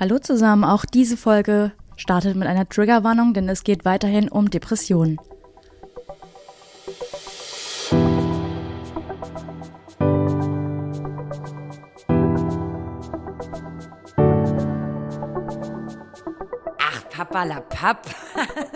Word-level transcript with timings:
Hallo 0.00 0.20
zusammen, 0.20 0.62
auch 0.62 0.84
diese 0.84 1.16
Folge 1.16 1.72
startet 1.96 2.36
mit 2.36 2.46
einer 2.46 2.68
Triggerwarnung, 2.68 3.34
denn 3.34 3.48
es 3.48 3.64
geht 3.64 3.84
weiterhin 3.84 4.28
um 4.28 4.48
Depressionen. 4.48 5.18
Ach, 16.78 17.08
Papa 17.10 17.42
la 17.42 17.60
Papp. 17.62 18.06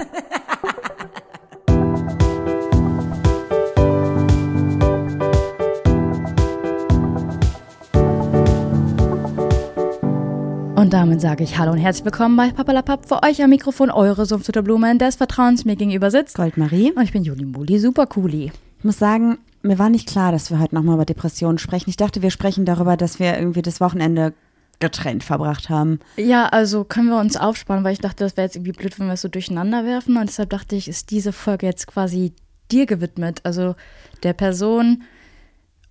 Und 10.93 10.99
damit 10.99 11.23
sage 11.23 11.43
ich 11.43 11.57
Hallo 11.57 11.73
und 11.73 11.79
herzlich 11.79 12.05
willkommen 12.05 12.37
bei 12.37 12.51
Papalapap. 12.51 13.09
Für 13.09 13.23
euch 13.23 13.43
am 13.43 13.49
Mikrofon 13.49 13.91
eure 13.91 14.27
Sumpfsutterblume 14.27 14.99
des 14.99 15.17
Vertrauens 15.17 15.65
mir 15.65 15.75
gegenüber 15.75 16.11
sitzt. 16.11 16.37
Goldmarie. 16.37 16.93
Und 16.93 17.03
ich 17.03 17.13
bin 17.13 17.25
Juli 17.25 17.47
Muli, 17.47 17.79
super 17.79 18.07
cooli. 18.07 18.53
Ich 18.77 18.85
muss 18.85 18.99
sagen, 18.99 19.39
mir 19.63 19.79
war 19.79 19.89
nicht 19.89 20.07
klar, 20.07 20.33
dass 20.33 20.51
wir 20.51 20.61
heute 20.61 20.75
nochmal 20.75 20.97
über 20.97 21.07
Depressionen 21.07 21.57
sprechen. 21.57 21.89
Ich 21.89 21.97
dachte, 21.97 22.21
wir 22.21 22.31
sprechen 22.31 22.67
darüber, 22.67 22.99
dass 22.99 23.19
wir 23.19 23.39
irgendwie 23.39 23.63
das 23.63 23.81
Wochenende 23.81 24.35
getrennt 24.81 25.25
verbracht 25.25 25.71
haben. 25.71 25.99
Ja, 26.19 26.49
also 26.49 26.85
können 26.85 27.09
wir 27.09 27.19
uns 27.19 27.39
aufsparen, 27.39 27.85
weil 27.85 27.95
ich 27.95 28.01
dachte, 28.01 28.25
das 28.25 28.37
wäre 28.37 28.45
jetzt 28.45 28.57
irgendwie 28.57 28.73
blöd, 28.73 29.01
wenn 29.01 29.07
wir 29.07 29.15
es 29.15 29.23
so 29.23 29.29
durcheinander 29.29 29.87
werfen. 29.87 30.19
Und 30.19 30.29
deshalb 30.29 30.51
dachte 30.51 30.77
ich, 30.77 30.89
ist 30.89 31.11
diese 31.11 31.33
Folge 31.33 31.65
jetzt 31.65 31.87
quasi 31.87 32.35
dir 32.71 32.85
gewidmet. 32.85 33.41
Also 33.45 33.77
der 34.25 34.35
Person 34.35 35.05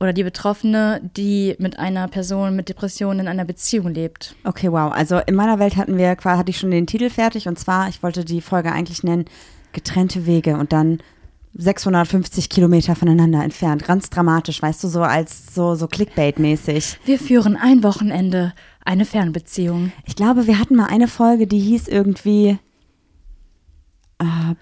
oder 0.02 0.14
die 0.14 0.23
Betroffene, 0.23 1.00
die 1.16 1.55
mit 1.60 1.78
einer 1.78 2.08
Person 2.08 2.55
mit 2.55 2.70
Depressionen 2.70 3.20
in 3.20 3.28
einer 3.28 3.46
Beziehung 3.46 3.94
lebt. 3.94 4.36
Okay, 4.44 4.72
wow. 4.72 4.92
Also 4.92 5.20
in 5.20 5.36
meiner 5.36 5.59
Welt 5.59 5.78
hatten 5.78 5.96
wir 5.96 6.18
hatte 6.18 6.50
ich 6.50 6.58
schon 6.58 6.72
den 6.72 6.88
Titel 6.88 7.12
fertig 7.12 7.48
und 7.48 7.59
zwar, 7.59 7.88
ich 7.88 8.02
wollte 8.02 8.26
die 8.26 8.42
Folge 8.42 8.72
eigentlich 8.72 9.03
nennen, 9.03 9.25
getrennte 9.73 10.25
Wege 10.25 10.58
und 10.58 10.73
dann 10.73 10.98
650 11.53 12.50
Kilometer 12.50 12.95
voneinander 12.95 13.44
entfernt. 13.44 13.86
Ganz 13.86 14.09
dramatisch, 14.09 14.59
weißt 14.59 14.84
du, 14.84 14.88
so 14.88 15.03
als 15.03 15.53
so, 15.53 15.75
so 15.75 15.86
Clickbait-mäßig. 15.86 16.97
Wir 17.06 17.20
führen 17.20 17.56
ein 17.56 17.84
Wochenende 17.84 18.53
eine 18.84 19.06
Fernbeziehung. 19.06 19.92
Ich 20.08 20.16
glaube, 20.16 20.47
wir 20.47 20.58
hatten 20.58 20.78
mal 20.78 20.88
eine 20.88 21.08
Folge, 21.08 21.45
die 21.45 21.59
hieß 21.59 21.88
irgendwie 21.88 22.58
äh, 24.18 24.56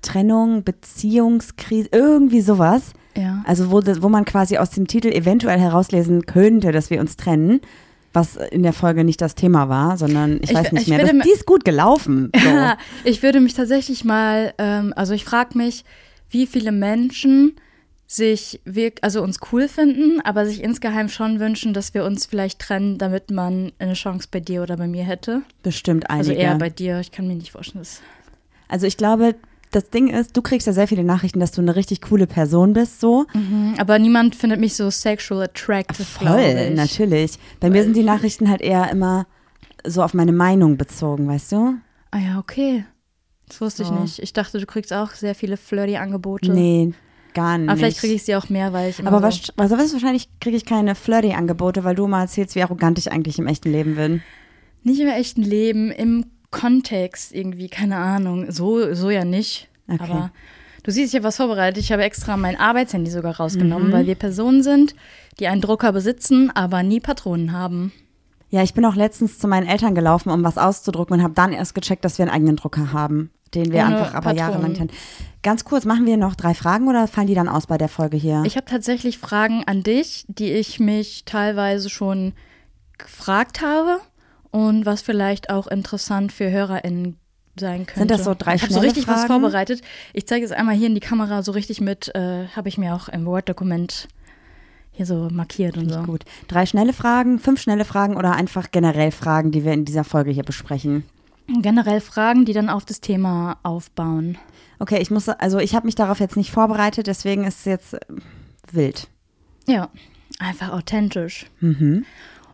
Trennung, 0.00 0.62
Beziehungskrise, 0.62 1.88
irgendwie 1.90 2.40
sowas. 2.40 2.92
Ja. 3.16 3.42
Also 3.46 3.70
wo, 3.70 3.82
wo 4.02 4.08
man 4.08 4.24
quasi 4.24 4.56
aus 4.58 4.70
dem 4.70 4.86
Titel 4.86 5.08
eventuell 5.08 5.58
herauslesen 5.60 6.26
könnte, 6.26 6.72
dass 6.72 6.90
wir 6.90 7.00
uns 7.00 7.16
trennen, 7.16 7.60
was 8.14 8.36
in 8.36 8.62
der 8.62 8.72
Folge 8.72 9.04
nicht 9.04 9.20
das 9.20 9.34
Thema 9.34 9.68
war, 9.68 9.96
sondern 9.96 10.36
ich, 10.42 10.50
Ich- 10.50 10.54
weiß 10.54 10.72
nicht 10.72 10.82
ich 10.82 10.88
mehr. 10.88 10.98
Das, 10.98 11.10
die 11.10 11.30
ist 11.30 11.46
gut 11.46 11.64
gelaufen. 11.64 12.30
So. 12.34 12.50
ich 13.04 13.22
würde 13.22 13.40
mich 13.40 13.54
tatsächlich 13.54 14.04
mal, 14.04 14.52
ähm, 14.58 14.92
also 14.96 15.14
ich 15.14 15.24
frage 15.24 15.56
mich, 15.56 15.84
wie 16.30 16.46
viele 16.46 16.72
Menschen 16.72 17.56
sich 18.06 18.60
wirk 18.66 18.98
also 19.00 19.22
uns 19.22 19.38
cool 19.52 19.68
finden, 19.68 20.20
aber 20.22 20.44
sich 20.44 20.62
insgeheim 20.62 21.08
schon 21.08 21.40
wünschen, 21.40 21.72
dass 21.72 21.94
wir 21.94 22.04
uns 22.04 22.26
vielleicht 22.26 22.58
trennen, 22.58 22.98
damit 22.98 23.30
man 23.30 23.72
eine 23.78 23.94
Chance 23.94 24.28
bei 24.30 24.40
dir 24.40 24.62
oder 24.62 24.76
bei 24.76 24.86
mir 24.86 25.04
hätte. 25.04 25.40
Bestimmt 25.62 26.10
einige. 26.10 26.30
Also 26.30 26.32
eher 26.40 26.54
bei 26.56 26.68
dir. 26.68 27.00
Ich 27.00 27.10
kann 27.10 27.26
mir 27.26 27.34
nicht 27.36 27.52
vorstellen, 27.52 27.80
dass 27.82 28.02
Also 28.68 28.86
ich 28.86 28.98
glaube, 28.98 29.34
das 29.72 29.90
Ding 29.90 30.08
ist, 30.08 30.36
du 30.36 30.42
kriegst 30.42 30.66
ja 30.66 30.72
sehr 30.72 30.86
viele 30.86 31.02
Nachrichten, 31.04 31.40
dass 31.40 31.50
du 31.52 31.60
eine 31.60 31.74
richtig 31.74 32.00
coole 32.02 32.26
Person 32.26 32.72
bist, 32.72 33.00
so. 33.00 33.26
Aber 33.78 33.98
niemand 33.98 34.34
findet 34.36 34.60
mich 34.60 34.74
so 34.74 34.90
sexual 34.90 35.42
attractive, 35.42 36.04
Voll, 36.04 36.68
ich. 36.70 36.76
natürlich. 36.76 37.38
Bei 37.60 37.68
mir 37.70 37.82
sind 37.82 37.96
die 37.96 38.02
Nachrichten 38.04 38.48
halt 38.48 38.60
eher 38.60 38.90
immer 38.90 39.26
so 39.84 40.02
auf 40.02 40.14
meine 40.14 40.32
Meinung 40.32 40.76
bezogen, 40.76 41.26
weißt 41.26 41.52
du? 41.52 41.74
Ah 42.12 42.18
ja, 42.18 42.38
okay. 42.38 42.84
Das 43.48 43.60
wusste 43.60 43.84
So. 43.84 43.92
ich 43.94 44.00
nicht. 44.00 44.18
Ich 44.20 44.32
dachte, 44.32 44.58
du 44.60 44.66
kriegst 44.66 44.92
auch 44.92 45.10
sehr 45.10 45.34
viele 45.34 45.56
flirty 45.56 45.96
Angebote. 45.96 46.52
Nee, 46.52 46.92
gar 47.34 47.58
nicht. 47.58 47.68
Aber 47.68 47.78
vielleicht 47.78 47.98
kriege 47.98 48.14
ich 48.14 48.22
sie 48.22 48.36
auch 48.36 48.48
mehr, 48.48 48.72
weil 48.72 48.90
ich 48.90 49.04
Aber 49.06 49.22
was, 49.22 49.52
also 49.56 49.76
wahrscheinlich 49.76 50.28
kriege 50.40 50.56
ich 50.56 50.64
keine 50.64 50.94
Flirty-Angebote, 50.94 51.82
weil 51.84 51.94
du 51.94 52.06
mal 52.06 52.22
erzählst, 52.22 52.54
wie 52.54 52.62
arrogant 52.62 52.98
ich 52.98 53.10
eigentlich 53.10 53.38
im 53.38 53.46
echten 53.46 53.70
Leben 53.72 53.94
bin. 53.96 54.22
Nicht 54.84 55.00
im 55.00 55.08
echten 55.08 55.42
Leben, 55.42 55.90
im 55.90 56.26
Kontext 56.52 57.34
irgendwie, 57.34 57.68
keine 57.68 57.96
Ahnung. 57.96 58.52
So, 58.52 58.94
so 58.94 59.10
ja 59.10 59.24
nicht. 59.24 59.68
Okay. 59.88 59.98
Aber 60.04 60.30
du 60.84 60.92
siehst, 60.92 61.12
ich 61.12 61.16
habe 61.18 61.26
was 61.26 61.36
vorbereitet. 61.38 61.82
Ich 61.82 61.90
habe 61.90 62.04
extra 62.04 62.36
mein 62.36 62.56
Arbeitshandy 62.58 63.10
sogar 63.10 63.36
rausgenommen, 63.36 63.88
Mhm. 63.88 63.92
weil 63.92 64.06
wir 64.06 64.14
Personen 64.14 64.62
sind, 64.62 64.94
die 65.40 65.48
einen 65.48 65.60
Drucker 65.60 65.92
besitzen, 65.92 66.50
aber 66.54 66.84
nie 66.84 67.00
Patronen 67.00 67.50
haben. 67.50 67.92
Ja, 68.50 68.62
ich 68.62 68.74
bin 68.74 68.84
auch 68.84 68.94
letztens 68.94 69.38
zu 69.38 69.48
meinen 69.48 69.66
Eltern 69.66 69.94
gelaufen, 69.94 70.30
um 70.30 70.44
was 70.44 70.58
auszudrucken 70.58 71.16
und 71.16 71.22
habe 71.24 71.34
dann 71.34 71.52
erst 71.52 71.74
gecheckt, 71.74 72.04
dass 72.04 72.18
wir 72.18 72.26
einen 72.26 72.34
eigenen 72.34 72.56
Drucker 72.56 72.92
haben, 72.92 73.30
den 73.54 73.72
wir 73.72 73.80
Ohne 73.80 73.96
einfach 73.96 74.08
aber 74.14 74.34
Patronen. 74.34 74.36
jahrelang 74.38 74.72
kennen. 74.74 74.90
Ganz 75.42 75.64
kurz, 75.64 75.86
machen 75.86 76.04
wir 76.04 76.18
noch 76.18 76.34
drei 76.34 76.52
Fragen 76.52 76.86
oder 76.86 77.08
fallen 77.08 77.26
die 77.28 77.34
dann 77.34 77.48
aus 77.48 77.66
bei 77.66 77.78
der 77.78 77.88
Folge 77.88 78.18
hier? 78.18 78.42
Ich 78.44 78.56
habe 78.56 78.66
tatsächlich 78.66 79.16
Fragen 79.16 79.64
an 79.66 79.82
dich, 79.82 80.26
die 80.28 80.52
ich 80.52 80.78
mich 80.80 81.24
teilweise 81.24 81.88
schon 81.88 82.34
gefragt 82.98 83.62
habe 83.62 84.00
und 84.52 84.86
was 84.86 85.02
vielleicht 85.02 85.50
auch 85.50 85.66
interessant 85.66 86.30
für 86.30 86.48
HörerInnen 86.50 87.16
sein 87.58 87.86
könnte. 87.86 87.98
Sind 87.98 88.10
das 88.10 88.24
so 88.24 88.34
drei 88.38 88.54
Ich 88.54 88.62
habe 88.62 88.72
so 88.72 88.80
richtig 88.80 89.08
was 89.08 89.24
Fragen? 89.24 89.42
vorbereitet. 89.42 89.82
Ich 90.12 90.26
zeige 90.26 90.44
es 90.44 90.52
einmal 90.52 90.74
hier 90.76 90.86
in 90.86 90.94
die 90.94 91.00
Kamera 91.00 91.42
so 91.42 91.52
richtig 91.52 91.80
mit, 91.80 92.14
äh, 92.14 92.46
habe 92.54 92.68
ich 92.68 92.78
mir 92.78 92.94
auch 92.94 93.08
im 93.08 93.26
Word-Dokument 93.26 94.08
hier 94.92 95.06
so 95.06 95.28
markiert 95.30 95.76
und 95.76 95.90
so. 95.90 96.02
Gut. 96.02 96.24
Drei 96.48 96.66
schnelle 96.66 96.92
Fragen, 96.92 97.38
fünf 97.38 97.60
schnelle 97.60 97.84
Fragen 97.84 98.16
oder 98.16 98.32
einfach 98.36 98.70
generell 98.70 99.10
Fragen, 99.10 99.50
die 99.50 99.64
wir 99.64 99.72
in 99.72 99.84
dieser 99.84 100.04
Folge 100.04 100.30
hier 100.30 100.44
besprechen. 100.44 101.04
Generell 101.60 102.00
Fragen, 102.00 102.44
die 102.44 102.52
dann 102.52 102.68
auf 102.70 102.84
das 102.84 103.00
Thema 103.00 103.58
aufbauen. 103.62 104.38
Okay, 104.78 104.98
ich 105.00 105.10
muss, 105.10 105.28
also 105.28 105.58
ich 105.58 105.74
habe 105.74 105.86
mich 105.86 105.94
darauf 105.94 106.20
jetzt 106.20 106.36
nicht 106.36 106.50
vorbereitet, 106.50 107.06
deswegen 107.06 107.44
ist 107.44 107.60
es 107.60 107.64
jetzt 107.64 107.96
wild. 108.70 109.08
Ja, 109.66 109.88
einfach 110.38 110.70
authentisch. 110.72 111.46
Mhm. 111.60 112.04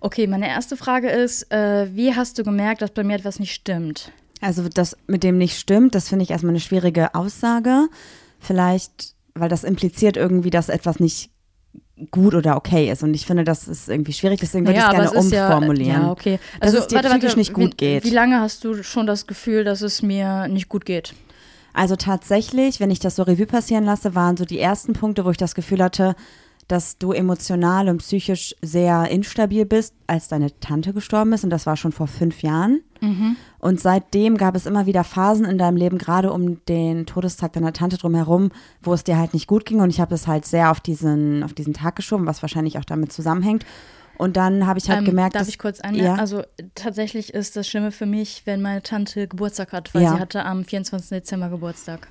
Okay, 0.01 0.27
meine 0.27 0.49
erste 0.49 0.77
Frage 0.77 1.09
ist, 1.09 1.51
äh, 1.53 1.89
wie 1.95 2.15
hast 2.15 2.39
du 2.39 2.45
gemerkt, 2.45 2.83
dass 2.83 2.91
bei 2.91 3.05
mir 3.05 3.17
etwas 3.17 3.41
nicht 3.41 3.53
stimmt? 3.53 4.13
Also 4.41 4.69
das 4.69 4.97
mit 5.07 5.25
dem 5.25 5.39
nicht 5.39 5.59
stimmt, 5.59 5.95
das 5.95 6.09
finde 6.09 6.23
ich 6.25 6.31
erstmal 6.31 6.51
eine 6.51 6.61
schwierige 6.61 7.15
Aussage. 7.15 7.89
Vielleicht, 8.39 9.15
weil 9.35 9.49
das 9.49 9.65
impliziert 9.65 10.17
irgendwie, 10.17 10.51
dass 10.51 10.69
etwas 10.69 11.01
nicht 11.01 11.31
gut 12.11 12.35
oder 12.35 12.57
okay 12.57 12.91
ist. 12.91 13.03
Und 13.03 13.15
ich 13.15 13.27
finde, 13.27 13.45
das 13.45 13.67
ist 13.67 13.89
irgendwie 13.89 14.13
schwierig, 14.13 14.39
deswegen 14.41 14.67
würde 14.67 14.79
ich 14.79 14.85
es 14.85 14.91
gerne 14.91 15.11
umformulieren. 15.11 16.03
Ja, 16.03 16.11
okay. 16.13 16.39
Dass 16.61 16.75
Also, 16.75 16.79
es 16.79 16.87
dir 16.87 17.01
psychisch 17.01 17.37
nicht 17.37 17.53
gut 17.53 17.73
wie, 17.73 17.77
geht. 17.77 18.05
Wie 18.05 18.11
lange 18.11 18.41
hast 18.41 18.65
du 18.65 18.83
schon 18.83 19.07
das 19.07 19.27
Gefühl, 19.27 19.65
dass 19.65 19.83
es 19.83 20.03
mir 20.03 20.47
nicht 20.49 20.69
gut 20.69 20.85
geht? 20.85 21.15
Also 21.73 21.97
tatsächlich, 21.97 22.81
wenn 22.81 22.91
ich 22.91 22.99
das 22.99 23.17
so 23.17 23.23
Revue 23.25 23.47
passieren 23.47 23.85
lasse, 23.85 24.15
waren 24.15 24.37
so 24.37 24.45
die 24.45 24.59
ersten 24.59 24.93
Punkte, 24.93 25.25
wo 25.25 25.31
ich 25.31 25.37
das 25.37 25.55
Gefühl 25.55 25.83
hatte, 25.83 26.15
dass 26.69 26.99
du 26.99 27.13
emotional 27.13 27.89
und 27.89 27.99
psychisch 27.99 28.55
sehr 28.63 29.11
instabil 29.11 29.65
bist, 29.65 29.95
als 30.07 30.29
deine 30.29 30.59
Tante 30.61 30.93
gestorben 30.93 31.33
ist. 31.33 31.43
Und 31.45 31.51
das 31.51 31.65
war 31.67 31.77
schon 31.77 31.93
vor 31.93 32.07
fünf 32.07 32.43
Jahren. 32.43 32.81
Und 33.61 33.81
seitdem 33.81 34.37
gab 34.37 34.57
es 34.57 34.67
immer 34.67 34.85
wieder 34.87 35.05
Phasen 35.05 35.45
in 35.45 35.57
deinem 35.57 35.77
Leben, 35.77 35.99
gerade 35.99 36.33
um 36.33 36.65
den 36.67 37.07
Todestag 37.07 37.53
deiner 37.53 37.73
Tante 37.73 37.97
drumherum, 37.97 38.51
wo 38.83 38.93
es 38.93 39.05
dir 39.05 39.17
halt 39.19 39.35
nicht 39.35 39.47
gut 39.47 39.65
ging. 39.67 39.81
Und 39.81 39.91
ich 39.91 40.01
habe 40.01 40.15
es 40.15 40.27
halt 40.27 40.45
sehr 40.47 40.71
auf 40.71 40.81
diesen, 40.81 41.43
auf 41.45 41.55
diesen 41.55 41.75
Tag 41.75 41.95
geschoben, 41.97 42.27
was 42.27 42.43
wahrscheinlich 42.43 42.77
auch 42.77 42.85
damit 42.85 43.13
zusammenhängt. 43.13 43.65
Und 44.19 44.37
dann 44.37 44.67
habe 44.67 44.81
ich 44.81 44.89
halt 44.91 44.99
Ähm, 44.99 45.05
gemerkt, 45.05 45.37
darf 45.37 45.43
dass, 45.43 45.49
ich 45.49 45.59
kurz 45.61 45.79
ein? 45.81 45.95
Ja. 45.95 46.17
Also 46.17 46.43
tatsächlich 46.75 47.33
ist 47.33 47.55
das 47.57 47.69
Schlimme 47.69 47.93
für 47.93 48.07
mich, 48.07 48.43
wenn 48.47 48.61
meine 48.61 48.83
Tante 48.83 49.29
Geburtstag 49.29 49.73
hat, 49.73 49.95
weil 49.95 50.03
Ja. 50.03 50.15
sie 50.15 50.21
hatte 50.21 50.45
am 50.45 50.65
24. 50.65 51.09
Dezember 51.11 51.49
Geburtstag. 51.51 52.09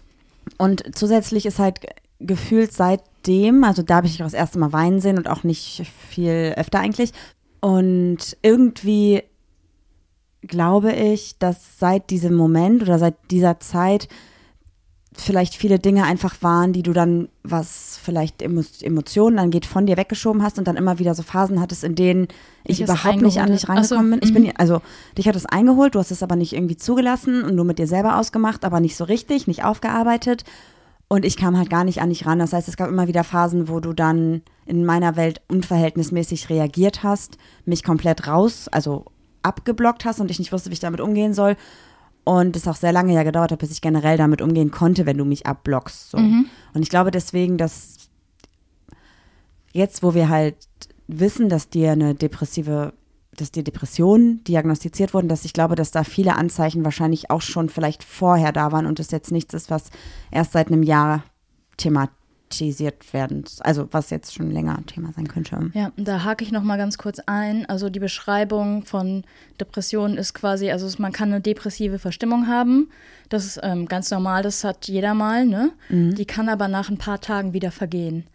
Und 0.57 0.83
zusätzlich 0.95 1.45
ist 1.45 1.59
halt 1.59 1.81
gefühlt 2.19 2.73
seitdem, 2.73 3.63
also 3.63 3.81
da 3.81 3.97
habe 3.97 4.07
ich 4.07 4.21
auch 4.21 4.25
das 4.25 4.33
erste 4.33 4.59
Mal 4.59 4.73
weinen 4.73 4.99
sehen 4.99 5.17
und 5.17 5.29
auch 5.29 5.43
nicht 5.43 5.83
viel 6.09 6.53
öfter 6.55 6.79
eigentlich. 6.79 7.11
Und 7.59 8.37
irgendwie 8.41 9.23
glaube 10.41 10.93
ich, 10.93 11.37
dass 11.37 11.79
seit 11.79 12.09
diesem 12.09 12.35
Moment 12.35 12.81
oder 12.81 12.99
seit 12.99 13.15
dieser 13.31 13.59
Zeit 13.59 14.07
vielleicht 15.19 15.55
viele 15.55 15.79
Dinge 15.79 16.03
einfach 16.03 16.35
waren, 16.41 16.73
die 16.73 16.83
du 16.83 16.93
dann, 16.93 17.27
was 17.43 17.99
vielleicht 18.01 18.41
Emo 18.41 18.61
Emotionen 18.81 19.39
angeht, 19.39 19.65
von 19.65 19.85
dir 19.85 19.97
weggeschoben 19.97 20.43
hast 20.43 20.59
und 20.59 20.67
dann 20.67 20.77
immer 20.77 20.99
wieder 20.99 21.15
so 21.15 21.23
Phasen 21.23 21.59
hattest, 21.59 21.83
in 21.83 21.95
denen 21.95 22.27
ich 22.63 22.77
Dich 22.77 22.81
es 22.81 22.89
überhaupt 22.89 23.21
nicht 23.21 23.39
an 23.39 23.51
dich. 23.51 23.67
Ach 23.67 23.83
so, 23.83 23.95
rangekommen 23.95 24.11
bin. 24.11 24.19
Ich 24.23 24.31
mhm. 24.31 24.45
bin, 24.45 24.57
also 24.57 24.81
dich 25.17 25.27
hat 25.27 25.35
es 25.35 25.45
eingeholt, 25.45 25.95
du 25.95 25.99
hast 25.99 26.11
es 26.11 26.23
aber 26.23 26.35
nicht 26.35 26.53
irgendwie 26.53 26.77
zugelassen 26.77 27.43
und 27.43 27.55
nur 27.55 27.65
mit 27.65 27.79
dir 27.79 27.87
selber 27.87 28.17
ausgemacht, 28.17 28.63
aber 28.63 28.79
nicht 28.79 28.95
so 28.95 29.05
richtig, 29.05 29.47
nicht 29.47 29.63
aufgearbeitet. 29.63 30.43
Und 31.09 31.23
ich 31.23 31.37
kam 31.37 31.57
halt 31.57 31.69
gar 31.69 31.85
nicht 31.85 32.01
an 32.01 32.09
dich 32.09 32.25
ran. 32.25 32.39
Das 32.39 32.51
heißt, 32.51 32.67
es 32.67 32.75
gab 32.75 32.89
immer 32.89 33.07
wieder 33.07 33.23
Phasen, 33.23 33.69
wo 33.69 33.79
du 33.79 33.93
dann 33.93 34.41
in 34.65 34.85
meiner 34.85 35.15
Welt 35.15 35.41
unverhältnismäßig 35.47 36.49
reagiert 36.49 37.03
hast, 37.03 37.37
mich 37.65 37.83
komplett 37.83 38.27
raus, 38.27 38.67
also 38.67 39.05
abgeblockt 39.41 40.03
hast 40.03 40.19
und 40.19 40.29
ich 40.29 40.39
nicht 40.39 40.51
wusste, 40.51 40.69
wie 40.69 40.73
ich 40.73 40.81
damit 40.81 40.99
umgehen 40.99 41.33
soll. 41.33 41.55
Und 42.25 42.57
es 42.57 42.67
auch 42.67 42.75
sehr 42.75 42.91
lange 42.91 43.13
ja 43.13 43.23
gedauert 43.23 43.53
hat, 43.53 43.59
bis 43.59 43.71
ich 43.71 43.79
generell 43.79 44.17
damit 44.17 44.41
umgehen 44.41 44.69
konnte, 44.69 45.05
wenn 45.05 45.17
du 45.17 45.23
mich 45.23 45.47
abblockst. 45.47 46.11
So. 46.11 46.17
Und 46.17 46.81
ich 46.81 46.89
glaube 46.89 47.09
deswegen, 47.09 47.57
dass 47.57 48.09
jetzt, 49.71 50.03
wo 50.03 50.13
wir 50.13 50.27
halt 50.27 50.57
wissen, 51.07 51.47
dass 51.47 51.69
dir 51.69 51.93
eine 51.93 52.15
depressive 52.15 52.91
dass 53.37 53.51
die 53.51 53.63
Depressionen 53.63 54.43
diagnostiziert 54.43 55.13
wurden, 55.13 55.29
dass 55.29 55.45
ich 55.45 55.53
glaube, 55.53 55.75
dass 55.75 55.91
da 55.91 56.03
viele 56.03 56.35
Anzeichen 56.35 56.83
wahrscheinlich 56.83 57.29
auch 57.29 57.41
schon 57.41 57.69
vielleicht 57.69 58.03
vorher 58.03 58.51
da 58.51 58.71
waren 58.71 58.85
und 58.85 58.99
es 58.99 59.11
jetzt 59.11 59.31
nichts 59.31 59.53
ist, 59.53 59.69
was 59.69 59.91
erst 60.31 60.51
seit 60.51 60.67
einem 60.67 60.83
Jahr 60.83 61.23
thematisiert 61.77 63.13
werden, 63.13 63.45
also 63.59 63.87
was 63.91 64.09
jetzt 64.09 64.33
schon 64.33 64.49
länger 64.49 64.83
Thema 64.87 65.13
sein 65.13 65.27
könnte. 65.27 65.69
Ja, 65.75 65.91
da 65.97 66.23
hake 66.23 66.43
ich 66.43 66.51
noch 66.51 66.63
mal 66.63 66.77
ganz 66.77 66.97
kurz 66.97 67.19
ein. 67.27 67.67
Also 67.67 67.89
die 67.89 67.99
Beschreibung 67.99 68.83
von 68.83 69.23
Depressionen 69.59 70.17
ist 70.17 70.33
quasi, 70.33 70.71
also 70.71 70.89
man 70.99 71.11
kann 71.11 71.29
eine 71.31 71.41
depressive 71.41 71.99
Verstimmung 71.99 72.47
haben. 72.47 72.89
Das 73.29 73.45
ist 73.45 73.59
ähm, 73.61 73.85
ganz 73.87 74.09
normal, 74.09 74.41
das 74.41 74.63
hat 74.63 74.87
jeder 74.87 75.13
mal, 75.13 75.45
ne? 75.45 75.71
Die 76.13 76.25
kann 76.25 76.49
aber 76.49 76.67
nach 76.67 76.89
ein 76.89 76.97
paar 76.97 77.21
Tagen 77.21 77.53
wieder 77.53 77.71
vergehen. 77.71 78.25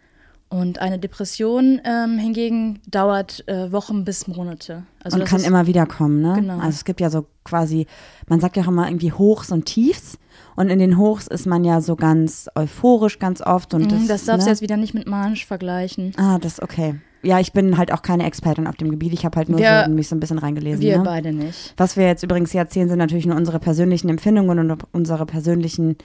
Und 0.53 0.79
eine 0.79 0.99
Depression 0.99 1.81
ähm, 1.83 2.19
hingegen 2.19 2.79
dauert 2.87 3.43
äh, 3.47 3.71
Wochen 3.71 4.05
bis 4.05 4.27
Monate. 4.27 4.83
Also 5.03 5.17
und 5.17 5.25
kann 5.25 5.39
ist, 5.39 5.47
immer 5.47 5.65
wieder 5.65 5.85
kommen, 5.87 6.21
ne? 6.21 6.33
Genau. 6.35 6.55
Also 6.57 6.69
es 6.69 6.85
gibt 6.85 7.01
ja 7.01 7.09
so 7.09 7.25
quasi, 7.43 7.87
man 8.27 8.39
sagt 8.39 8.55
ja 8.55 8.63
auch 8.63 8.67
immer 8.67 8.87
irgendwie 8.87 9.11
Hochs 9.11 9.51
und 9.51 9.65
Tiefs. 9.65 10.19
Und 10.55 10.69
in 10.69 10.77
den 10.77 10.97
Hochs 10.99 11.25
ist 11.25 11.47
man 11.47 11.63
ja 11.63 11.81
so 11.81 11.95
ganz 11.95 12.49
euphorisch 12.53 13.17
ganz 13.17 13.41
oft. 13.41 13.73
Und 13.73 13.85
Mhm, 13.91 14.07
das, 14.07 14.07
das 14.07 14.25
darfst 14.25 14.41
du 14.45 14.49
ne? 14.49 14.51
jetzt 14.51 14.61
wieder 14.61 14.77
nicht 14.77 14.93
mit 14.93 15.07
manisch 15.07 15.45
vergleichen. 15.47 16.13
Ah, 16.17 16.37
das 16.37 16.61
okay. 16.61 16.95
Ja, 17.23 17.39
ich 17.39 17.53
bin 17.53 17.77
halt 17.77 17.91
auch 17.91 18.01
keine 18.03 18.25
Expertin 18.25 18.67
auf 18.67 18.75
dem 18.75 18.91
Gebiet. 18.91 19.13
Ich 19.13 19.25
habe 19.25 19.37
halt 19.37 19.49
nur 19.49 19.59
Wir- 19.59 19.85
so, 19.87 19.91
mich 19.91 20.07
so 20.07 20.15
ein 20.15 20.19
bisschen 20.19 20.37
reingelesen. 20.37 20.81
Wir 20.81 20.97
ne? 20.99 21.03
beide 21.03 21.33
nicht. 21.33 21.73
Was 21.77 21.97
wir 21.97 22.05
jetzt 22.05 22.21
übrigens 22.21 22.51
hier 22.51 22.61
erzählen, 22.61 22.89
sind 22.89 22.99
natürlich 22.99 23.25
nur 23.25 23.37
unsere 23.37 23.57
persönlichen 23.59 24.09
Empfindungen 24.09 24.59
und 24.59 24.83
unsere 24.91 25.25
persönlichen 25.25 25.95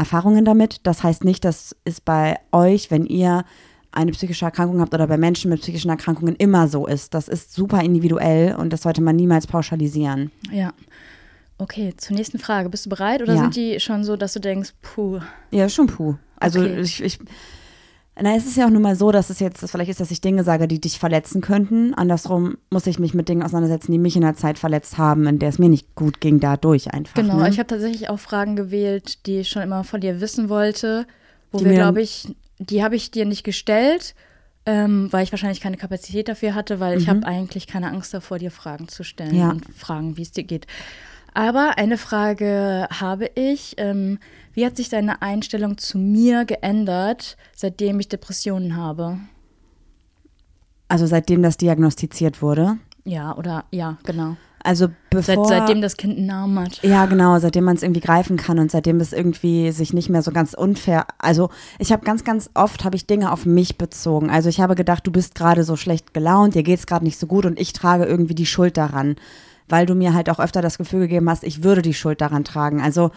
Erfahrungen 0.00 0.44
damit. 0.44 0.80
Das 0.86 1.02
heißt 1.02 1.24
nicht, 1.24 1.44
dass 1.44 1.76
es 1.84 2.00
bei 2.00 2.36
euch, 2.52 2.90
wenn 2.90 3.06
ihr 3.06 3.44
eine 3.92 4.12
psychische 4.12 4.44
Erkrankung 4.44 4.80
habt 4.80 4.94
oder 4.94 5.06
bei 5.06 5.16
Menschen 5.16 5.50
mit 5.50 5.60
psychischen 5.62 5.90
Erkrankungen 5.90 6.36
immer 6.36 6.68
so 6.68 6.86
ist. 6.86 7.12
Das 7.14 7.28
ist 7.28 7.52
super 7.52 7.82
individuell 7.82 8.54
und 8.54 8.72
das 8.72 8.82
sollte 8.82 9.02
man 9.02 9.16
niemals 9.16 9.46
pauschalisieren. 9.46 10.30
Ja. 10.52 10.72
Okay, 11.58 11.92
zur 11.96 12.16
nächsten 12.16 12.38
Frage. 12.38 12.70
Bist 12.70 12.86
du 12.86 12.90
bereit 12.90 13.20
oder 13.20 13.34
Ja. 13.34 13.42
sind 13.42 13.56
die 13.56 13.80
schon 13.80 14.02
so, 14.04 14.16
dass 14.16 14.32
du 14.32 14.40
denkst, 14.40 14.70
puh, 14.80 15.20
Ja, 15.50 15.68
schon 15.68 15.88
puh. 15.88 16.14
Also 16.36 16.60
Okay. 16.60 16.80
ich, 16.80 17.02
ich 17.02 17.18
na, 18.22 18.36
es 18.36 18.46
ist 18.46 18.56
ja 18.56 18.66
auch 18.66 18.70
nun 18.70 18.82
mal 18.82 18.96
so, 18.96 19.10
dass 19.12 19.30
es 19.30 19.40
jetzt, 19.40 19.68
vielleicht 19.70 19.90
ist, 19.90 20.00
dass 20.00 20.10
ich 20.10 20.20
Dinge 20.20 20.44
sage, 20.44 20.68
die 20.68 20.80
dich 20.80 20.98
verletzen 20.98 21.40
könnten. 21.40 21.94
Andersrum 21.94 22.56
muss 22.70 22.86
ich 22.86 22.98
mich 22.98 23.14
mit 23.14 23.28
Dingen 23.28 23.42
auseinandersetzen, 23.42 23.92
die 23.92 23.98
mich 23.98 24.16
in 24.16 24.22
der 24.22 24.34
Zeit 24.36 24.58
verletzt 24.58 24.98
haben, 24.98 25.26
in 25.26 25.38
der 25.38 25.48
es 25.48 25.58
mir 25.58 25.68
nicht 25.68 25.94
gut 25.94 26.20
ging, 26.20 26.40
dadurch 26.40 26.92
einfach. 26.92 27.14
Genau, 27.14 27.36
ne? 27.38 27.48
ich 27.48 27.58
habe 27.58 27.66
tatsächlich 27.66 28.08
auch 28.10 28.18
Fragen 28.18 28.56
gewählt, 28.56 29.26
die 29.26 29.38
ich 29.40 29.48
schon 29.48 29.62
immer 29.62 29.84
von 29.84 30.00
dir 30.00 30.20
wissen 30.20 30.48
wollte, 30.48 31.06
wo 31.52 31.58
Die 31.58 31.64
wir, 31.66 31.74
glaube 31.74 32.00
ich, 32.02 32.34
die 32.58 32.82
habe 32.84 32.96
ich 32.96 33.10
dir 33.10 33.24
nicht 33.24 33.42
gestellt, 33.44 34.14
ähm, 34.66 35.08
weil 35.10 35.24
ich 35.24 35.32
wahrscheinlich 35.32 35.60
keine 35.60 35.76
Kapazität 35.78 36.28
dafür 36.28 36.54
hatte, 36.54 36.78
weil 36.80 36.98
ich 36.98 37.08
habe 37.08 37.26
eigentlich 37.26 37.66
keine 37.66 37.88
Angst 37.90 38.12
davor, 38.12 38.38
dir 38.38 38.50
Fragen 38.50 38.88
zu 38.88 39.02
stellen 39.04 39.32
Mhm. 39.32 39.38
Ja. 39.38 39.50
und 39.50 39.64
fragen, 39.74 40.16
wie 40.16 40.22
es 40.22 40.32
dir 40.32 40.44
geht. 40.44 40.66
Aber 41.32 41.78
eine 41.78 41.96
Frage 41.96 42.86
habe 42.90 43.30
ich. 43.34 43.74
Ähm, 43.78 44.18
wie 44.52 44.66
hat 44.66 44.76
sich 44.76 44.88
deine 44.88 45.22
Einstellung 45.22 45.78
zu 45.78 45.98
mir 45.98 46.44
geändert, 46.44 47.36
seitdem 47.54 48.00
ich 48.00 48.08
Depressionen 48.08 48.76
habe? 48.76 49.18
also 50.90 51.06
seitdem 51.06 51.42
das 51.42 51.56
diagnostiziert 51.56 52.42
wurde. 52.42 52.76
Ja, 53.04 53.36
oder 53.36 53.64
ja, 53.70 53.96
genau. 54.04 54.36
Also 54.62 54.88
Seit, 55.10 55.26
bevor, 55.26 55.48
seitdem 55.48 55.80
das 55.80 55.96
Kind 55.96 56.18
einen 56.18 56.26
Namen 56.26 56.58
hat. 56.58 56.82
Ja, 56.82 57.06
genau, 57.06 57.38
seitdem 57.38 57.64
man 57.64 57.76
es 57.76 57.82
irgendwie 57.82 58.02
greifen 58.02 58.36
kann 58.36 58.58
und 58.58 58.70
seitdem 58.70 59.00
es 59.00 59.14
irgendwie 59.14 59.70
sich 59.72 59.94
nicht 59.94 60.10
mehr 60.10 60.20
so 60.20 60.32
ganz 60.32 60.52
unfair. 60.52 61.06
Also 61.16 61.48
ich 61.78 61.92
habe 61.92 62.04
ganz, 62.04 62.24
ganz 62.24 62.50
oft 62.52 62.84
habe 62.84 62.96
ich 62.96 63.06
Dinge 63.06 63.32
auf 63.32 63.46
mich 63.46 63.78
bezogen. 63.78 64.28
Also 64.28 64.50
ich 64.50 64.60
habe 64.60 64.74
gedacht, 64.74 65.06
du 65.06 65.12
bist 65.12 65.34
gerade 65.34 65.64
so 65.64 65.76
schlecht 65.76 66.12
gelaunt, 66.12 66.56
dir 66.56 66.62
geht's 66.62 66.86
gerade 66.86 67.04
nicht 67.04 67.18
so 67.18 67.26
gut 67.26 67.46
und 67.46 67.58
ich 67.58 67.72
trage 67.72 68.04
irgendwie 68.04 68.34
die 68.34 68.44
Schuld 68.44 68.76
daran, 68.76 69.16
weil 69.68 69.86
du 69.86 69.94
mir 69.94 70.12
halt 70.12 70.28
auch 70.28 70.40
öfter 70.40 70.60
das 70.60 70.76
Gefühl 70.76 71.00
gegeben 71.00 71.30
hast, 71.30 71.44
ich 71.44 71.62
würde 71.62 71.80
die 71.80 71.94
Schuld 71.94 72.20
daran 72.20 72.44
tragen. 72.44 72.82
Also 72.82 73.12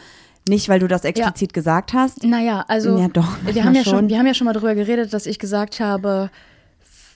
nicht, 0.48 0.70
weil 0.70 0.80
du 0.80 0.88
das 0.88 1.06
explizit 1.06 1.54
gesagt 1.54 1.94
hast. 1.94 2.24
Naja, 2.24 2.66
also 2.68 2.98
Ja, 2.98 3.08
doch, 3.08 3.38
wir 3.46 3.64
haben 3.64 3.76
ja 3.76 3.84
schon. 3.84 3.94
schon. 3.94 4.10
wir 4.10 4.20
haben 4.20 4.28
ja 4.28 4.34
schon 4.34 4.46
mal 4.46 4.54
darüber 4.54 4.76
geredet, 4.76 5.14
dass 5.14 5.26
ich 5.26 5.40
gesagt 5.40 5.80
habe, 5.80 6.30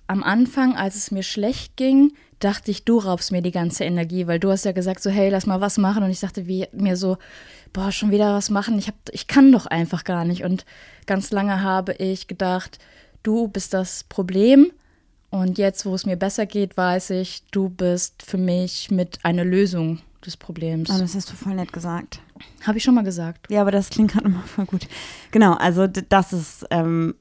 am 0.07 0.24
Anfang, 0.24 0.75
als 0.75 0.95
es 0.95 1.12
mir 1.12 1.24
schlecht 1.24 1.75
ging, 1.75 2.13
dachte 2.39 2.71
ich, 2.71 2.85
du 2.85 3.00
raubst 3.00 3.31
mir 3.31 3.41
die 3.41 3.51
ganze 3.51 3.83
Energie, 3.83 4.27
weil 4.27 4.39
du 4.39 4.50
hast 4.50 4.65
ja 4.65 4.71
gesagt 4.71 5.01
so, 5.01 5.09
hey, 5.09 5.29
lass 5.29 5.45
mal 5.45 5.59
was 5.59 5.77
machen 5.77 6.03
und 6.03 6.09
ich 6.12 6.19
dachte 6.19 6.47
wie, 6.47 6.68
mir 6.71 6.95
so, 6.95 7.18
boah, 7.74 7.91
schon 7.91 8.12
wieder 8.12 8.33
was 8.33 8.50
machen, 8.50 8.77
ich 8.77 8.88
hab, 8.88 8.95
ich 9.12 9.27
kann 9.27 9.51
doch 9.51 9.65
einfach 9.65 10.03
gar 10.03 10.23
nicht 10.23 10.44
und 10.44 10.65
ganz 11.06 11.31
lange 11.31 11.62
habe 11.62 11.94
ich 11.94 12.27
gedacht, 12.27 12.80
du 13.23 13.47
bist 13.47 13.73
das 13.73 14.06
Problem 14.06 14.71
und 15.30 15.57
jetzt, 15.57 15.85
wo 15.85 15.94
es 15.95 16.06
mir 16.06 16.15
besser 16.15 16.45
geht, 16.45 16.77
weiß 16.77 17.09
ich, 17.12 17.44
du 17.51 17.69
bist 17.69 18.23
für 18.23 18.38
mich 18.38 18.91
mit 18.91 19.19
einer 19.23 19.44
Lösung 19.44 20.00
des 20.25 20.38
Problems. 20.38 20.89
Oh, 20.89 20.97
das 20.97 21.15
hast 21.15 21.30
du 21.31 21.35
voll 21.35 21.56
nett 21.56 21.73
gesagt. 21.73 22.19
Habe 22.65 22.77
ich 22.77 22.83
schon 22.83 22.95
mal 22.95 23.03
gesagt. 23.03 23.49
Ja, 23.49 23.61
aber 23.61 23.71
das 23.71 23.89
klingt 23.89 24.11
gerade 24.11 24.25
immer 24.25 24.43
voll 24.43 24.65
gut. 24.65 24.87
Genau, 25.31 25.53
also 25.53 25.87
das 25.87 26.33
ist, 26.33 26.65
ähm, 26.71 27.15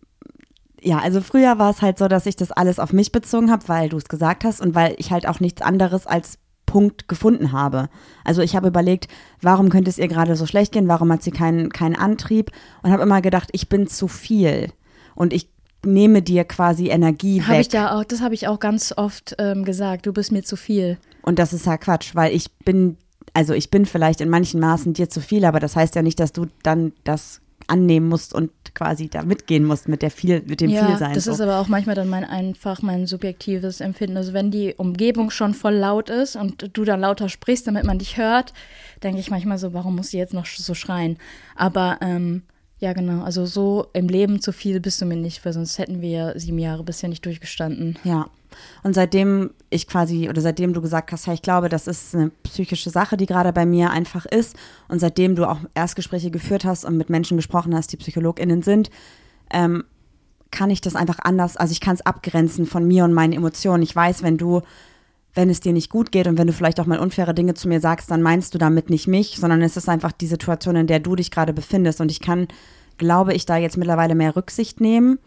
ja, 0.80 0.98
also 0.98 1.20
früher 1.20 1.58
war 1.58 1.70
es 1.70 1.82
halt 1.82 1.98
so, 1.98 2.08
dass 2.08 2.26
ich 2.26 2.36
das 2.36 2.52
alles 2.52 2.78
auf 2.78 2.92
mich 2.92 3.12
bezogen 3.12 3.50
habe, 3.50 3.68
weil 3.68 3.88
du 3.88 3.96
es 3.96 4.08
gesagt 4.08 4.44
hast 4.44 4.60
und 4.60 4.74
weil 4.74 4.94
ich 4.98 5.10
halt 5.10 5.26
auch 5.26 5.40
nichts 5.40 5.62
anderes 5.62 6.06
als 6.06 6.38
Punkt 6.66 7.08
gefunden 7.08 7.52
habe. 7.52 7.88
Also 8.24 8.42
ich 8.42 8.56
habe 8.56 8.68
überlegt, 8.68 9.08
warum 9.40 9.68
könnte 9.68 9.88
es 9.88 9.98
ihr 9.98 10.08
gerade 10.08 10.36
so 10.36 10.46
schlecht 10.46 10.72
gehen, 10.72 10.88
warum 10.88 11.10
hat 11.12 11.22
sie 11.22 11.30
keinen, 11.30 11.70
keinen 11.70 11.96
Antrieb 11.96 12.50
und 12.82 12.90
habe 12.90 13.02
immer 13.02 13.22
gedacht, 13.22 13.48
ich 13.52 13.68
bin 13.68 13.86
zu 13.86 14.08
viel 14.08 14.72
und 15.14 15.32
ich 15.32 15.48
nehme 15.84 16.20
dir 16.20 16.44
quasi 16.44 16.88
Energie 16.88 17.40
Habe 17.40 17.54
weg. 17.54 17.60
ich 17.62 17.68
da 17.68 17.96
auch, 17.96 18.04
das 18.04 18.20
habe 18.20 18.34
ich 18.34 18.48
auch 18.48 18.58
ganz 18.58 18.92
oft 18.96 19.36
ähm, 19.38 19.64
gesagt. 19.64 20.06
Du 20.06 20.12
bist 20.12 20.32
mir 20.32 20.42
zu 20.42 20.56
viel. 20.56 20.98
Und 21.22 21.38
das 21.38 21.52
ist 21.52 21.66
ja 21.66 21.78
Quatsch, 21.78 22.14
weil 22.14 22.34
ich 22.34 22.52
bin, 22.58 22.98
also 23.36 23.52
ich 23.52 23.68
bin 23.68 23.84
vielleicht 23.84 24.22
in 24.22 24.30
manchen 24.30 24.60
Maßen 24.60 24.94
dir 24.94 25.10
zu 25.10 25.20
viel, 25.20 25.44
aber 25.44 25.60
das 25.60 25.76
heißt 25.76 25.94
ja 25.94 26.00
nicht, 26.00 26.18
dass 26.20 26.32
du 26.32 26.46
dann 26.62 26.94
das 27.04 27.42
annehmen 27.66 28.08
musst 28.08 28.32
und 28.32 28.50
quasi 28.74 29.08
da 29.08 29.24
mitgehen 29.24 29.62
musst 29.62 29.88
mit 29.88 30.00
der 30.00 30.10
viel, 30.10 30.42
mit 30.46 30.62
dem 30.62 30.70
ja, 30.70 30.86
Vielsein. 30.86 31.12
das 31.12 31.26
ist 31.26 31.42
aber 31.42 31.58
auch 31.58 31.68
manchmal 31.68 31.94
dann 31.94 32.08
mein 32.08 32.24
einfach 32.24 32.80
mein 32.80 33.06
subjektives 33.06 33.82
Empfinden. 33.82 34.16
Also 34.16 34.32
wenn 34.32 34.50
die 34.50 34.72
Umgebung 34.74 35.30
schon 35.30 35.52
voll 35.52 35.74
laut 35.74 36.08
ist 36.08 36.34
und 36.34 36.70
du 36.72 36.84
dann 36.84 37.00
lauter 37.00 37.28
sprichst, 37.28 37.66
damit 37.66 37.84
man 37.84 37.98
dich 37.98 38.16
hört, 38.16 38.54
denke 39.02 39.20
ich 39.20 39.30
manchmal 39.30 39.58
so, 39.58 39.74
warum 39.74 39.96
muss 39.96 40.08
sie 40.08 40.18
jetzt 40.18 40.32
noch 40.32 40.46
so 40.46 40.72
schreien? 40.72 41.18
Aber 41.56 41.98
ähm, 42.00 42.42
ja, 42.78 42.94
genau. 42.94 43.22
Also 43.22 43.44
so 43.44 43.88
im 43.92 44.08
Leben 44.08 44.40
zu 44.40 44.52
viel 44.52 44.80
bist 44.80 45.02
du 45.02 45.04
mir 45.04 45.16
nicht, 45.16 45.44
weil 45.44 45.52
sonst 45.52 45.78
hätten 45.78 46.00
wir 46.00 46.32
sieben 46.36 46.58
Jahre 46.58 46.84
bisher 46.84 47.10
nicht 47.10 47.26
durchgestanden. 47.26 47.98
Ja. 48.02 48.30
Und 48.82 48.94
seitdem 48.94 49.50
ich 49.70 49.86
quasi, 49.86 50.28
oder 50.28 50.40
seitdem 50.40 50.72
du 50.72 50.80
gesagt 50.80 51.12
hast, 51.12 51.26
hey, 51.26 51.34
ich 51.34 51.42
glaube, 51.42 51.68
das 51.68 51.86
ist 51.86 52.14
eine 52.14 52.30
psychische 52.42 52.90
Sache, 52.90 53.16
die 53.16 53.26
gerade 53.26 53.52
bei 53.52 53.66
mir 53.66 53.90
einfach 53.90 54.26
ist, 54.26 54.56
und 54.88 54.98
seitdem 54.98 55.36
du 55.36 55.48
auch 55.48 55.58
Erstgespräche 55.74 56.30
geführt 56.30 56.64
hast 56.64 56.84
und 56.84 56.96
mit 56.96 57.10
Menschen 57.10 57.36
gesprochen 57.36 57.74
hast, 57.74 57.92
die 57.92 57.96
PsychologInnen 57.96 58.62
sind, 58.62 58.90
ähm, 59.50 59.84
kann 60.50 60.70
ich 60.70 60.80
das 60.80 60.96
einfach 60.96 61.18
anders, 61.22 61.56
also 61.56 61.72
ich 61.72 61.80
kann 61.80 61.94
es 61.94 62.06
abgrenzen 62.06 62.66
von 62.66 62.86
mir 62.86 63.04
und 63.04 63.12
meinen 63.12 63.32
Emotionen. 63.32 63.82
Ich 63.82 63.94
weiß, 63.94 64.22
wenn 64.22 64.38
du, 64.38 64.62
wenn 65.34 65.50
es 65.50 65.60
dir 65.60 65.72
nicht 65.72 65.90
gut 65.90 66.12
geht 66.12 66.26
und 66.28 66.38
wenn 66.38 66.46
du 66.46 66.52
vielleicht 66.52 66.80
auch 66.80 66.86
mal 66.86 66.98
unfaire 66.98 67.34
Dinge 67.34 67.54
zu 67.54 67.68
mir 67.68 67.80
sagst, 67.80 68.10
dann 68.10 68.22
meinst 68.22 68.54
du 68.54 68.58
damit 68.58 68.88
nicht 68.88 69.06
mich, 69.06 69.36
sondern 69.36 69.60
es 69.62 69.76
ist 69.76 69.88
einfach 69.88 70.12
die 70.12 70.26
Situation, 70.26 70.76
in 70.76 70.86
der 70.86 71.00
du 71.00 71.16
dich 71.16 71.30
gerade 71.30 71.52
befindest. 71.52 72.00
Und 72.00 72.10
ich 72.10 72.20
kann, 72.20 72.48
glaube 72.96 73.34
ich, 73.34 73.44
da 73.44 73.56
jetzt 73.56 73.76
mittlerweile 73.76 74.14
mehr 74.14 74.36
Rücksicht 74.36 74.80
nehmen 74.80 75.18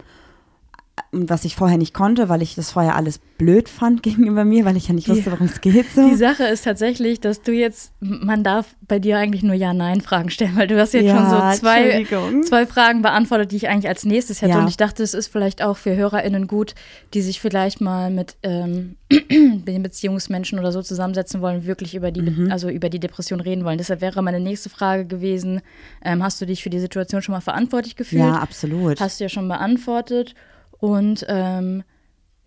was 1.11 1.45
ich 1.45 1.55
vorher 1.55 1.77
nicht 1.77 1.93
konnte, 1.93 2.29
weil 2.29 2.41
ich 2.41 2.55
das 2.55 2.71
vorher 2.71 2.95
alles 2.95 3.19
blöd 3.37 3.69
fand 3.69 4.03
gegenüber 4.03 4.45
mir, 4.45 4.65
weil 4.65 4.77
ich 4.77 4.87
ja 4.87 4.93
nicht 4.93 5.09
wusste, 5.09 5.31
worum 5.31 5.47
es 5.47 5.61
geht. 5.61 5.85
So. 5.95 6.07
Die 6.07 6.15
Sache 6.15 6.43
ist 6.45 6.63
tatsächlich, 6.65 7.19
dass 7.19 7.41
du 7.41 7.51
jetzt, 7.51 7.93
man 7.99 8.43
darf 8.43 8.75
bei 8.87 8.99
dir 8.99 9.17
eigentlich 9.17 9.43
nur 9.43 9.55
Ja-Nein-Fragen 9.55 10.29
stellen, 10.29 10.55
weil 10.55 10.67
du 10.67 10.79
hast 10.79 10.93
jetzt 10.93 11.05
Ja, 11.05 11.15
schon 11.17 11.29
so 11.55 11.59
zwei, 11.59 12.05
zwei 12.43 12.65
Fragen 12.65 13.01
beantwortet, 13.01 13.51
die 13.51 13.55
ich 13.57 13.69
eigentlich 13.69 13.87
als 13.89 14.05
nächstes 14.05 14.41
hätte. 14.41 14.51
Ja. 14.53 14.59
Und 14.61 14.67
ich 14.69 14.77
dachte, 14.77 15.03
es 15.03 15.13
ist 15.13 15.27
vielleicht 15.27 15.61
auch 15.61 15.77
für 15.77 15.95
HörerInnen 15.95 16.47
gut, 16.47 16.75
die 17.13 17.21
sich 17.21 17.39
vielleicht 17.39 17.81
mal 17.81 18.09
mit 18.11 18.35
ähm, 18.43 18.95
den 19.29 19.81
Beziehungsmenschen 19.83 20.59
oder 20.59 20.71
so 20.71 20.81
zusammensetzen 20.81 21.41
wollen, 21.41 21.65
wirklich 21.65 21.95
über 21.95 22.11
die, 22.11 22.21
Mhm. 22.21 22.51
also 22.51 22.69
über 22.69 22.89
die 22.89 22.99
Depression 22.99 23.39
reden 23.39 23.63
wollen. 23.65 23.77
Deshalb 23.77 24.01
wäre 24.01 24.21
meine 24.21 24.39
nächste 24.39 24.69
Frage 24.69 25.05
gewesen, 25.05 25.61
ähm, 26.03 26.21
hast 26.23 26.39
du 26.41 26.45
dich 26.45 26.61
für 26.63 26.69
die 26.69 26.79
Situation 26.79 27.21
schon 27.21 27.33
mal 27.33 27.41
verantwortlich 27.41 27.95
gefühlt? 27.95 28.21
ja, 28.21 28.33
absolut. 28.33 28.99
Hast 28.99 29.19
du 29.19 29.23
ja 29.25 29.29
schon 29.29 29.47
beantwortet. 29.47 30.35
Und 30.79 31.25
ähm, 31.27 31.83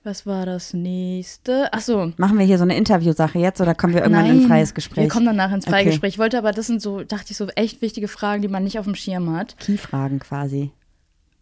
was 0.04 0.26
war 0.26 0.46
das 0.46 0.74
nächste? 0.74 1.68
Ach 1.72 1.80
so, 1.80 2.12
Machen 2.16 2.38
wir 2.38 2.44
hier 2.44 2.58
so 2.58 2.64
eine 2.64 2.76
Interviewsache 2.76 3.38
jetzt 3.38 3.60
oder 3.60 3.74
kommen 3.74 3.94
wir 3.94 4.02
irgendwann 4.02 4.26
in 4.26 4.42
ein 4.42 4.48
freies 4.48 4.74
Gespräch? 4.74 5.04
wir 5.04 5.08
kommen 5.10 5.26
danach 5.26 5.52
ins 5.52 5.64
freie 5.64 5.82
Okay. 5.82 5.90
Gespräch. 5.90 6.14
Ich 6.14 6.18
wollte 6.18 6.38
aber, 6.38 6.50
das 6.52 6.66
sind 6.66 6.82
so, 6.82 7.04
dachte 7.04 7.26
ich, 7.30 7.36
so 7.36 7.46
echt 7.48 7.82
wichtige 7.82 8.08
Fragen, 8.08 8.42
die 8.42 8.48
man 8.48 8.64
nicht 8.64 8.78
auf 8.78 8.84
dem 8.86 8.94
Schirm 8.96 9.34
hat. 9.36 9.56
Key-Fragen 9.58 10.18
quasi. 10.18 10.72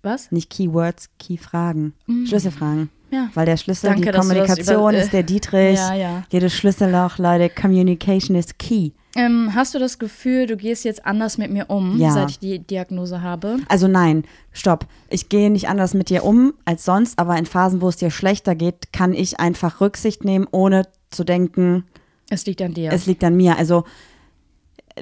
Was? 0.02 0.30
Nicht 0.32 0.50
Keywords, 0.50 1.08
Key-Fragen. 1.18 1.94
Schlüsselfragen. 2.26 2.84
Mm. 3.10 3.14
Ja. 3.14 3.28
Weil 3.34 3.46
der 3.46 3.56
Schlüssel, 3.56 3.90
Danke, 3.90 4.12
die 4.12 4.18
Kommunikation 4.18 4.90
über- 4.90 4.98
äh, 4.98 5.02
ist 5.02 5.12
der 5.12 5.22
Dietrich. 5.24 5.78
Ja, 5.78 5.94
ja. 5.94 6.22
Jedes 6.30 6.54
Schlüsselloch, 6.54 7.18
Leute, 7.18 7.48
Communication 7.50 8.36
is 8.36 8.56
key. 8.58 8.92
Ähm, 9.16 9.50
hast 9.54 9.74
du 9.74 9.78
das 9.80 9.98
Gefühl, 9.98 10.46
du 10.46 10.56
gehst 10.56 10.84
jetzt 10.84 11.04
anders 11.04 11.36
mit 11.36 11.50
mir 11.50 11.68
um, 11.68 11.98
Ja. 11.98 12.12
seit 12.12 12.30
ich 12.30 12.38
die 12.38 12.58
Diagnose 12.60 13.22
habe? 13.22 13.56
Also 13.68 13.88
nein, 13.88 14.24
stopp. 14.52 14.86
Ich 15.08 15.28
gehe 15.28 15.50
nicht 15.50 15.68
anders 15.68 15.94
mit 15.94 16.10
dir 16.10 16.24
um 16.24 16.54
als 16.64 16.84
sonst, 16.84 17.18
aber 17.18 17.36
in 17.36 17.46
Phasen, 17.46 17.80
wo 17.80 17.88
es 17.88 17.96
dir 17.96 18.10
schlechter 18.10 18.54
geht, 18.54 18.92
kann 18.92 19.12
ich 19.12 19.40
einfach 19.40 19.80
Rücksicht 19.80 20.24
nehmen, 20.24 20.46
ohne 20.52 20.86
zu 21.10 21.24
denken, 21.24 21.84
Es 22.30 22.46
liegt 22.46 22.62
an 22.62 22.72
dir. 22.74 22.92
es 22.92 23.06
liegt 23.06 23.24
an 23.24 23.36
mir. 23.36 23.56
Also 23.58 23.82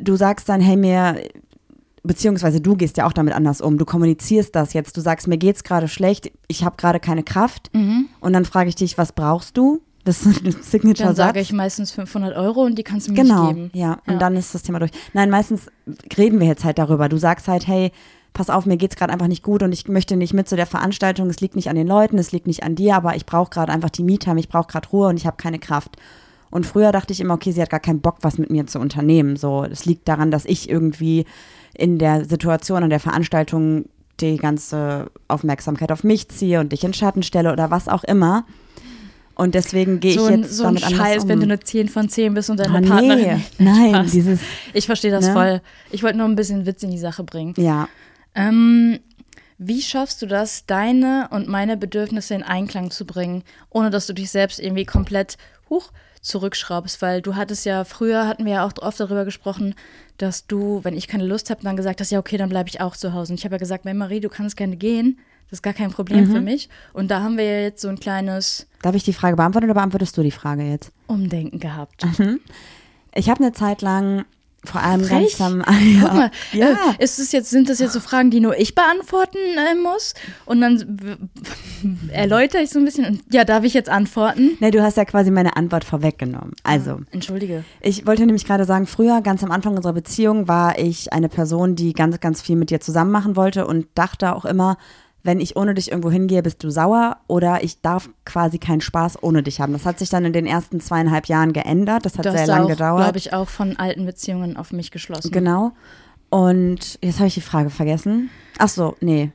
du 0.00 0.17
sagst 0.17 0.49
dann, 0.49 0.62
hey, 0.62 0.77
mir, 0.77 1.21
beziehungsweise 2.03 2.62
du 2.62 2.77
gehst 2.77 2.97
ja 2.97 3.07
auch 3.07 3.12
damit 3.12 3.35
anders 3.35 3.61
um. 3.61 3.77
Du 3.77 3.85
kommunizierst 3.85 4.55
das 4.57 4.73
jetzt. 4.73 4.97
Du 4.97 5.03
sagst, 5.03 5.29
mir 5.29 5.37
geht's 5.37 5.65
gerade 5.65 5.88
schlecht, 5.88 6.31
ich 6.47 6.65
habe 6.65 6.77
gerade 6.79 6.99
keine 7.00 7.23
Kraft. 7.25 7.69
Mhm. 7.75 8.09
Und 8.21 8.33
dann 8.33 8.47
frage 8.47 8.71
ich 8.71 8.77
dich, 8.77 8.97
was 8.97 9.12
brauchst 9.12 9.59
du? 9.59 9.83
Das 10.09 10.25
ist 10.25 10.41
ein 10.43 10.53
Dann 10.53 10.62
Signature-Satz. 10.62 11.17
sage 11.17 11.41
ich 11.41 11.53
meistens 11.53 11.91
500 11.93 12.35
Euro 12.37 12.62
und 12.65 12.77
die 12.79 12.83
kannst 12.83 13.09
du 13.09 13.12
mir 13.12 13.23
Genau, 13.23 13.47
nicht 13.53 13.55
geben. 13.55 13.71
ja. 13.75 13.99
Und 14.07 14.21
dann 14.23 14.37
ist 14.37 14.55
das 14.55 14.62
Thema 14.62 14.79
durch. 14.79 14.91
Nein, 15.12 15.29
meistens 15.31 15.67
reden 16.17 16.41
wir 16.41 16.47
jetzt 16.47 16.65
halt 16.65 16.79
darüber. 16.79 17.09
Du 17.09 17.19
sagst 17.19 17.47
halt, 17.49 17.67
hey, 17.67 17.93
pass 18.33 18.50
auf, 18.50 18.67
mir 18.67 18.77
geht's 18.77 18.97
gerade 18.97 19.12
einfach 19.12 19.27
nicht 19.27 19.43
gut 19.43 19.62
und 19.62 19.73
ich 19.73 19.87
möchte 19.88 20.17
nicht 20.17 20.33
mit 20.33 20.49
zu 20.49 20.57
der 20.57 20.67
Veranstaltung. 20.67 21.29
Es 21.29 21.41
liegt 21.41 21.57
nicht 21.57 21.69
an 21.69 21.77
den 21.77 21.87
Leuten, 21.87 22.19
es 22.19 22.33
liegt 22.33 22.47
nicht 22.47 22.62
an 22.62 22.75
dir, 22.75 22.97
aber 22.97 23.17
ich 23.17 23.27
brauche 23.27 23.50
gerade 23.50 23.73
einfach 23.73 23.91
die 23.91 24.03
Me-Time, 24.03 24.41
ich 24.41 24.49
brauche 24.49 24.69
gerade 24.69 24.88
Ruhe 24.88 25.09
und 25.09 25.17
ich 25.19 25.27
habe 25.27 25.37
keine 25.37 25.59
Kraft. 25.59 25.97
Und 26.50 26.65
früher 26.65 26.93
dachte 26.93 27.12
ich 27.12 27.21
immer, 27.21 27.35
okay, 27.35 27.53
sie 27.53 27.61
hat 27.61 27.69
gar 27.69 27.81
keinen 27.81 28.00
Bock, 28.00 28.19
was 28.23 28.38
mit 28.38 28.49
mir 28.50 28.67
zu 28.67 28.79
unternehmen. 28.79 29.37
So, 29.37 29.65
es 29.65 29.85
liegt 29.85 30.09
daran, 30.09 30.31
dass 30.31 30.47
ich 30.47 30.71
irgendwie 30.71 31.27
in 31.75 31.99
der 31.99 32.25
Situation 32.25 32.83
an 32.83 32.91
der 32.91 33.00
Veranstaltung 33.00 33.85
die 34.21 34.37
ganze 34.37 35.11
Aufmerksamkeit 35.29 35.93
auf 35.93 36.03
mich 36.03 36.29
ziehe 36.31 36.61
und 36.61 36.73
dich 36.73 36.83
in 36.85 36.95
Schatten 36.95 37.23
stelle 37.23 37.53
oder 37.53 37.71
was 37.71 37.88
auch 37.88 38.03
immer. 38.05 38.45
Und 39.38 39.54
deswegen 39.54 40.00
gehe 40.00 40.14
so 40.14 40.26
ich 40.26 40.33
ein, 40.35 40.42
jetzt 40.42 40.57
so 40.57 40.64
ein 40.64 40.75
damit 40.75 40.85
anders 40.85 40.99
Scheiß, 40.99 41.23
um. 41.23 41.28
wenn 41.28 41.38
du 41.38 41.45
eine 41.45 41.61
10 41.61 41.88
von 41.88 42.09
10 42.09 42.35
bist 42.35 42.50
und 42.50 42.59
deine 42.59 42.78
Ah, 42.78 42.80
Partnerin. 42.83 43.37
nee, 43.37 43.64
nein, 43.64 43.95
Spaß. 43.95 44.11
dieses, 44.11 44.40
Ich 44.75 44.85
verstehe 44.87 45.12
das 45.12 45.28
Ne? 45.28 45.33
voll. 45.33 45.61
Ich 45.92 46.02
wollte 46.02 46.18
nur 46.18 46.26
ein 46.28 46.35
bisschen 46.35 46.66
Witz 46.66 46.83
in 46.83 46.90
die 46.90 46.99
Sache 46.99 47.23
bringen. 47.25 47.54
ja, 47.57 47.88
Ähm, 48.35 48.99
wie 49.57 49.80
schaffst 49.80 50.21
du 50.23 50.26
das, 50.26 50.66
deine 50.66 51.28
und 51.30 51.49
meine 51.49 51.76
Bedürfnisse 51.76 52.35
in 52.35 52.42
Einklang 52.42 52.90
zu 52.90 53.04
bringen, 53.07 53.42
ohne 53.71 53.90
dass 53.90 54.07
du 54.07 54.12
dich 54.12 54.30
selbst 54.30 54.59
irgendwie 54.61 54.85
komplett 54.85 55.37
hoch 55.71 55.90
zurückschraubst? 56.21 57.00
Weil 57.02 57.23
du 57.23 57.35
hattest 57.37 57.64
ja, 57.64 57.85
früher 57.85 58.26
hatten 58.28 58.45
wir 58.45 58.52
ja 58.54 58.66
auch 58.66 58.73
oft 58.80 59.00
darüber 59.00 59.25
gesprochen, 59.25 59.75
dass 60.16 60.47
du, 60.47 60.80
wenn 60.85 60.97
ich 60.97 61.07
keine 61.09 61.25
Lust 61.26 61.49
habe, 61.50 61.62
dann 61.62 61.76
gesagt 61.76 62.00
hast, 62.00 62.11
ja, 62.11 62.18
okay, 62.18 62.37
dann 62.37 62.49
bleibe 62.49 62.68
ich 62.68 62.80
auch 62.80 62.97
zu 62.97 63.12
Hause. 63.12 63.33
Und 63.33 63.38
ich 63.38 63.45
habe 63.45 63.54
ja 63.54 63.59
gesagt, 63.59 63.85
Marie, 63.85 64.21
du 64.21 64.28
kannst 64.28 64.57
gerne 64.57 64.76
gehen. 64.76 65.18
Das 65.50 65.59
ist 65.59 65.62
gar 65.62 65.73
kein 65.73 65.90
Problem 65.90 66.28
Mhm. 66.28 66.33
für 66.35 66.40
mich. 66.40 66.69
Und 66.93 67.11
da 67.11 67.23
haben 67.23 67.37
wir 67.38 67.45
ja 67.45 67.61
jetzt 67.62 67.81
so 67.83 67.88
ein 67.88 67.99
kleines 68.00 68.67
Darf 68.83 68.95
ich 68.95 69.02
die 69.05 69.12
Frage 69.12 69.37
beantworten 69.37 69.64
oder 69.67 69.75
beantwortest 69.75 70.17
du 70.17 70.23
die 70.23 70.31
Frage 70.31 70.62
jetzt? 70.62 70.93
Umdenken 71.07 71.59
gehabt. 71.59 72.07
Ich 73.14 73.28
habe 73.31 73.43
eine 73.43 73.52
Zeit 73.52 73.81
lang, 73.83 74.25
vor 74.64 74.83
allem 74.83 75.02
Frech. 75.05 75.37
ganz 75.38 75.40
am 75.40 75.64
Guck 76.00 76.12
mal, 76.14 76.31
ja. 76.52 76.73
äh, 76.99 77.02
ist 77.02 77.19
es 77.19 77.33
jetzt, 77.33 77.49
sind 77.50 77.69
das 77.71 77.78
jetzt 77.78 77.93
so 77.95 78.00
Fragen, 78.00 78.31
die 78.31 78.40
nur 78.40 78.59
ich 78.59 78.75
beantworten 78.75 79.38
äh, 79.57 79.75
muss? 79.75 80.14
Und 80.45 80.61
dann 80.61 81.19
erläutere 82.12 82.62
ich 82.62 82.71
so 82.71 82.78
ein 82.78 82.85
bisschen 82.85 83.05
und 83.07 83.23
ja, 83.33 83.45
darf 83.45 83.64
ich 83.64 83.75
jetzt 83.75 83.88
antworten? 83.88 84.57
Ne, 84.61 84.71
du 84.71 84.83
hast 84.83 84.97
ja 84.97 85.05
quasi 85.05 85.31
meine 85.31 85.57
Antwort 85.57 85.85
vorweggenommen. 85.85 86.52
Also, 86.62 87.00
Entschuldige. 87.11 87.64
ich 87.81 88.07
wollte 88.07 88.26
nämlich 88.26 88.45
gerade 88.45 88.64
sagen, 88.64 88.87
früher, 88.87 89.21
ganz 89.23 89.43
am 89.43 89.50
Anfang 89.50 89.76
unserer 89.76 89.93
Beziehung, 89.95 90.49
war 90.49 90.78
ich 90.78 91.12
eine 91.12 91.28
Person, 91.28 91.75
die 91.76 91.93
ganz, 91.93 92.21
ganz 92.21 92.43
viel 92.43 92.57
mit 92.57 92.71
dir 92.71 92.81
zusammen 92.81 93.11
machen 93.11 93.37
wollte 93.37 93.67
und 93.67 93.87
dachte 93.95 94.35
auch 94.35 94.45
immer, 94.45 94.76
wenn 95.23 95.41
ich 95.41 95.57
ohne 95.57 95.75
dich 95.75 95.91
irgendwo 95.91 96.11
hingehe, 96.11 96.43
bist 96.43 96.63
du 96.65 96.71
sauer 96.71 97.17
oder 97.27 97.63
ich 97.65 97.81
darf 97.81 98.09
quasi 98.25 98.59
keinen 98.59 98.81
Spaß 98.81 99.23
ohne 99.23 99.43
dich 99.43 99.61
haben. 99.61 99.73
Das 99.73 99.85
hat 99.85 99.99
sich 99.99 100.09
dann 100.11 100.25
in 100.25 100.33
den 100.33 100.47
ersten 100.47 100.81
zweieinhalb 100.81 101.27
Jahren 101.27 101.53
geändert. 101.53 102.05
Das 102.07 102.17
hat 102.19 102.25
Du 102.27 102.31
sehr 102.31 102.43
hast 102.43 102.49
lang 102.49 102.63
auch, 102.65 102.69
gedauert. 102.69 103.03
glaube 103.05 103.19
ich, 103.19 103.33
auch 103.33 103.49
von 103.49 103.77
alten 103.77 104.07
Beziehungen 104.07 104.57
auf 104.57 104.73
mich 104.73 104.91
geschlossen. 104.91 105.31
Genau. 105.33 105.73
Und 106.31 106.99
jetzt 107.03 107.19
habe 107.19 107.29
ich 107.29 107.35
die 107.35 107.41
Frage 107.41 107.71
vergessen. 107.71 108.31
Ach 108.59 108.69
so, 108.69 108.97
nee. 109.01 109.33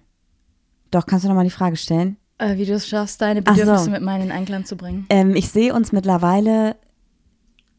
Doch, 0.92 1.06
kannst 1.06 1.26
du 1.26 1.30
noch 1.30 1.36
mal 1.36 1.44
die 1.44 1.50
Frage 1.50 1.76
stellen? 1.76 2.18
Äh, 2.38 2.58
wie 2.58 2.66
du 2.66 2.74
es 2.74 2.88
schaffst, 2.88 3.22
deine 3.22 3.42
Ach 3.46 3.54
so. 3.56 3.62
Bedürfnisse 3.62 3.90
mit 3.92 4.02
meinen 4.02 4.26
in 4.26 4.32
Einklang 4.32 4.66
zu 4.66 4.76
bringen. 4.76 5.06
Ähm, 5.10 5.36
ich 5.36 5.50
sehe 5.50 5.74
uns 5.74 5.92
mittlerweile, 5.92 6.76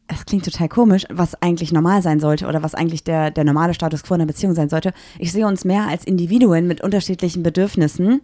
es 0.07 0.25
klingt 0.25 0.45
total 0.45 0.69
komisch, 0.69 1.05
was 1.09 1.41
eigentlich 1.41 1.71
normal 1.71 2.01
sein 2.01 2.19
sollte 2.19 2.45
oder 2.47 2.61
was 2.61 2.75
eigentlich 2.75 3.03
der, 3.03 3.31
der 3.31 3.43
normale 3.43 3.73
Status 3.73 4.03
quo 4.03 4.13
in 4.13 4.21
einer 4.21 4.27
Beziehung 4.27 4.53
sein 4.53 4.69
sollte. 4.69 4.93
Ich 5.17 5.31
sehe 5.31 5.47
uns 5.47 5.65
mehr 5.65 5.87
als 5.87 6.05
Individuen 6.05 6.67
mit 6.67 6.81
unterschiedlichen 6.81 7.41
Bedürfnissen. 7.43 8.21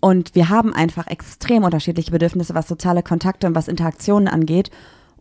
Und 0.00 0.34
wir 0.34 0.48
haben 0.48 0.74
einfach 0.74 1.06
extrem 1.06 1.62
unterschiedliche 1.64 2.10
Bedürfnisse, 2.10 2.54
was 2.54 2.68
soziale 2.68 3.02
Kontakte 3.02 3.46
und 3.46 3.54
was 3.54 3.68
Interaktionen 3.68 4.28
angeht. 4.28 4.70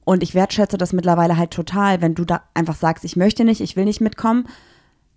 Und 0.04 0.24
ich 0.24 0.34
wertschätze 0.34 0.78
das 0.78 0.92
mittlerweile 0.94 1.38
halt 1.38 1.52
total, 1.52 2.02
wenn 2.02 2.16
du 2.16 2.26
da 2.26 2.42
einfach 2.54 2.76
sagst, 2.76 3.06
ich 3.06 3.16
möchte 3.16 3.46
nicht, 3.46 3.62
ich 3.62 3.76
will 3.76 3.86
nicht 3.86 4.02
mitkommen. 4.02 4.48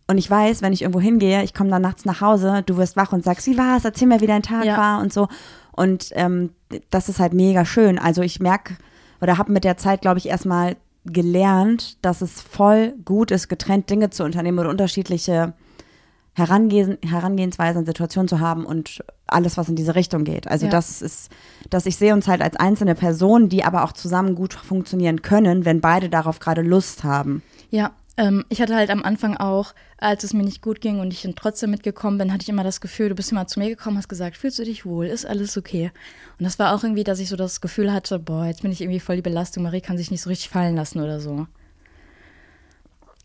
Und 0.06 0.18
ich 0.18 0.30
weiß, 0.30 0.60
wenn 0.60 0.74
ich 0.74 0.82
irgendwo 0.82 1.00
hingehe, 1.00 1.42
ich 1.42 1.54
komme 1.54 1.70
dann 1.70 1.80
nachts 1.82 2.04
nach 2.04 2.20
Hause, 2.20 2.62
du 2.66 2.76
wirst 2.76 2.94
wach 2.96 3.12
und 3.12 3.24
sagst, 3.24 3.46
wie 3.46 3.56
war's, 3.56 3.86
erzähl 3.86 4.06
mir, 4.06 4.20
wie 4.20 4.26
dein 4.26 4.42
Tag 4.42 4.66
Ja. 4.66 4.76
war 4.76 5.00
und 5.00 5.12
so. 5.12 5.28
Und 5.72 6.10
ähm, 6.12 6.50
das 6.90 7.08
ist 7.08 7.18
halt 7.18 7.32
mega 7.32 7.64
schön. 7.64 7.98
Also 7.98 8.20
ich 8.20 8.38
merke 8.40 8.76
oder 9.24 9.38
habe 9.38 9.52
mit 9.52 9.64
der 9.64 9.78
Zeit, 9.78 10.02
glaube 10.02 10.18
ich, 10.18 10.28
erstmal 10.28 10.76
gelernt, 11.06 11.96
dass 12.04 12.20
es 12.20 12.42
voll 12.42 12.92
gut 13.06 13.30
ist, 13.30 13.48
getrennt 13.48 13.88
Dinge 13.88 14.10
zu 14.10 14.22
unternehmen 14.22 14.58
oder 14.58 14.68
unterschiedliche 14.68 15.54
Herangehen, 16.34 16.98
Herangehensweisen, 17.02 17.86
Situationen 17.86 18.28
zu 18.28 18.40
haben 18.40 18.66
und 18.66 19.02
alles, 19.26 19.56
was 19.56 19.68
in 19.70 19.76
diese 19.76 19.94
Richtung 19.94 20.24
geht. 20.24 20.46
Also 20.46 20.66
Ja. 20.66 20.72
das 20.72 21.00
ist, 21.00 21.30
dass 21.70 21.86
ich 21.86 21.96
sehe 21.96 22.12
uns 22.12 22.28
halt 22.28 22.42
als 22.42 22.56
einzelne 22.56 22.94
Personen, 22.94 23.48
die 23.48 23.64
aber 23.64 23.84
auch 23.84 23.92
zusammen 23.92 24.34
gut 24.34 24.52
funktionieren 24.52 25.22
können, 25.22 25.64
wenn 25.64 25.80
beide 25.80 26.10
darauf 26.10 26.38
gerade 26.38 26.60
Lust 26.60 27.02
haben. 27.02 27.42
Ja, 27.70 27.92
ähm, 28.16 28.44
ich 28.48 28.60
hatte 28.60 28.76
halt 28.76 28.90
am 28.90 29.02
Anfang 29.02 29.36
auch, 29.36 29.74
als 29.98 30.22
es 30.22 30.32
mir 30.32 30.44
nicht 30.44 30.62
gut 30.62 30.80
ging 30.80 31.00
und 31.00 31.12
ich 31.12 31.22
dann 31.22 31.34
trotzdem 31.34 31.70
mitgekommen 31.70 32.18
bin, 32.18 32.32
hatte 32.32 32.42
ich 32.42 32.48
immer 32.48 32.64
das 32.64 32.80
Gefühl, 32.80 33.08
du 33.08 33.14
bist 33.14 33.32
immer 33.32 33.46
zu 33.46 33.58
mir 33.58 33.68
gekommen, 33.68 33.96
hast 33.96 34.08
gesagt, 34.08 34.36
fühlst 34.36 34.58
du 34.58 34.64
dich 34.64 34.86
wohl, 34.86 35.06
ist 35.06 35.26
alles 35.26 35.56
okay. 35.56 35.90
Und 36.38 36.44
das 36.44 36.58
war 36.58 36.74
auch 36.74 36.84
irgendwie, 36.84 37.04
dass 37.04 37.18
ich 37.18 37.28
so 37.28 37.36
das 37.36 37.60
Gefühl 37.60 37.92
hatte, 37.92 38.18
boah, 38.18 38.46
jetzt 38.46 38.62
bin 38.62 38.70
ich 38.70 38.80
irgendwie 38.80 39.00
voll 39.00 39.16
die 39.16 39.22
Belastung, 39.22 39.64
Marie 39.64 39.80
kann 39.80 39.98
sich 39.98 40.10
nicht 40.10 40.22
so 40.22 40.30
richtig 40.30 40.48
fallen 40.48 40.76
lassen 40.76 41.00
oder 41.00 41.20
so. 41.20 41.46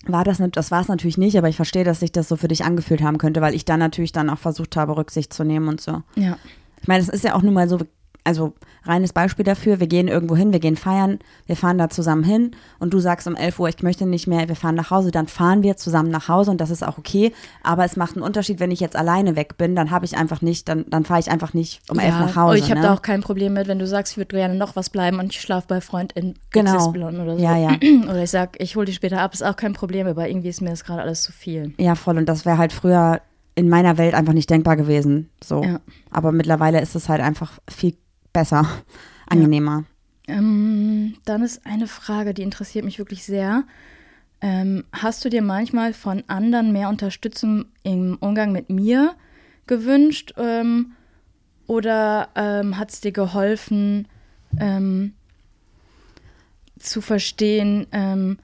War 0.05 0.23
das 0.23 0.39
nicht, 0.39 0.55
das 0.55 0.71
war 0.71 0.81
es 0.81 0.87
natürlich 0.87 1.17
nicht, 1.17 1.37
aber 1.37 1.49
ich 1.49 1.57
verstehe, 1.57 1.83
dass 1.83 1.99
sich 1.99 2.11
das 2.11 2.27
so 2.27 2.35
für 2.35 2.47
dich 2.47 2.63
angefühlt 2.63 3.01
haben 3.01 3.17
könnte, 3.17 3.41
weil 3.41 3.53
ich 3.53 3.65
dann 3.65 3.79
natürlich 3.79 4.13
dann 4.13 4.29
auch 4.29 4.39
versucht 4.39 4.75
habe, 4.77 4.95
Rücksicht 4.95 5.33
zu 5.33 5.43
nehmen 5.43 5.67
und 5.67 5.81
so. 5.81 6.01
Ja. 6.15 6.37
Ich 6.81 6.87
meine, 6.87 7.03
es 7.03 7.09
ist 7.09 7.25
ja 7.25 7.35
auch 7.35 7.41
nun 7.41 7.53
mal 7.53 7.67
so, 7.67 7.79
also 8.29 8.53
reines 8.83 9.11
Beispiel 9.11 9.43
dafür, 9.43 9.79
wir 9.79 9.87
gehen 9.87 10.07
irgendwo 10.07 10.35
hin, 10.35 10.53
wir 10.53 10.59
gehen 10.59 10.77
feiern, 10.77 11.17
wir 11.47 11.55
fahren 11.55 11.79
da 11.79 11.89
zusammen 11.89 12.23
hin 12.23 12.51
und 12.77 12.93
du 12.93 12.99
sagst 12.99 13.27
um 13.27 13.35
11 13.35 13.59
Uhr, 13.59 13.69
ich 13.69 13.81
möchte 13.81 14.05
nicht 14.05 14.27
mehr, 14.27 14.47
wir 14.47 14.55
fahren 14.55 14.75
nach 14.75 14.91
Hause, 14.91 15.09
dann 15.09 15.27
fahren 15.27 15.63
wir 15.63 15.77
zusammen 15.77 16.11
nach 16.11 16.27
Hause 16.27 16.51
und 16.51 16.61
das 16.61 16.69
ist 16.69 16.83
auch 16.83 16.99
okay, 16.99 17.33
aber 17.63 17.85
es 17.85 17.97
macht 17.97 18.15
einen 18.15 18.23
Unterschied, 18.23 18.59
wenn 18.59 18.69
ich 18.69 18.79
jetzt 18.79 18.95
alleine 18.95 19.35
weg 19.35 19.57
bin, 19.57 19.75
dann 19.75 19.89
habe 19.89 20.05
ich 20.05 20.15
einfach 20.15 20.41
nicht, 20.41 20.69
dann, 20.69 20.85
dann 20.87 21.05
fahre 21.05 21.19
ich 21.19 21.31
einfach 21.31 21.55
nicht 21.55 21.81
um 21.89 21.97
11 21.97 22.13
ja, 22.13 22.19
nach 22.19 22.35
Hause. 22.35 22.57
Und 22.57 22.63
ich 22.63 22.69
habe 22.69 22.81
ne? 22.81 22.87
da 22.87 22.93
auch 22.93 23.01
kein 23.01 23.21
Problem 23.21 23.53
mit, 23.53 23.67
wenn 23.67 23.79
du 23.79 23.87
sagst, 23.87 24.13
ich 24.13 24.17
würde 24.17 24.35
gerne 24.35 24.55
noch 24.55 24.75
was 24.75 24.91
bleiben 24.91 25.19
und 25.19 25.33
ich 25.33 25.41
schlafe 25.41 25.65
bei 25.67 25.81
Freund 25.81 26.13
in 26.13 26.35
Genau. 26.51 26.91
XY 26.91 27.03
oder 27.03 27.37
so. 27.37 27.43
Ja, 27.43 27.57
ja. 27.57 27.71
Oder 28.03 28.23
ich 28.23 28.29
sag, 28.29 28.61
ich 28.61 28.75
hole 28.75 28.85
die 28.85 28.93
später 28.93 29.21
ab, 29.21 29.33
ist 29.33 29.43
auch 29.43 29.55
kein 29.55 29.73
Problem, 29.73 30.07
aber 30.07 30.29
irgendwie 30.29 30.49
ist 30.49 30.61
mir 30.61 30.69
das 30.69 30.83
gerade 30.83 31.01
alles 31.01 31.23
zu 31.23 31.31
viel. 31.31 31.73
Ja, 31.77 31.95
voll 31.95 32.17
und 32.17 32.27
das 32.27 32.45
wäre 32.45 32.57
halt 32.57 32.73
früher 32.73 33.21
in 33.55 33.67
meiner 33.67 33.97
Welt 33.97 34.13
einfach 34.13 34.33
nicht 34.33 34.49
denkbar 34.49 34.77
gewesen, 34.77 35.29
so. 35.43 35.63
Ja. 35.63 35.81
Aber 36.11 36.31
mittlerweile 36.31 36.79
ist 36.79 36.95
es 36.95 37.09
halt 37.09 37.21
einfach 37.21 37.59
viel 37.69 37.95
besser, 38.33 38.65
angenehmer. 39.27 39.85
Ähm, 40.27 41.15
dann 41.25 41.43
ist 41.43 41.65
eine 41.65 41.87
Frage, 41.87 42.33
die 42.33 42.43
interessiert 42.43 42.85
mich 42.85 42.99
wirklich 42.99 43.23
sehr. 43.23 43.63
Ähm, 44.41 44.85
hast 44.93 45.25
du 45.25 45.29
dir 45.29 45.41
manchmal 45.41 45.93
von 45.93 46.23
anderen 46.27 46.71
mehr 46.71 46.89
Unterstützung 46.89 47.65
im 47.83 48.17
Umgang 48.19 48.51
mit 48.51 48.69
mir 48.69 49.15
gewünscht? 49.67 50.33
Ähm, 50.37 50.93
oder 51.67 52.29
ähm, 52.35 52.77
hat 52.77 52.91
es 52.91 53.01
dir 53.01 53.11
geholfen, 53.11 54.07
ähm, 54.59 55.13
zu 56.79 57.01
verstehen, 57.01 57.85
ähm, 57.91 58.39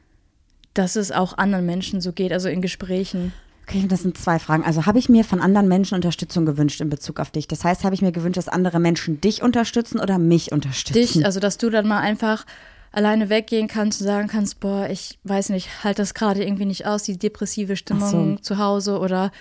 dass 0.74 0.96
es 0.96 1.12
auch 1.12 1.38
anderen 1.38 1.66
Menschen 1.66 2.02
so 2.02 2.12
geht, 2.12 2.34
also 2.34 2.50
in 2.50 2.62
Gesprächen? 2.62 3.34
Okay, 3.68 3.86
das 3.88 4.04
sind 4.04 4.16
zwei 4.16 4.38
Fragen. 4.38 4.64
Also 4.64 4.86
habe 4.86 5.00
ich 5.00 5.10
mir 5.10 5.24
von 5.24 5.42
anderen 5.42 5.68
Menschen 5.68 5.96
Unterstützung 5.96 6.46
gewünscht 6.46 6.82
in 6.82 6.90
Bezug 6.90 7.20
auf 7.20 7.32
dich? 7.32 7.48
Das 7.48 7.64
heißt, 7.64 7.84
habe 7.84 7.96
ich 7.96 8.02
mir 8.04 8.12
gewünscht, 8.12 8.38
dass 8.38 8.48
andere 8.48 8.80
Menschen 8.80 9.20
dich 9.22 9.42
unterstützen 9.42 10.00
oder 10.00 10.20
mich 10.20 10.52
unterstützen? 10.52 11.20
dich, 11.20 11.26
also 11.26 11.40
dass 11.40 11.58
du 11.58 11.72
dann 11.72 11.88
mal 11.88 12.00
einfach 12.00 12.46
alleine 12.92 13.30
weggehen 13.30 13.68
kannst 13.68 14.02
und 14.02 14.08
sagen 14.08 14.28
kannst, 14.28 14.60
boah, 14.60 14.88
ich 14.90 15.18
weiß 15.24 15.50
nicht, 15.50 15.84
halt 15.84 15.98
das 15.98 16.14
gerade 16.14 16.44
irgendwie 16.44 16.66
nicht 16.66 16.86
aus, 16.86 17.04
die 17.04 17.18
depressive 17.18 17.76
Stimmung 17.76 18.38
Ach 18.38 18.42
zu 18.42 18.58
Hause 18.60 19.00
oder 19.00 19.32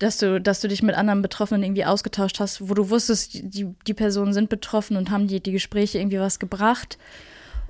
dass 0.00 0.18
du, 0.18 0.40
dass 0.40 0.60
du 0.60 0.68
dich 0.68 0.82
mit 0.82 0.96
anderen 0.96 1.22
Betroffenen 1.22 1.62
irgendwie 1.62 1.84
ausgetauscht 1.84 2.40
hast, 2.40 2.68
wo 2.68 2.74
du 2.74 2.90
wusstest, 2.90 3.34
die, 3.54 3.68
die 3.86 3.94
Personen 3.94 4.32
sind 4.32 4.48
betroffen 4.48 4.96
und 4.96 5.10
haben 5.10 5.28
die, 5.28 5.40
die 5.40 5.52
Gespräche 5.52 5.98
irgendwie 5.98 6.18
was 6.18 6.38
gebracht. 6.38 6.98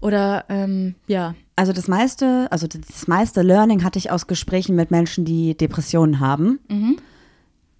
Oder 0.01 0.45
ähm, 0.49 0.95
ja, 1.07 1.35
Also 1.57 1.73
das 1.73 1.89
meiste, 1.89 2.49
also 2.51 2.67
das 2.67 3.07
meiste 3.07 3.43
Learning 3.43 3.85
hatte 3.85 3.99
ich 3.99 4.11
aus 4.11 4.27
Gesprächen 4.27 4.77
mit 4.77 4.91
Menschen, 4.91 5.25
die 5.25 5.57
Depressionen 5.57 6.21
haben, 6.21 6.59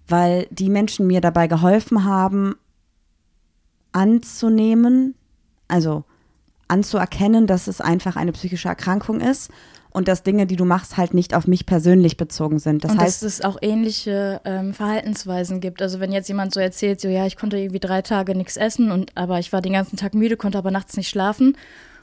weil 0.07 0.47
die 0.51 0.69
Menschen 0.69 1.07
mir 1.07 1.21
dabei 1.21 1.47
geholfen 1.47 2.05
haben, 2.05 2.55
anzunehmen, 3.91 5.15
also 5.67 6.03
anzuerkennen, 6.67 7.47
dass 7.47 7.67
es 7.67 7.81
einfach 7.81 8.15
eine 8.15 8.31
psychische 8.31 8.69
Erkrankung 8.69 9.19
ist 9.19 9.49
und 9.89 10.07
dass 10.07 10.23
Dinge, 10.23 10.45
die 10.45 10.55
du 10.55 10.63
machst, 10.63 10.97
halt 10.97 11.13
nicht 11.13 11.33
auf 11.33 11.47
mich 11.47 11.65
persönlich 11.65 12.17
bezogen 12.17 12.59
sind. 12.59 12.83
Das 12.83 12.91
und 12.91 12.99
heißt, 12.99 13.23
dass 13.23 13.33
es 13.33 13.41
auch 13.41 13.57
ähnliche 13.61 14.41
ähm, 14.45 14.73
Verhaltensweisen 14.73 15.59
gibt. 15.59 15.81
Also 15.81 15.99
wenn 15.99 16.11
jetzt 16.11 16.29
jemand 16.29 16.53
so 16.53 16.59
erzählt, 16.59 17.01
so 17.01 17.09
ja, 17.09 17.25
ich 17.25 17.35
konnte 17.35 17.57
irgendwie 17.57 17.79
drei 17.79 18.01
Tage 18.01 18.35
nichts 18.35 18.57
essen 18.57 18.91
und 18.91 19.11
aber 19.15 19.39
ich 19.39 19.51
war 19.51 19.61
den 19.61 19.73
ganzen 19.73 19.97
Tag 19.97 20.13
müde, 20.13 20.37
konnte 20.37 20.57
aber 20.57 20.71
nachts 20.71 20.95
nicht 20.95 21.09
schlafen. 21.09 21.57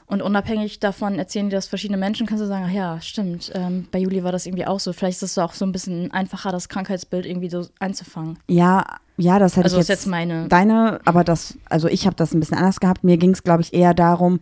Und 0.09 0.23
unabhängig 0.23 0.79
davon 0.79 1.19
erzählen 1.19 1.51
dir 1.51 1.57
das 1.57 1.67
verschiedene 1.67 1.97
Menschen, 1.97 2.25
kannst 2.25 2.41
du 2.43 2.47
sagen, 2.47 2.65
ach 2.67 2.73
ja, 2.73 2.99
stimmt, 2.99 3.51
ähm, 3.53 3.87
bei 3.91 3.99
Juli 3.99 4.23
war 4.23 4.31
das 4.31 4.47
irgendwie 4.47 4.65
auch 4.65 4.79
so. 4.79 4.91
Vielleicht 4.91 5.21
ist 5.21 5.31
es 5.31 5.37
auch 5.37 5.53
so 5.53 5.65
ein 5.65 5.71
bisschen 5.71 6.11
einfacher, 6.11 6.51
das 6.51 6.67
Krankheitsbild 6.67 7.27
irgendwie 7.27 7.49
so 7.51 7.67
einzufangen. 7.79 8.39
Ja, 8.47 8.83
ja, 9.17 9.37
das 9.37 9.55
hätte 9.55 9.65
Also 9.65 9.75
ich 9.77 9.81
ist 9.81 9.87
jetzt, 9.89 9.99
jetzt 10.05 10.07
meine- 10.07 10.47
deine, 10.47 10.99
aber 11.05 11.23
das, 11.23 11.59
also 11.69 11.87
ich 11.87 12.07
habe 12.07 12.15
das 12.15 12.33
ein 12.33 12.39
bisschen 12.39 12.57
anders 12.57 12.79
gehabt. 12.79 13.03
Mir 13.03 13.17
ging 13.17 13.31
es, 13.31 13.43
glaube 13.43 13.61
ich, 13.61 13.71
eher 13.71 13.93
darum, 13.93 14.39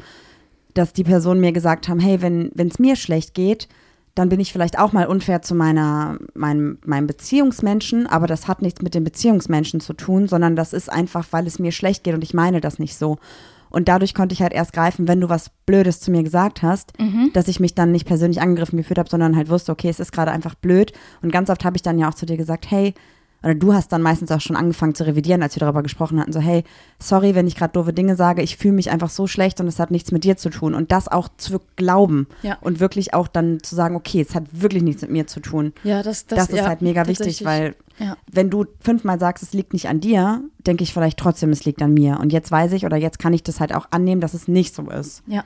dass 0.74 0.94
die 0.94 1.04
Personen 1.04 1.42
mir 1.42 1.52
gesagt 1.52 1.90
haben, 1.90 2.00
hey, 2.00 2.22
wenn 2.22 2.52
es 2.56 2.80
mir 2.80 2.96
schlecht 2.96 3.34
geht, 3.34 3.68
dann 4.16 4.30
bin 4.30 4.40
ich 4.40 4.54
vielleicht 4.54 4.80
auch 4.80 4.94
mal 4.94 5.06
unfair 5.06 5.42
zu 5.42 5.54
meiner, 5.54 6.18
meinem, 6.34 6.80
meinem 6.86 7.08
Beziehungsmenschen, 7.08 8.08
aber 8.08 8.26
das 8.26 8.48
hat 8.48 8.62
nichts 8.62 8.82
mit 8.82 8.96
dem 8.96 9.04
Beziehungsmenschen 9.04 9.80
zu 9.82 9.92
tun, 9.94 10.30
sondern 10.30 10.56
das 10.56 10.72
ist 10.72 10.90
einfach, 10.90 11.28
weil 11.32 11.46
es 11.46 11.60
mir 11.60 11.74
schlecht 11.74 12.06
geht 12.06 12.14
und 12.14 12.24
ich 12.24 12.34
meine 12.34 12.62
das 12.62 12.80
nicht 12.80 12.96
so. 12.98 13.18
Und 13.70 13.88
dadurch 13.88 14.14
konnte 14.14 14.34
ich 14.34 14.42
halt 14.42 14.54
erst 14.54 14.74
greifen, 14.74 15.08
wenn 15.08 15.22
du 15.22 15.30
was 15.30 15.52
Blödes 15.66 16.00
zu 16.00 16.12
mir 16.12 16.24
gesagt 16.24 16.64
hast, 16.64 16.94
dass 17.34 17.48
ich 17.48 17.60
mich 17.60 17.76
dann 17.76 17.92
nicht 17.92 18.08
persönlich 18.08 18.42
angegriffen 18.42 18.78
gefühlt 18.78 19.00
habe, 19.00 19.10
sondern 19.10 19.36
halt 19.36 19.50
wusste, 19.50 19.72
okay, 19.72 19.90
es 19.90 20.00
ist 20.00 20.12
gerade 20.12 20.32
einfach 20.32 20.56
blöd. 20.56 20.94
Und 21.22 21.32
ganz 21.32 21.50
oft 21.50 21.66
habe 21.66 21.76
ich 21.76 21.84
dann 21.84 22.00
ja 22.00 22.10
auch 22.10 22.14
zu 22.14 22.26
dir 22.26 22.38
gesagt, 22.38 22.70
hey, 22.72 22.94
oder 23.44 23.56
du 23.56 23.74
hast 23.74 23.92
dann 23.92 24.02
meistens 24.02 24.32
auch 24.32 24.42
schon 24.42 24.56
angefangen 24.56 24.96
zu 24.96 25.06
revidieren, 25.06 25.44
als 25.44 25.56
wir 25.56 25.60
darüber 25.60 25.84
gesprochen 25.84 26.20
hatten, 26.20 26.34
so 26.34 26.40
hey, 26.40 26.64
sorry, 27.00 27.36
wenn 27.36 27.48
ich 27.48 27.56
gerade 27.56 27.74
doofe 27.74 27.94
Dinge 27.94 28.16
sage, 28.16 28.42
ich 28.42 28.58
fühle 28.58 28.74
mich 28.74 28.90
einfach 28.90 29.10
so 29.10 29.28
schlecht 29.28 29.60
und 29.62 29.68
es 29.68 29.80
hat 29.80 29.92
nichts 29.92 30.12
mit 30.12 30.24
dir 30.24 30.38
zu 30.38 30.50
tun. 30.50 30.74
Und 30.74 30.92
das 30.92 31.08
auch 31.08 31.30
zu 31.38 31.62
glauben 31.76 32.28
Ja. 32.42 32.58
und 32.62 32.80
wirklich 32.80 33.14
auch 33.14 33.28
dann 33.28 33.62
zu 33.62 33.76
sagen, 33.76 33.96
okay, 33.96 34.22
es 34.28 34.34
hat 34.36 34.46
wirklich 34.52 34.84
nichts 34.84 35.02
mit 35.04 35.12
mir 35.12 35.28
zu 35.28 35.40
tun. 35.40 35.74
Ja, 35.84 36.02
das, 36.04 36.26
Das, 36.26 36.50
ist 36.50 36.58
ja, 36.58 36.68
halt 36.68 36.82
mega 36.82 37.08
wichtig, 37.08 37.46
weil 37.46 37.76
Ja. 38.00 38.18
wenn 38.32 38.50
du 38.50 38.66
fünfmal 38.80 39.20
sagst, 39.20 39.44
es 39.44 39.54
liegt 39.54 39.74
nicht 39.74 39.88
an 39.88 40.00
dir, 40.00 40.44
denke 40.66 40.84
ich 40.84 40.94
vielleicht 40.94 41.18
trotzdem, 41.20 41.52
es 41.52 41.64
liegt 41.64 41.82
an 41.82 41.94
mir. 41.94 42.20
Und 42.20 42.34
jetzt 42.34 42.52
weiß 42.52 42.72
ich 42.74 42.86
oder 42.86 42.98
jetzt 42.98 43.20
kann 43.20 43.34
ich 43.34 43.44
das 43.44 43.60
halt 43.60 43.74
auch 43.74 43.88
annehmen, 43.92 44.22
dass 44.22 44.34
es 44.34 44.48
nicht 44.48 44.74
so 44.76 44.90
ist. 44.90 45.22
Ja, 45.28 45.44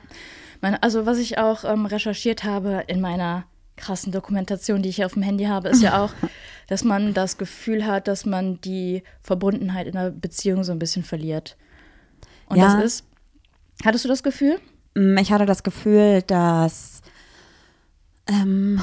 also 0.80 1.06
was 1.06 1.18
ich 1.18 1.38
auch 1.38 1.64
ähm, 1.64 1.86
recherchiert 1.86 2.44
habe 2.44 2.84
in 2.86 3.00
meiner 3.00 3.44
krassen 3.76 4.12
Dokumentation, 4.12 4.82
die 4.82 4.90
ich 4.90 4.96
hier 4.96 5.06
auf 5.06 5.14
dem 5.14 5.22
Handy 5.22 5.44
habe, 5.44 5.68
ist 5.68 5.82
ja 5.82 6.02
auch, 6.02 6.12
dass 6.68 6.84
man 6.84 7.14
das 7.14 7.38
Gefühl 7.38 7.86
hat, 7.86 8.08
dass 8.08 8.24
man 8.26 8.60
die 8.60 9.02
Verbundenheit 9.22 9.86
in 9.86 9.92
der 9.92 10.10
Beziehung 10.10 10.64
so 10.64 10.72
ein 10.72 10.78
bisschen 10.78 11.04
verliert. 11.04 11.56
Und 12.46 12.58
Ja. 12.58 12.74
das 12.76 12.84
ist, 12.84 13.04
hattest 13.84 14.04
du 14.04 14.08
das 14.08 14.22
Gefühl? 14.22 14.58
Mm, 14.94 15.16
Ich 15.18 15.32
hatte 15.32 15.46
das 15.46 15.62
Gefühl, 15.62 16.22
dass 16.22 17.02
ähm, 18.26 18.80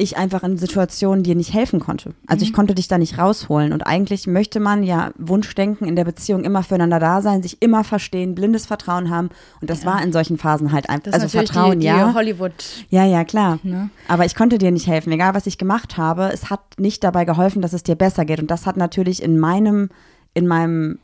ich 0.00 0.16
einfach 0.16 0.44
in 0.44 0.56
Situationen 0.56 1.24
dir 1.24 1.34
nicht 1.34 1.52
helfen 1.52 1.80
konnte. 1.80 2.14
Also 2.28 2.44
ich 2.44 2.52
konnte 2.52 2.76
dich 2.76 2.86
da 2.86 2.98
nicht 2.98 3.18
rausholen. 3.18 3.72
Und 3.72 3.82
eigentlich 3.82 4.28
möchte 4.28 4.60
man 4.60 4.84
ja 4.84 5.10
Wunschdenken 5.18 5.88
in 5.88 5.96
der 5.96 6.04
Beziehung 6.04 6.44
immer 6.44 6.62
füreinander 6.62 7.00
da 7.00 7.20
sein, 7.20 7.42
sich 7.42 7.60
immer 7.60 7.82
verstehen, 7.82 8.36
blindes 8.36 8.64
Vertrauen 8.64 9.10
haben. 9.10 9.30
Und 9.60 9.68
das 9.70 9.84
war 9.84 10.00
in 10.00 10.12
solchen 10.12 10.38
Phasen 10.38 10.70
halt 10.70 10.88
einfach. 10.88 11.12
Also 11.12 11.26
Vertrauen, 11.26 11.80
die, 11.80 11.80
die 11.80 11.86
ja. 11.86 12.14
Hollywood. 12.14 12.52
Ja, 12.90 13.04
ja, 13.04 13.24
klar. 13.24 13.58
Ne? 13.64 13.90
Aber 14.06 14.24
ich 14.24 14.36
konnte 14.36 14.58
dir 14.58 14.70
nicht 14.70 14.86
helfen, 14.86 15.10
egal 15.10 15.34
was 15.34 15.48
ich 15.48 15.58
gemacht 15.58 15.96
habe. 15.96 16.30
Es 16.32 16.48
hat 16.48 16.60
nicht 16.78 17.02
dabei 17.02 17.24
geholfen, 17.24 17.60
dass 17.60 17.72
es 17.72 17.82
dir 17.82 17.96
besser 17.96 18.24
geht. 18.24 18.38
Und 18.38 18.52
das 18.52 18.66
hat 18.66 18.76
natürlich 18.76 19.20
in 19.20 19.36
meinem, 19.36 19.90
in 20.32 20.46
meinem 20.46 21.00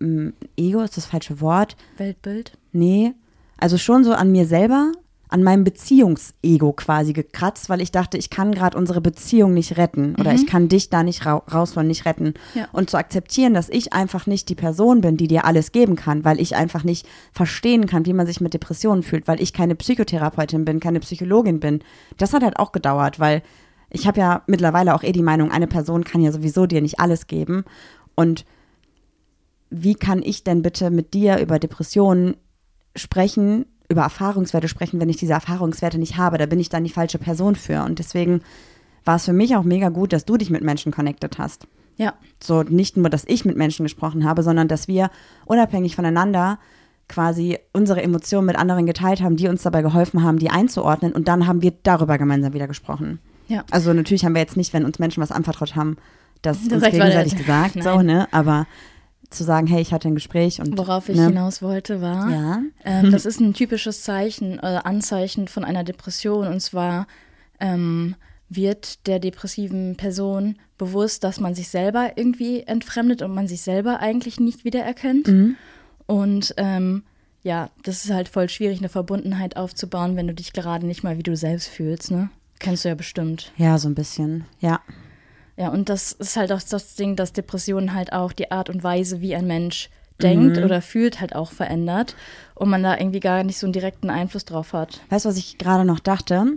mm, 0.00 0.30
Ego, 0.56 0.80
ist 0.80 0.96
das 0.96 1.06
falsche 1.06 1.40
Wort, 1.40 1.76
Weltbild. 1.96 2.58
Nee, 2.72 3.14
also 3.56 3.78
schon 3.78 4.02
so 4.02 4.12
an 4.12 4.32
mir 4.32 4.46
selber, 4.46 4.90
an 5.36 5.42
meinem 5.42 5.64
Beziehungsego 5.64 6.72
quasi 6.72 7.12
gekratzt, 7.12 7.68
weil 7.68 7.82
ich 7.82 7.92
dachte, 7.92 8.16
ich 8.16 8.30
kann 8.30 8.52
gerade 8.52 8.78
unsere 8.78 9.02
Beziehung 9.02 9.52
nicht 9.52 9.76
retten 9.76 10.16
oder 10.18 10.32
ich 10.32 10.46
kann 10.46 10.68
dich 10.68 10.88
da 10.88 11.02
nicht 11.02 11.26
ra 11.26 11.42
rausholen, 11.52 11.86
nicht 11.86 12.06
retten. 12.06 12.32
Ja. 12.54 12.68
Und 12.72 12.88
zu 12.88 12.96
akzeptieren, 12.96 13.52
dass 13.52 13.68
ich 13.68 13.92
einfach 13.92 14.26
nicht 14.26 14.48
die 14.48 14.54
Person 14.54 15.02
bin, 15.02 15.18
die 15.18 15.28
dir 15.28 15.44
alles 15.44 15.72
geben 15.72 15.94
kann, 15.94 16.24
weil 16.24 16.40
ich 16.40 16.56
einfach 16.56 16.84
nicht 16.84 17.06
verstehen 17.32 17.86
kann, 17.86 18.06
wie 18.06 18.14
man 18.14 18.26
sich 18.26 18.40
mit 18.40 18.54
Depressionen 18.54 19.02
fühlt, 19.02 19.28
weil 19.28 19.42
ich 19.42 19.52
keine 19.52 19.74
Psychotherapeutin 19.74 20.64
bin, 20.64 20.80
keine 20.80 21.00
Psychologin 21.00 21.60
bin. 21.60 21.80
Das 22.16 22.32
hat 22.32 22.42
halt 22.42 22.58
auch 22.58 22.72
gedauert, 22.72 23.20
weil 23.20 23.42
ich 23.90 24.06
habe 24.06 24.18
ja 24.18 24.42
mittlerweile 24.46 24.94
auch 24.94 25.02
eh 25.02 25.12
die 25.12 25.22
Meinung, 25.22 25.50
eine 25.50 25.66
Person 25.66 26.02
kann 26.02 26.22
ja 26.22 26.32
sowieso 26.32 26.64
dir 26.64 26.80
nicht 26.80 26.98
alles 26.98 27.26
geben. 27.26 27.64
Und 28.14 28.46
wie 29.68 29.96
kann 29.96 30.22
ich 30.22 30.44
denn 30.44 30.62
bitte 30.62 30.90
mit 30.90 31.12
dir 31.12 31.40
über 31.40 31.58
Depressionen 31.58 32.38
sprechen, 32.94 33.66
über 33.88 34.02
Erfahrungswerte 34.02 34.68
sprechen, 34.68 35.00
wenn 35.00 35.08
ich 35.08 35.16
diese 35.16 35.32
Erfahrungswerte 35.34 35.98
nicht 35.98 36.16
habe? 36.16 36.38
Da 36.38 36.46
bin 36.46 36.60
ich 36.60 36.68
dann 36.68 36.84
die 36.84 36.90
falsche 36.90 37.18
Person 37.18 37.54
für. 37.56 37.82
Und 37.84 37.98
deswegen 37.98 38.40
war 39.04 39.16
es 39.16 39.24
für 39.24 39.32
mich 39.32 39.54
auch 39.56 39.62
mega 39.64 39.88
gut, 39.88 40.12
dass 40.12 40.24
du 40.24 40.36
dich 40.36 40.50
mit 40.50 40.62
Menschen 40.62 40.92
connected 40.92 41.38
hast. 41.38 41.66
Ja, 41.96 42.12
So 42.42 42.62
nicht 42.62 42.96
nur, 42.96 43.08
dass 43.08 43.24
ich 43.26 43.44
mit 43.44 43.56
Menschen 43.56 43.84
gesprochen 43.84 44.24
habe, 44.24 44.42
sondern 44.42 44.68
dass 44.68 44.86
wir 44.88 45.10
unabhängig 45.46 45.96
voneinander 45.96 46.58
quasi 47.08 47.58
unsere 47.72 48.02
Emotionen 48.02 48.46
mit 48.46 48.56
anderen 48.56 48.84
geteilt 48.84 49.22
haben, 49.22 49.36
die 49.36 49.48
uns 49.48 49.62
dabei 49.62 49.80
geholfen 49.82 50.22
haben, 50.22 50.38
die 50.38 50.50
einzuordnen. 50.50 51.12
Und 51.12 51.28
dann 51.28 51.46
haben 51.46 51.62
wir 51.62 51.72
darüber 51.84 52.18
gemeinsam 52.18 52.52
wieder 52.52 52.66
gesprochen. 52.66 53.20
ja. 53.48 53.64
Also 53.70 53.92
natürlich 53.92 54.24
haben 54.24 54.34
wir 54.34 54.42
jetzt 54.42 54.56
nicht, 54.56 54.72
wenn 54.72 54.84
uns 54.84 54.98
Menschen 54.98 55.22
was 55.22 55.30
anvertraut 55.32 55.76
haben, 55.76 55.96
das 56.42 56.58
uns 56.58 56.68
Direkt 56.68 56.92
gegenseitig 56.92 57.32
weiter- 57.34 57.42
gesagt, 57.72 57.82
so, 57.82 57.96
Nein. 57.96 58.06
ne? 58.06 58.28
Aber 58.32 58.66
zu 59.30 59.44
sagen, 59.44 59.66
hey, 59.66 59.80
ich 59.80 59.92
hatte 59.92 60.08
ein 60.08 60.14
Gespräch 60.14 60.60
und 60.60 60.76
Worauf 60.78 61.08
ich 61.08 61.16
ne? 61.16 61.26
hinaus 61.26 61.62
wollte, 61.62 62.00
war, 62.00 62.30
Ja. 62.30 62.62
ähm, 62.84 63.10
das 63.12 63.26
ist 63.26 63.40
ein 63.40 63.54
typisches 63.54 64.02
Zeichen 64.02 64.58
oder 64.58 64.86
Anzeichen 64.86 65.48
von 65.48 65.64
einer 65.64 65.84
Depression. 65.84 66.46
Und 66.46 66.60
zwar 66.60 67.06
ähm, 67.60 68.14
wird 68.48 69.06
der 69.06 69.18
depressiven 69.18 69.96
Person 69.96 70.56
bewusst, 70.78 71.24
dass 71.24 71.40
man 71.40 71.54
sich 71.54 71.68
selber 71.68 72.12
irgendwie 72.16 72.60
entfremdet 72.62 73.22
und 73.22 73.34
man 73.34 73.48
sich 73.48 73.62
selber 73.62 74.00
eigentlich 74.00 74.38
nicht 74.40 74.64
wiedererkennt. 74.64 75.56
Und 76.06 76.54
ähm, 76.56 77.02
ja, 77.42 77.70
das 77.84 78.04
ist 78.04 78.12
halt 78.12 78.28
voll 78.28 78.48
schwierig, 78.48 78.78
eine 78.78 78.88
Verbundenheit 78.88 79.56
aufzubauen, 79.56 80.16
wenn 80.16 80.26
du 80.26 80.34
dich 80.34 80.52
gerade 80.52 80.86
nicht 80.86 81.02
mal 81.02 81.18
wie 81.18 81.22
du 81.22 81.36
selbst 81.36 81.68
fühlst, 81.68 82.10
ne? 82.10 82.28
Kennst 82.58 82.84
du 82.84 82.88
ja 82.88 82.94
bestimmt. 82.94 83.52
Ja, 83.56 83.78
so 83.78 83.88
ein 83.88 83.94
bisschen. 83.94 84.44
Ja. 84.60 84.80
Ja, 85.56 85.70
und 85.70 85.88
das 85.88 86.12
ist 86.12 86.36
halt 86.36 86.52
auch 86.52 86.60
das 86.62 86.94
Ding, 86.96 87.16
dass 87.16 87.32
Depressionen 87.32 87.94
halt 87.94 88.12
auch 88.12 88.32
die 88.32 88.50
Art 88.50 88.68
und 88.68 88.82
Weise, 88.82 89.20
wie 89.20 89.34
ein 89.34 89.46
Mensch 89.46 89.90
denkt 90.22 90.58
oder 90.58 90.80
fühlt, 90.80 91.20
halt 91.20 91.34
auch 91.34 91.52
verändert. 91.52 92.14
Und 92.54 92.70
man 92.70 92.82
da 92.82 92.96
irgendwie 92.96 93.20
gar 93.20 93.42
nicht 93.42 93.58
so 93.58 93.66
einen 93.66 93.72
direkten 93.72 94.10
Einfluss 94.10 94.44
drauf 94.44 94.72
hat. 94.72 95.00
Weißt 95.10 95.24
du, 95.24 95.28
was 95.28 95.36
ich 95.36 95.58
gerade 95.58 95.84
noch 95.84 96.00
dachte? 96.00 96.56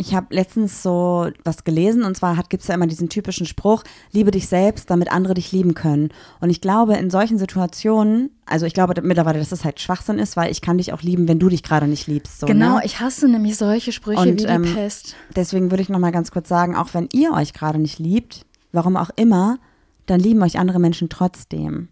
Ich 0.00 0.14
habe 0.14 0.34
letztens 0.34 0.82
so 0.82 1.28
was 1.44 1.62
gelesen 1.62 2.04
und 2.04 2.16
zwar 2.16 2.34
gibt 2.48 2.62
es 2.62 2.68
ja 2.68 2.74
immer 2.74 2.86
diesen 2.86 3.10
typischen 3.10 3.44
Spruch, 3.44 3.84
liebe 4.12 4.30
dich 4.30 4.48
selbst, 4.48 4.88
damit 4.88 5.12
andere 5.12 5.34
dich 5.34 5.52
lieben 5.52 5.74
können. 5.74 6.08
Und 6.40 6.48
ich 6.48 6.62
glaube, 6.62 6.94
in 6.94 7.10
solchen 7.10 7.36
Situationen, 7.36 8.30
also 8.46 8.64
ich 8.64 8.72
glaube 8.72 8.98
mittlerweile, 9.02 9.38
dass 9.38 9.50
das 9.50 9.62
halt 9.62 9.78
Schwachsinn 9.78 10.18
ist, 10.18 10.38
weil 10.38 10.50
ich 10.50 10.62
kann 10.62 10.78
dich 10.78 10.94
auch 10.94 11.02
lieben, 11.02 11.28
wenn 11.28 11.38
du 11.38 11.50
dich 11.50 11.62
gerade 11.62 11.86
nicht 11.86 12.06
liebst. 12.06 12.40
So, 12.40 12.46
genau, 12.46 12.76
ne? 12.76 12.82
ich 12.84 12.98
hasse 12.98 13.28
nämlich 13.28 13.58
solche 13.58 13.92
Sprüche 13.92 14.20
Und, 14.22 14.28
wie 14.28 14.36
die 14.36 14.44
ähm, 14.44 14.74
Pest. 14.74 15.16
Deswegen 15.36 15.70
würde 15.70 15.82
ich 15.82 15.90
noch 15.90 15.98
mal 15.98 16.12
ganz 16.12 16.30
kurz 16.30 16.48
sagen, 16.48 16.76
auch 16.76 16.94
wenn 16.94 17.10
ihr 17.12 17.32
euch 17.32 17.52
gerade 17.52 17.78
nicht 17.78 17.98
liebt, 17.98 18.46
warum 18.72 18.96
auch 18.96 19.10
immer, 19.16 19.58
dann 20.06 20.18
lieben 20.18 20.42
euch 20.42 20.58
andere 20.58 20.78
Menschen 20.78 21.10
trotzdem. 21.10 21.88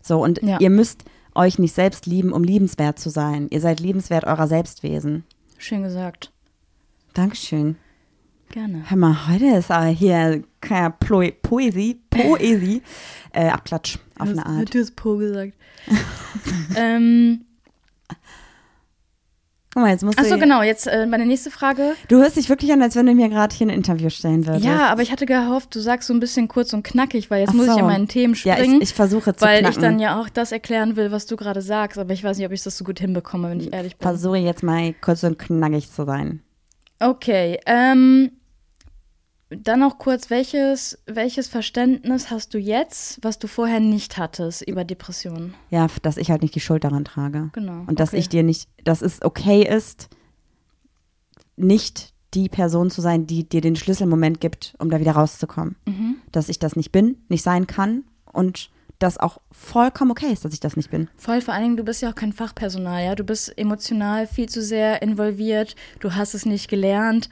So, 0.00 0.22
und 0.22 0.40
Ja. 0.44 0.60
ihr 0.60 0.70
müsst 0.70 1.02
euch 1.34 1.58
nicht 1.58 1.74
selbst 1.74 2.06
lieben, 2.06 2.32
um 2.32 2.44
liebenswert 2.44 3.00
zu 3.00 3.10
sein. 3.10 3.48
Ihr 3.50 3.60
seid 3.60 3.80
liebenswert 3.80 4.22
eurer 4.26 4.46
Selbstwesen. 4.46 5.24
Schön 5.56 5.82
gesagt. 5.82 6.30
Dankeschön. 7.18 7.74
Gerne. 8.50 8.84
Hör 8.88 8.96
mal, 8.96 9.26
heute 9.28 9.46
ist 9.46 9.72
aber 9.72 9.86
hier 9.86 10.44
keine 10.60 10.92
Plo 11.00 11.28
Poesie, 11.42 12.00
Poesie, 12.10 12.80
äh, 13.32 13.48
Abklatsch 13.48 13.98
auf 14.20 14.28
eine 14.28 14.46
Art. 14.46 14.72
Du 14.72 14.78
hast 14.78 14.94
Po 14.94 15.16
gesagt. 15.16 15.52
ähm, 16.76 17.44
Guck 19.74 19.82
mal, 19.82 19.90
jetzt 19.90 20.04
musst 20.04 20.16
du. 20.16 20.22
achso, 20.22 20.38
genau, 20.38 20.62
jetzt 20.62 20.86
äh, 20.86 21.06
meine 21.06 21.26
nächste 21.26 21.50
Frage. 21.50 21.94
Du 22.06 22.18
hörst 22.18 22.36
dich 22.36 22.48
wirklich 22.48 22.72
an, 22.72 22.80
als 22.82 22.94
wenn 22.94 23.06
du 23.06 23.14
mir 23.14 23.28
gerade 23.28 23.52
hier 23.52 23.66
ein 23.66 23.70
Interview 23.70 24.10
stellen 24.10 24.46
würdest. 24.46 24.64
Ja, 24.64 24.86
aber 24.86 25.02
ich 25.02 25.10
hatte 25.10 25.26
gehofft, 25.26 25.74
du 25.74 25.80
sagst 25.80 26.06
so 26.06 26.14
ein 26.14 26.20
bisschen 26.20 26.46
kurz 26.46 26.72
und 26.72 26.84
knackig, 26.84 27.32
weil 27.32 27.40
jetzt 27.40 27.50
Ach 27.50 27.54
muss 27.54 27.66
ich 27.66 27.78
in 27.78 27.84
meinen 27.84 28.06
Themen 28.06 28.34
Ja, 28.44 28.54
springen. 28.54 28.76
ich, 28.76 28.90
ich 28.90 28.94
versuche 28.94 29.34
zu 29.34 29.44
weil 29.44 29.58
knacken. 29.58 29.76
ich 29.76 29.82
dann 29.82 29.98
ja 29.98 30.20
auch 30.20 30.28
das 30.28 30.52
erklären 30.52 30.94
will, 30.94 31.10
was 31.10 31.26
du 31.26 31.34
gerade 31.34 31.62
sagst, 31.62 31.98
aber 31.98 32.12
ich 32.12 32.22
weiß 32.22 32.38
nicht, 32.38 32.46
ob 32.46 32.52
ich 32.52 32.62
das 32.62 32.78
so 32.78 32.84
gut 32.84 33.00
hinbekomme, 33.00 33.50
wenn 33.50 33.58
ich 33.58 33.72
ehrlich 33.72 33.96
bin. 33.96 34.02
versuche 34.06 34.36
jetzt 34.36 34.62
mal 34.62 34.94
kurz 35.00 35.24
und 35.24 35.36
knackig 35.36 35.90
zu 35.90 36.04
sein. 36.04 36.42
Okay, 37.00 37.58
ähm, 37.66 38.32
dann 39.50 39.80
noch 39.80 39.98
kurz, 39.98 40.30
welches, 40.30 40.98
welches 41.06 41.48
Verständnis 41.48 42.30
hast 42.30 42.52
du 42.52 42.58
jetzt, 42.58 43.18
was 43.22 43.38
du 43.38 43.46
vorher 43.46 43.80
nicht 43.80 44.18
hattest 44.18 44.62
über 44.62 44.84
Depressionen? 44.84 45.54
Ja, 45.70 45.86
dass 46.02 46.18
ich 46.18 46.30
halt 46.30 46.42
nicht 46.42 46.54
die 46.54 46.60
Schuld 46.60 46.84
daran 46.84 47.04
trage. 47.04 47.50
Genau, 47.52 47.84
Und 47.86 47.98
dass 47.98 48.10
okay. 48.10 48.18
ich 48.18 48.28
dir 48.28 48.42
nicht, 48.42 48.68
dass 48.84 49.00
es 49.00 49.22
okay 49.22 49.62
ist, 49.62 50.10
nicht 51.56 52.12
die 52.34 52.48
Person 52.50 52.90
zu 52.90 53.00
sein, 53.00 53.26
die 53.26 53.48
dir 53.48 53.62
den 53.62 53.76
Schlüsselmoment 53.76 54.40
gibt, 54.40 54.74
um 54.78 54.90
da 54.90 55.00
wieder 55.00 55.12
rauszukommen. 55.12 55.76
Mhm. 55.86 56.16
Dass 56.30 56.50
ich 56.50 56.58
das 56.58 56.76
nicht 56.76 56.92
bin, 56.92 57.16
nicht 57.28 57.42
sein 57.42 57.66
kann 57.66 58.04
und 58.32 58.70
dass 58.98 59.18
auch 59.18 59.38
vollkommen 59.52 60.10
okay 60.10 60.32
ist, 60.32 60.44
dass 60.44 60.52
ich 60.52 60.60
das 60.60 60.76
nicht 60.76 60.90
bin. 60.90 61.08
Voll, 61.16 61.40
vor 61.40 61.54
allen 61.54 61.62
Dingen, 61.62 61.76
du 61.76 61.84
bist 61.84 62.02
ja 62.02 62.10
auch 62.10 62.14
kein 62.14 62.32
Fachpersonal, 62.32 63.04
ja. 63.04 63.14
Du 63.14 63.24
bist 63.24 63.56
emotional 63.56 64.26
viel 64.26 64.48
zu 64.48 64.62
sehr 64.62 65.02
involviert, 65.02 65.76
du 66.00 66.14
hast 66.14 66.34
es 66.34 66.46
nicht 66.46 66.68
gelernt 66.68 67.28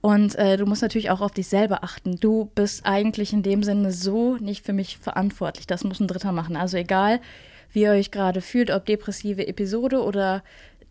und 0.00 0.34
äh, 0.36 0.56
du 0.56 0.64
musst 0.64 0.82
natürlich 0.82 1.10
auch 1.10 1.20
auf 1.20 1.32
dich 1.32 1.48
selber 1.48 1.84
achten. 1.84 2.16
Du 2.16 2.50
bist 2.54 2.86
eigentlich 2.86 3.32
in 3.32 3.42
dem 3.42 3.62
Sinne 3.62 3.92
so 3.92 4.36
nicht 4.36 4.64
für 4.64 4.72
mich 4.72 4.98
verantwortlich. 4.98 5.66
Das 5.66 5.84
muss 5.84 6.00
ein 6.00 6.08
Dritter 6.08 6.32
machen. 6.32 6.56
Also 6.56 6.78
egal, 6.78 7.20
wie 7.72 7.82
ihr 7.82 7.90
euch 7.90 8.10
gerade 8.10 8.40
fühlt, 8.40 8.70
ob 8.70 8.86
depressive 8.86 9.46
Episode 9.46 10.02
oder 10.02 10.42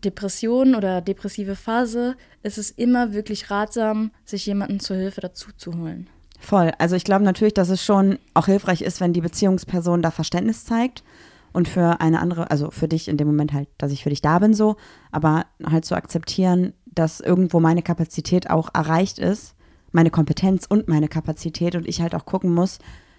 Depression 0.04 0.74
oder 0.74 1.00
depressive 1.00 1.56
Phase 1.56 2.16
ist 2.42 2.56
es 2.56 2.70
immer 2.70 3.12
wirklich 3.12 3.50
ratsam, 3.50 4.12
sich 4.24 4.46
jemanden 4.46 4.80
zur 4.80 4.96
Hilfe 4.96 5.20
dazu 5.20 5.50
zu 5.56 5.76
holen. 5.76 6.08
Voll. 6.40 6.72
Also 6.78 6.96
ich 6.96 7.04
glaube 7.04 7.24
natürlich, 7.24 7.54
dass 7.54 7.68
es 7.68 7.84
schon 7.84 8.18
auch 8.34 8.46
hilfreich 8.46 8.82
ist, 8.82 9.00
wenn 9.00 9.12
die 9.12 9.20
Beziehungsperson 9.20 10.02
da 10.02 10.10
Verständnis 10.10 10.64
zeigt 10.64 11.04
und 11.52 11.68
für 11.68 12.00
eine 12.00 12.20
andere, 12.20 12.50
also 12.50 12.70
für 12.70 12.88
dich 12.88 13.08
in 13.08 13.16
dem 13.16 13.26
Moment 13.28 13.52
halt, 13.52 13.68
dass 13.78 13.92
ich 13.92 14.02
für 14.02 14.10
dich 14.10 14.22
da 14.22 14.38
bin 14.38 14.54
so, 14.54 14.76
aber 15.12 15.46
halt 15.64 15.84
zu 15.84 15.94
akzeptieren, 15.94 16.72
dass 16.86 17.20
irgendwo 17.20 17.60
meine 17.60 17.82
Kapazität 17.82 18.50
auch 18.50 18.70
erreicht 18.74 19.18
ist, 19.18 19.54
meine 19.92 20.10
Kompetenz 20.10 20.66
und 20.66 20.88
meine 20.88 21.08
Kapazität 21.08 21.74
und 21.76 21.86
ich 21.86 22.00
halt 22.00 22.14
auch 22.14 22.24
gucken 22.24 22.52
muss, 22.54 22.78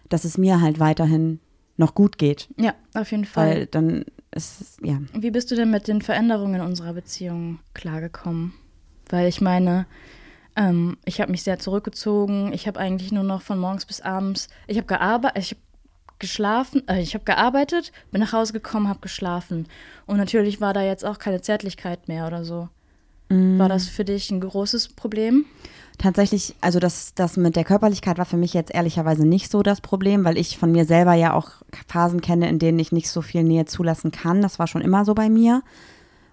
dass 0.10 0.26
es 0.26 0.38
mir 0.38 0.60
halt 0.62 0.80
weiterhin 0.80 1.40
noch 1.78 1.96
gut 1.96 2.18
geht, 2.18 2.50
Ja, 2.58 2.74
auf 2.94 3.12
jeden 3.12 3.26
Fall. 3.26 3.48
weil 3.50 3.66
dann 3.68 4.06
ist 4.32 4.62
es, 4.62 4.78
ja. 4.84 4.98
Wie 5.14 5.32
bist 5.32 5.52
du 5.52 5.56
denn 5.56 5.72
mit 5.72 5.88
den 5.88 6.02
Veränderungen 6.02 6.56
in 6.56 6.62
unserer 6.62 6.94
Beziehung 6.94 7.60
klargekommen? 7.74 8.54
Weil 9.10 9.28
ich 9.28 9.42
meine, 9.42 9.86
ähm, 10.56 10.98
ich 11.06 11.22
habe 11.22 11.32
mich 11.32 11.44
sehr 11.44 11.60
zurückgezogen. 11.60 12.54
Ich 12.54 12.68
habe 12.68 12.80
eigentlich 12.80 13.12
nur 13.12 13.24
noch 13.24 13.42
von 13.42 13.60
morgens 13.60 13.86
bis 13.86 14.02
abends, 14.02 14.48
ich 14.68 14.78
habe 14.78 14.88
gearbeitet, 14.88 15.44
ich 15.44 15.52
habe 15.52 15.62
geschlafen, 16.20 16.88
äh, 16.88 17.02
ich 17.02 17.14
habe 17.14 17.26
gearbeitet, 17.26 17.92
bin 18.12 18.22
nach 18.22 18.34
Hause 18.34 18.54
gekommen, 18.54 18.88
habe 18.88 19.00
geschlafen. 19.00 19.68
Und 20.06 20.18
natürlich 20.18 20.62
war 20.62 20.74
da 20.74 20.84
jetzt 20.84 21.06
auch 21.06 21.20
keine 21.20 21.42
Zärtlichkeit 21.42 22.08
mehr 22.08 22.28
oder 22.28 22.44
so. 22.44 22.70
War 23.58 23.70
das 23.70 23.88
für 23.88 24.04
dich 24.04 24.30
ein 24.30 24.42
großes 24.42 24.90
Problem? 24.90 25.46
Tatsächlich, 25.98 26.54
also 26.60 26.80
das, 26.80 27.14
das 27.14 27.38
mit 27.38 27.56
der 27.56 27.64
Körperlichkeit 27.64 28.18
war 28.18 28.26
für 28.26 28.36
mich 28.36 28.54
jetzt 28.54 28.74
ehrlicherweise 28.74 29.26
nicht 29.26 29.50
so 29.50 29.64
das 29.64 29.80
Problem, 29.80 30.26
weil 30.26 30.38
ich 30.38 30.58
von 30.58 30.72
mir 30.72 30.84
selber 30.84 31.14
ja 31.14 31.34
auch 31.34 31.52
Phasen 31.88 32.20
kenne, 32.20 32.50
in 32.50 32.60
denen 32.60 32.78
ich 32.80 32.92
nicht 32.92 33.10
so 33.10 33.22
viel 33.22 33.44
Nähe 33.44 33.64
zulassen 33.66 34.12
kann. 34.12 34.42
Das 34.42 34.60
war 34.60 34.68
schon 34.68 34.82
immer 34.82 35.06
so 35.06 35.14
bei 35.14 35.30
mir. 35.30 35.64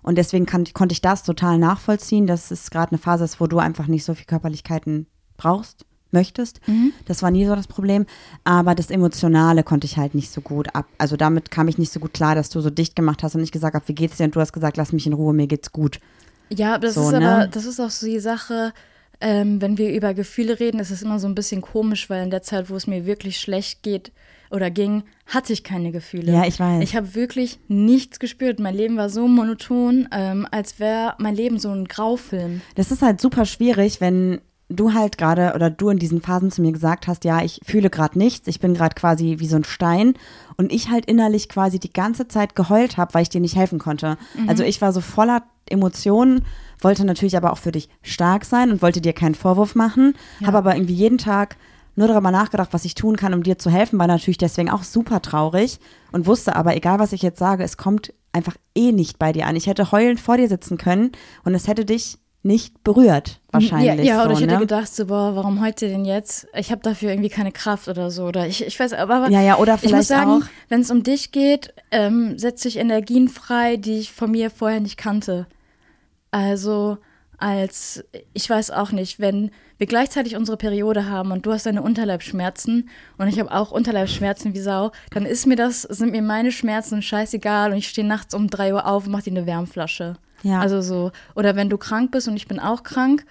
Und 0.09 0.16
deswegen 0.16 0.47
kann, 0.47 0.64
konnte 0.73 0.94
ich 0.94 1.03
das 1.03 1.23
total 1.23 1.59
nachvollziehen, 1.59 2.27
dass 2.27 2.51
es 2.51 2.71
gerade 2.71 2.92
eine 2.92 2.99
Phase 2.99 3.25
ist, 3.25 3.40
wo 3.42 3.47
du 3.47 3.59
einfach 3.59 3.88
nicht 3.88 4.07
so 4.07 4.14
viel 4.14 4.25
Körperlichkeiten 4.25 5.07
brauchst, 5.37 5.85
möchtest. 6.12 6.62
Das 7.05 7.23
war 7.23 7.31
nie 7.31 7.44
so 7.44 7.55
das 7.55 7.66
Problem. 7.66 8.07
Aber 8.42 8.75
das 8.75 8.88
Emotionale 8.88 9.62
konnte 9.64 9.87
ich 9.87 9.99
halt 9.99 10.14
nicht 10.14 10.31
so 10.33 10.40
gut 10.40 10.75
ab. 10.75 10.87
Also 10.97 11.18
damit 11.18 11.51
kam 11.51 11.68
ich 11.68 11.77
nicht 11.77 11.92
so 11.92 12.01
gut 12.01 12.14
klar, 12.14 12.35
dass 12.35 12.49
du 12.49 12.62
so 12.62 12.71
dicht 12.71 12.97
gemacht 12.97 13.23
hast 13.23 13.35
und 13.35 13.42
ich 13.42 13.53
gesagt 13.53 13.75
habe, 13.75 13.87
wie 13.87 13.94
geht's 13.94 14.16
dir? 14.16 14.25
Und 14.25 14.35
du 14.35 14.40
hast 14.40 14.55
gesagt, 14.55 14.79
lass 14.79 14.94
mich 14.94 15.07
in 15.07 15.12
Ruhe, 15.12 15.35
mir 15.35 15.47
geht's 15.47 15.73
gut. 15.73 16.01
Ja, 16.49 16.79
das 16.79 16.94
So, 16.94 17.03
ist 17.11 17.18
ne? 17.18 17.31
aber, 17.31 17.47
das 17.47 17.66
ist 17.66 17.79
auch 17.79 17.90
so 17.90 18.07
die 18.07 18.18
Sache, 18.18 18.73
ähm, 19.21 19.61
wenn 19.61 19.77
wir 19.77 19.94
über 19.94 20.14
Gefühle 20.14 20.59
reden, 20.59 20.81
ist 20.81 20.90
es 20.90 21.03
immer 21.03 21.18
so 21.18 21.29
ein 21.29 21.35
bisschen 21.35 21.61
komisch, 21.61 22.09
weil 22.09 22.25
in 22.25 22.31
der 22.31 22.40
Zeit, 22.40 22.71
wo 22.71 22.77
es 22.77 22.87
mir 22.87 23.05
wirklich 23.05 23.38
schlecht 23.38 23.83
geht 23.83 24.11
oder 24.50 24.70
ging, 24.70 25.04
hatte 25.26 25.52
ich 25.52 25.64
keine 25.64 25.92
Gefühle. 25.92 26.32
Ja, 26.32 26.46
ich 26.46 26.58
weiß. 26.58 26.82
Ich 26.82 26.96
habe 26.96 27.14
wirklich 27.14 27.58
nichts 27.68 28.18
gespürt. 28.18 28.61
Mein 28.61 28.74
Leben 28.74 28.96
war 28.96 29.11
so 29.11 29.28
monoton, 29.28 30.08
ähm, 30.12 30.46
als 30.50 30.78
wäre 30.80 31.14
mein 31.18 31.34
Leben 31.34 31.58
so 31.58 31.70
ein 31.70 31.87
Graufilm. 31.87 32.61
Das 32.74 32.90
ist 32.90 33.02
halt 33.02 33.20
super 33.20 33.44
schwierig, 33.44 34.00
wenn 34.00 34.40
du 34.70 34.92
halt 34.92 35.16
gerade 35.16 35.52
oder 35.54 35.70
du 35.70 35.88
in 35.88 35.98
diesen 35.98 36.20
Phasen 36.20 36.50
zu 36.50 36.61
mir 36.61 36.72
gesagt 36.72 37.06
hast, 37.06 37.24
ja, 37.24 37.42
ich 37.42 37.61
fühle 37.64 37.88
gerade 37.88 38.18
nichts, 38.18 38.48
ich 38.48 38.61
bin 38.61 38.74
gerade 38.74 38.94
quasi 38.94 39.37
wie 39.38 39.46
so 39.46 39.56
ein 39.56 39.64
Stein 39.64 40.14
und 40.56 40.72
ich 40.72 40.90
halt 40.90 41.06
innerlich 41.06 41.48
quasi 41.48 41.78
die 41.78 41.92
ganze 41.92 42.28
Zeit 42.28 42.54
geheult 42.54 42.96
habe, 42.98 43.14
weil 43.14 43.22
ich 43.22 43.30
dir 43.30 43.40
nicht 43.40 43.56
helfen 43.56 43.78
konnte. 43.78 44.18
Also 44.46 44.64
ich 44.64 44.82
war 44.82 44.92
so 44.92 45.00
voller 45.00 45.42
Emotionen, 45.70 46.44
wollte 46.80 47.04
natürlich 47.04 47.37
aber 47.37 47.52
auch 47.52 47.58
für 47.58 47.72
dich 47.72 47.88
stark 48.02 48.44
sein 48.44 48.70
und 48.70 48.82
wollte 48.82 49.00
dir 49.00 49.14
keinen 49.14 49.34
Vorwurf 49.34 49.74
machen, 49.74 50.14
habe 50.44 50.58
aber 50.58 50.74
irgendwie 50.74 50.94
jeden 50.94 51.18
Tag 51.18 51.56
nur 51.98 52.08
darüber 52.08 52.30
nachgedacht, 52.30 52.70
was 52.72 52.84
ich 52.84 52.94
tun 52.94 53.16
kann, 53.16 53.34
um 53.34 53.42
dir 53.42 53.58
zu 53.58 53.70
helfen, 53.70 53.98
war 53.98 54.06
natürlich 54.06 54.38
deswegen 54.38 54.70
auch 54.70 54.82
super 54.82 55.20
traurig 55.20 55.78
und 56.12 56.26
wusste 56.26 56.56
aber, 56.56 56.76
egal 56.76 56.98
was 56.98 57.12
ich 57.12 57.22
jetzt 57.22 57.38
sage, 57.38 57.64
es 57.64 57.76
kommt 57.76 58.14
einfach 58.32 58.56
eh 58.74 58.92
nicht 58.92 59.18
bei 59.18 59.32
dir 59.32 59.46
an. 59.46 59.56
Ich 59.56 59.66
hätte 59.66 59.90
heulend 59.92 60.20
vor 60.20 60.37
dir 60.37 60.48
sitzen 60.48 60.78
können 60.78 61.12
und 61.44 61.54
es 61.54 61.66
hätte 61.66 61.84
dich 61.84 62.18
nicht 62.42 62.84
berührt, 62.84 63.40
wahrscheinlich. 63.50 64.06
Ja, 64.06 64.14
ja 64.14 64.24
oder 64.24 64.30
so, 64.30 64.37
ich 64.37 64.40
hätte 64.42 64.54
ne? 64.54 64.61
gedacht, 64.61 64.94
so, 64.94 65.06
boah, 65.06 65.34
warum 65.34 65.61
heute 65.61 65.88
denn 65.88 66.04
jetzt? 66.04 66.46
Ich 66.54 66.70
habe 66.70 66.80
dafür 66.82 67.11
irgendwie 67.11 67.28
keine 67.30 67.50
Kraft 67.50 67.88
oder 67.88 68.11
so. 68.12 68.26
Oder 68.26 68.46
ich, 68.46 68.64
ich 68.64 68.78
weiß, 68.78 68.92
aber, 68.92 69.28
Ja, 69.28 69.42
ja, 69.42 69.58
oder 69.58 69.74
ich 69.74 69.82
muss 69.82 69.90
vielleicht 69.90 70.08
sagen, 70.08 70.44
wenn 70.68 70.80
es 70.80 70.90
um 70.90 71.02
dich 71.02 71.32
geht, 71.32 71.74
ähm, 71.90 72.38
setze 72.38 72.68
ich 72.68 72.76
Energien 72.76 73.28
frei, 73.28 73.76
die 73.76 73.98
ich 73.98 74.12
von 74.12 74.30
mir 74.30 74.50
vorher 74.50 74.80
nicht 74.80 74.96
kannte. 74.96 75.46
Also 76.30 76.98
als, 77.38 78.04
ich 78.34 78.48
weiß 78.48 78.70
auch 78.70 78.92
nicht, 78.92 79.18
wenn 79.18 79.50
wir 79.78 79.86
gleichzeitig 79.86 80.36
unsere 80.36 80.56
Periode 80.56 81.08
haben 81.08 81.32
und 81.32 81.46
du 81.46 81.52
hast 81.52 81.66
deine 81.66 81.82
Unterleibsschmerzen 81.82 82.88
und 83.16 83.28
ich 83.28 83.38
habe 83.38 83.52
auch 83.52 83.70
Unterleibsschmerzen 83.70 84.54
wie 84.54 84.60
Sau, 84.60 84.92
dann 85.10 85.24
ist 85.24 85.46
mir 85.46 85.56
das, 85.56 85.82
sind 85.82 86.10
mir 86.10 86.22
meine 86.22 86.52
Schmerzen 86.52 87.00
scheißegal 87.00 87.70
und 87.70 87.78
ich 87.78 87.88
stehe 87.88 88.06
nachts 88.06 88.34
um 88.34 88.48
drei 88.48 88.74
Uhr 88.74 88.86
auf 88.86 89.06
und 89.06 89.12
mache 89.12 89.24
dir 89.24 89.36
eine 89.36 89.46
Wärmflasche. 89.46 90.16
Ja. 90.42 90.60
Also 90.60 90.80
so, 90.80 91.12
oder 91.34 91.56
wenn 91.56 91.70
du 91.70 91.78
krank 91.78 92.10
bist 92.10 92.28
und 92.28 92.36
ich 92.36 92.48
bin 92.48 92.60
auch 92.60 92.82
krank, 92.82 93.24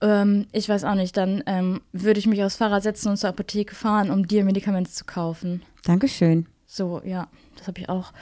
ähm, 0.00 0.46
ich 0.52 0.68
weiß 0.68 0.84
auch 0.84 0.94
nicht, 0.94 1.16
dann 1.16 1.42
ähm, 1.46 1.80
würde 1.92 2.20
ich 2.20 2.26
mich 2.26 2.42
aufs 2.42 2.56
Fahrrad 2.56 2.82
setzen 2.82 3.10
und 3.10 3.16
zur 3.16 3.30
Apotheke 3.30 3.74
fahren, 3.74 4.10
um 4.10 4.26
dir 4.26 4.44
Medikamente 4.44 4.90
zu 4.90 5.04
kaufen. 5.04 5.62
Dankeschön. 5.84 6.46
So, 6.66 7.02
ja, 7.04 7.28
das 7.56 7.66
habe 7.66 7.80
ich 7.80 7.88
auch 7.88 8.12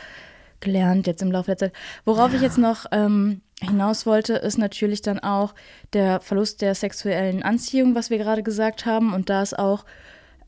gelernt 0.60 1.06
jetzt 1.06 1.22
im 1.22 1.30
Laufe 1.30 1.46
der 1.46 1.58
Zeit. 1.58 1.72
Worauf 2.04 2.34
ich 2.34 2.40
jetzt 2.40 2.58
noch 2.58 2.86
ähm, 2.90 3.42
hinaus 3.60 4.06
wollte, 4.06 4.34
ist 4.34 4.58
natürlich 4.58 5.02
dann 5.02 5.18
auch 5.18 5.54
der 5.92 6.20
Verlust 6.20 6.62
der 6.62 6.74
sexuellen 6.74 7.42
Anziehung, 7.42 7.94
was 7.94 8.10
wir 8.10 8.18
gerade 8.18 8.42
gesagt 8.42 8.86
haben. 8.86 9.12
Und 9.12 9.30
da 9.30 9.42
ist 9.42 9.58
auch 9.58 9.84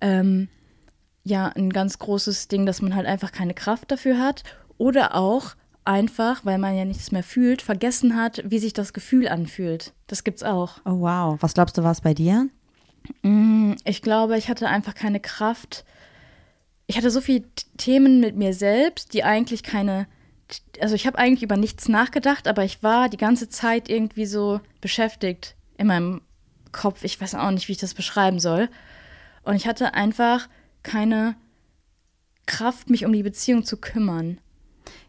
ähm, 0.00 0.48
ja 1.24 1.48
ein 1.48 1.70
ganz 1.70 1.98
großes 1.98 2.48
Ding, 2.48 2.66
dass 2.66 2.82
man 2.82 2.94
halt 2.94 3.06
einfach 3.06 3.32
keine 3.32 3.54
Kraft 3.54 3.90
dafür 3.90 4.18
hat. 4.18 4.44
Oder 4.78 5.14
auch 5.14 5.56
einfach, 5.84 6.44
weil 6.44 6.58
man 6.58 6.76
ja 6.76 6.84
nichts 6.84 7.12
mehr 7.12 7.22
fühlt, 7.22 7.62
vergessen 7.62 8.16
hat, 8.16 8.42
wie 8.44 8.58
sich 8.58 8.72
das 8.72 8.92
Gefühl 8.92 9.28
anfühlt. 9.28 9.92
Das 10.06 10.24
gibt's 10.24 10.42
auch. 10.42 10.78
Oh 10.84 11.00
wow. 11.00 11.36
Was 11.40 11.54
glaubst 11.54 11.76
du, 11.78 11.82
war 11.82 11.92
es 11.92 12.00
bei 12.00 12.14
dir? 12.14 12.48
Ich 13.84 14.02
glaube, 14.02 14.36
ich 14.36 14.48
hatte 14.48 14.68
einfach 14.68 14.94
keine 14.94 15.20
Kraft. 15.20 15.84
Ich 16.86 16.96
hatte 16.96 17.10
so 17.10 17.20
viele 17.20 17.44
Themen 17.76 18.20
mit 18.20 18.36
mir 18.36 18.52
selbst, 18.54 19.14
die 19.14 19.24
eigentlich 19.24 19.62
keine. 19.62 20.06
Also 20.80 20.94
ich 20.94 21.06
habe 21.06 21.18
eigentlich 21.18 21.42
über 21.42 21.56
nichts 21.56 21.88
nachgedacht, 21.88 22.48
aber 22.48 22.64
ich 22.64 22.82
war 22.82 23.08
die 23.08 23.16
ganze 23.16 23.48
Zeit 23.48 23.88
irgendwie 23.88 24.26
so 24.26 24.60
beschäftigt 24.80 25.56
in 25.76 25.86
meinem 25.86 26.20
Kopf. 26.72 27.04
Ich 27.04 27.20
weiß 27.20 27.34
auch 27.34 27.50
nicht, 27.50 27.68
wie 27.68 27.72
ich 27.72 27.78
das 27.78 27.94
beschreiben 27.94 28.40
soll. 28.40 28.68
Und 29.42 29.56
ich 29.56 29.66
hatte 29.66 29.94
einfach 29.94 30.48
keine 30.82 31.36
Kraft, 32.46 32.90
mich 32.90 33.04
um 33.04 33.12
die 33.12 33.22
Beziehung 33.22 33.64
zu 33.64 33.76
kümmern. 33.76 34.38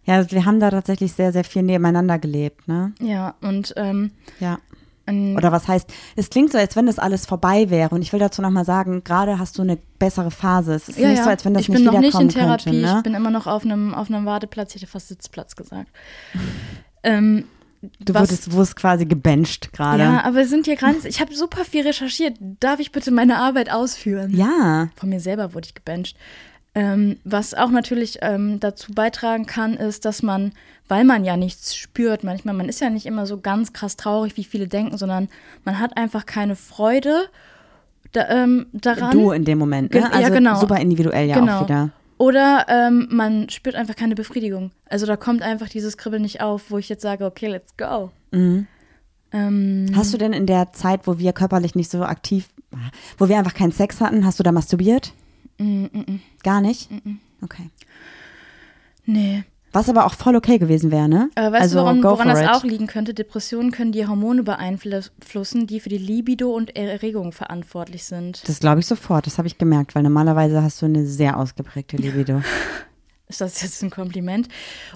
Ja, 0.05 0.15
also 0.15 0.31
wir 0.31 0.45
haben 0.45 0.59
da 0.59 0.71
tatsächlich 0.71 1.13
sehr, 1.13 1.31
sehr 1.31 1.43
viel 1.43 1.63
nebeneinander 1.63 2.19
gelebt, 2.19 2.67
ne? 2.67 2.93
Ja, 2.99 3.35
und 3.41 3.73
ähm, 3.77 4.11
Ja. 4.39 4.59
Oder 5.07 5.51
was 5.51 5.67
heißt, 5.67 5.91
es 6.15 6.29
klingt 6.29 6.51
so, 6.51 6.57
als 6.57 6.75
wenn 6.75 6.85
das 6.85 6.99
alles 6.99 7.25
vorbei 7.25 7.69
wäre. 7.69 7.93
Und 7.93 8.01
ich 8.01 8.13
will 8.13 8.19
dazu 8.19 8.41
nochmal 8.41 8.65
sagen, 8.65 9.03
gerade 9.03 9.39
hast 9.39 9.57
du 9.57 9.61
eine 9.63 9.77
bessere 9.99 10.31
Phase. 10.31 10.73
Es 10.75 10.87
ist 10.89 10.97
ja, 10.99 11.09
nicht 11.09 11.17
ja. 11.17 11.23
so, 11.25 11.29
als 11.29 11.43
wenn 11.43 11.53
das 11.53 11.63
ich 11.63 11.69
nicht 11.69 11.77
bin 11.77 11.85
noch 11.85 11.93
nicht 11.93 12.13
in 12.13 12.29
wiederkommen 12.29 12.29
Therapie, 12.29 12.63
könnte, 12.65 12.77
ich 12.77 12.93
ne? 12.93 13.01
bin 13.03 13.13
immer 13.15 13.31
noch 13.31 13.47
auf 13.47 13.65
einem, 13.65 13.93
auf 13.93 14.09
einem 14.09 14.25
Warteplatz, 14.25 14.75
ich 14.75 14.81
hätte 14.81 14.91
fast 14.91 15.09
Sitzplatz 15.09 15.55
gesagt. 15.55 15.89
ähm, 17.03 17.45
Du 17.99 18.13
was- 18.13 18.29
wurdest, 18.29 18.51
wurdest 18.51 18.75
quasi 18.75 19.05
gebencht 19.05 19.73
gerade. 19.73 20.03
Ja, 20.03 20.23
aber 20.23 20.45
sind 20.45 20.65
hier 20.67 20.75
ganz, 20.75 21.03
ich 21.03 21.19
habe 21.19 21.33
super 21.33 21.65
viel 21.65 21.81
recherchiert. 21.81 22.37
Darf 22.59 22.79
ich 22.79 22.91
bitte 22.91 23.09
meine 23.09 23.37
Arbeit 23.37 23.71
ausführen? 23.71 24.29
ja. 24.35 24.89
Von 24.95 25.09
mir 25.09 25.19
selber 25.19 25.55
wurde 25.55 25.65
ich 25.65 25.73
gebencht. 25.73 26.15
Ähm, 26.73 27.17
was 27.23 27.53
auch 27.53 27.69
natürlich 27.71 28.19
ähm, 28.21 28.59
dazu 28.59 28.93
beitragen 28.93 29.45
kann, 29.45 29.73
ist, 29.73 30.05
dass 30.05 30.21
man, 30.23 30.53
weil 30.91 31.05
man 31.05 31.23
ja 31.23 31.37
nichts 31.37 31.73
spürt, 31.73 32.25
manchmal, 32.25 32.53
man 32.53 32.67
ist 32.67 32.81
ja 32.81 32.89
nicht 32.89 33.05
immer 33.05 33.25
so 33.25 33.39
ganz 33.39 33.71
krass 33.71 33.95
traurig, 33.95 34.35
wie 34.35 34.43
viele 34.43 34.67
denken, 34.67 34.97
sondern 34.97 35.29
man 35.63 35.79
hat 35.79 35.95
einfach 35.95 36.25
keine 36.25 36.57
Freude 36.57 37.29
da, 38.11 38.27
ähm, 38.27 38.65
daran. 38.73 39.11
Du 39.11 39.31
in 39.31 39.45
dem 39.45 39.57
Moment, 39.57 39.93
ne? 39.93 40.01
ja, 40.01 40.09
Also 40.09 40.33
genau. 40.33 40.59
super 40.59 40.77
individuell 40.81 41.29
ja 41.29 41.39
Genau. 41.39 41.59
auch 41.59 41.63
wieder. 41.63 41.91
Oder 42.17 42.65
ähm, 42.67 43.07
man 43.09 43.47
spürt 43.49 43.75
einfach 43.75 43.95
keine 43.95 44.15
Befriedigung. 44.15 44.71
Also 44.89 45.05
da 45.05 45.15
kommt 45.15 45.41
einfach 45.43 45.69
dieses 45.69 45.95
Kribbeln 45.95 46.23
nicht 46.23 46.41
auf, 46.41 46.69
wo 46.71 46.77
ich 46.77 46.89
jetzt 46.89 47.03
sage, 47.03 47.25
okay, 47.25 47.47
let's 47.47 47.75
go. 47.77 48.11
Ähm, 48.33 48.67
Mhm. 49.31 49.95
Hast 49.95 50.13
du 50.13 50.17
denn 50.17 50.33
in 50.33 50.45
der 50.45 50.73
Zeit, 50.73 51.07
wo 51.07 51.17
wir 51.17 51.31
körperlich 51.31 51.73
nicht 51.73 51.89
so 51.89 52.03
aktiv, 52.03 52.49
wo 53.17 53.29
wir 53.29 53.37
einfach 53.37 53.53
keinen 53.53 53.71
Sex 53.71 54.01
hatten, 54.01 54.25
hast 54.25 54.39
du 54.39 54.43
da 54.43 54.51
masturbiert? 54.51 55.13
Mm, 55.57 55.85
Gar 56.43 56.59
nicht? 56.59 56.89
Okay. 57.41 57.69
nee. 59.05 59.45
Was 59.73 59.87
aber 59.87 60.05
auch 60.05 60.13
voll 60.13 60.35
okay 60.35 60.57
gewesen 60.57 60.91
wäre, 60.91 61.07
ne? 61.07 61.29
Äh, 61.35 61.51
weißt 61.51 61.61
also, 61.61 61.77
du, 61.77 61.83
woran, 61.83 62.01
go 62.01 62.09
woran 62.11 62.27
das 62.27 62.41
it. 62.41 62.49
auch 62.49 62.63
liegen 62.63 62.87
könnte? 62.87 63.13
Depressionen 63.13 63.71
können 63.71 63.91
die 63.91 64.05
Hormone 64.05 64.43
beeinflussen, 64.43 65.67
die 65.67 65.79
für 65.79 65.89
die 65.89 65.97
Libido 65.97 66.51
und 66.51 66.75
Erregung 66.75 67.31
verantwortlich 67.31 68.03
sind. 68.03 68.47
Das 68.47 68.59
glaube 68.59 68.81
ich 68.81 68.85
sofort, 68.85 69.27
das 69.27 69.37
habe 69.37 69.47
ich 69.47 69.57
gemerkt, 69.57 69.95
weil 69.95 70.03
normalerweise 70.03 70.61
hast 70.61 70.81
du 70.81 70.87
eine 70.87 71.05
sehr 71.05 71.37
ausgeprägte 71.37 71.97
Libido. 71.97 72.41
Ist 73.31 73.41
das 73.41 73.61
jetzt 73.61 73.81
ein 73.83 73.89
Kompliment? 73.89 74.47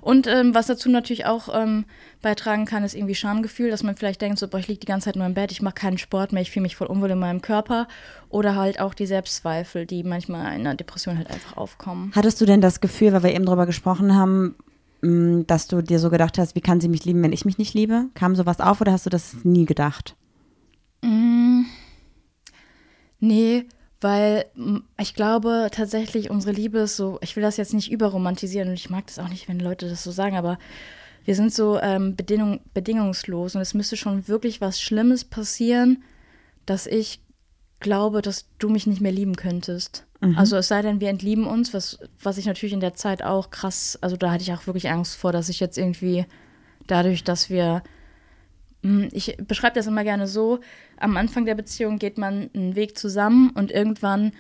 Und 0.02 0.28
ähm, 0.28 0.54
was 0.54 0.68
dazu 0.68 0.90
natürlich 0.90 1.26
auch 1.26 1.50
ähm, 1.54 1.86
beitragen 2.22 2.66
kann, 2.66 2.84
ist 2.84 2.96
irgendwie 2.96 3.16
Schamgefühl, 3.16 3.70
dass 3.70 3.84
man 3.84 3.96
vielleicht 3.96 4.22
denkt, 4.22 4.40
so, 4.40 4.48
boah, 4.48 4.60
ich 4.60 4.68
liege 4.68 4.80
die 4.80 4.88
ganze 4.88 5.06
Zeit 5.06 5.16
nur 5.16 5.26
im 5.26 5.34
Bett, 5.34 5.52
ich 5.52 5.62
mache 5.62 5.76
keinen 5.76 5.98
Sport 5.98 6.32
mehr, 6.32 6.42
ich 6.42 6.52
fühle 6.52 6.64
mich 6.64 6.76
voll 6.76 6.88
unwohl 6.88 7.12
in 7.12 7.20
meinem 7.20 7.42
Körper. 7.42 7.88
Oder 8.30 8.56
halt 8.56 8.80
auch 8.80 8.94
die 8.94 9.06
Selbstzweifel, 9.06 9.86
die 9.86 10.04
manchmal 10.04 10.54
in 10.54 10.62
einer 10.62 10.76
Depression 10.76 11.18
halt 11.18 11.30
einfach 11.30 11.58
aufkommen. 11.58 12.12
Hattest 12.16 12.40
du 12.42 12.46
denn 12.46 12.62
das 12.62 12.82
Gefühl, 12.82 13.14
weil 13.14 13.24
wir 13.24 13.34
eben 13.34 13.46
drüber 13.46 13.66
gesprochen 13.66 14.16
haben, 14.16 14.56
mh, 15.02 15.44
dass 15.48 15.68
du 15.68 15.82
dir 15.82 16.00
so 16.00 16.10
gedacht 16.10 16.38
hast, 16.38 16.56
wie 16.56 16.62
kann 16.62 16.82
sie 16.82 16.90
mich 16.90 17.06
lieben, 17.06 17.24
wenn 17.24 17.34
ich 17.34 17.46
mich 17.46 17.58
nicht 17.58 17.74
liebe? 17.74 18.06
Kam 18.14 18.36
sowas 18.36 18.60
auf 18.60 18.82
oder 18.82 18.92
hast 18.92 19.06
du 19.06 19.10
das 19.10 19.44
nie 19.44 19.66
gedacht? 19.66 20.16
Nee, 23.20 23.66
weil 24.06 24.46
ich 25.00 25.16
glaube 25.16 25.70
tatsächlich, 25.72 26.30
unsere 26.30 26.54
Liebe 26.54 26.78
ist 26.78 26.96
so, 26.96 27.18
ich 27.24 27.36
will 27.36 27.42
das 27.42 27.58
jetzt 27.58 27.74
nicht 27.74 27.92
überromantisieren 27.92 28.70
und 28.70 28.76
ich 28.76 28.92
mag 28.92 29.08
das 29.08 29.18
auch 29.18 29.30
nicht, 29.30 29.50
wenn 29.50 29.60
Leute 29.60 29.90
das 29.90 30.04
so 30.04 30.12
sagen, 30.12 30.38
aber 30.38 30.60
wir 31.26 31.34
sind 31.34 31.52
so 31.52 31.80
ähm, 31.80 32.16
bedingung, 32.16 32.60
bedingungslos 32.76 33.56
und 33.56 33.62
es 33.62 33.74
müsste 33.74 33.98
schon 33.98 34.28
wirklich 34.28 34.62
was 34.62 34.80
Schlimmes 34.80 35.26
passieren, 35.26 36.04
dass 36.68 36.86
ich 36.86 37.20
glaube, 37.80 38.22
dass 38.22 38.46
du 38.60 38.70
mich 38.70 38.86
nicht 38.86 39.02
mehr 39.02 39.12
lieben 39.12 39.38
könntest. 39.38 40.06
Also 40.36 40.56
es 40.58 40.68
sei 40.68 40.84
denn, 40.84 41.00
wir 41.00 41.10
entlieben 41.10 41.48
uns, 41.48 41.74
was, 41.74 41.98
was 42.22 42.38
ich 42.38 42.46
natürlich 42.46 42.74
in 42.74 42.82
der 42.82 42.94
Zeit 42.94 43.24
auch 43.24 43.50
krass, 43.50 43.98
also 44.02 44.18
da 44.18 44.30
hatte 44.30 44.44
ich 44.44 44.54
auch 44.54 44.68
wirklich 44.68 44.92
Angst 44.92 45.16
vor, 45.16 45.32
dass 45.32 45.50
ich 45.50 45.60
jetzt 45.60 45.80
irgendwie 45.80 46.28
dadurch, 46.86 47.24
dass 47.24 47.50
wir 47.50 47.82
ich 49.12 49.38
beschreibe 49.38 49.76
das 49.76 49.88
immer 49.88 50.04
gerne 50.04 50.28
so, 50.28 50.60
am 50.98 51.18
Anfang 51.18 51.46
der 51.46 51.56
Beziehung 51.56 51.98
geht 51.98 52.18
man 52.18 52.50
einen 52.54 52.76
Weg 52.76 52.98
zusammen 52.98 53.50
und 53.52 53.72
irgendwann 53.72 54.34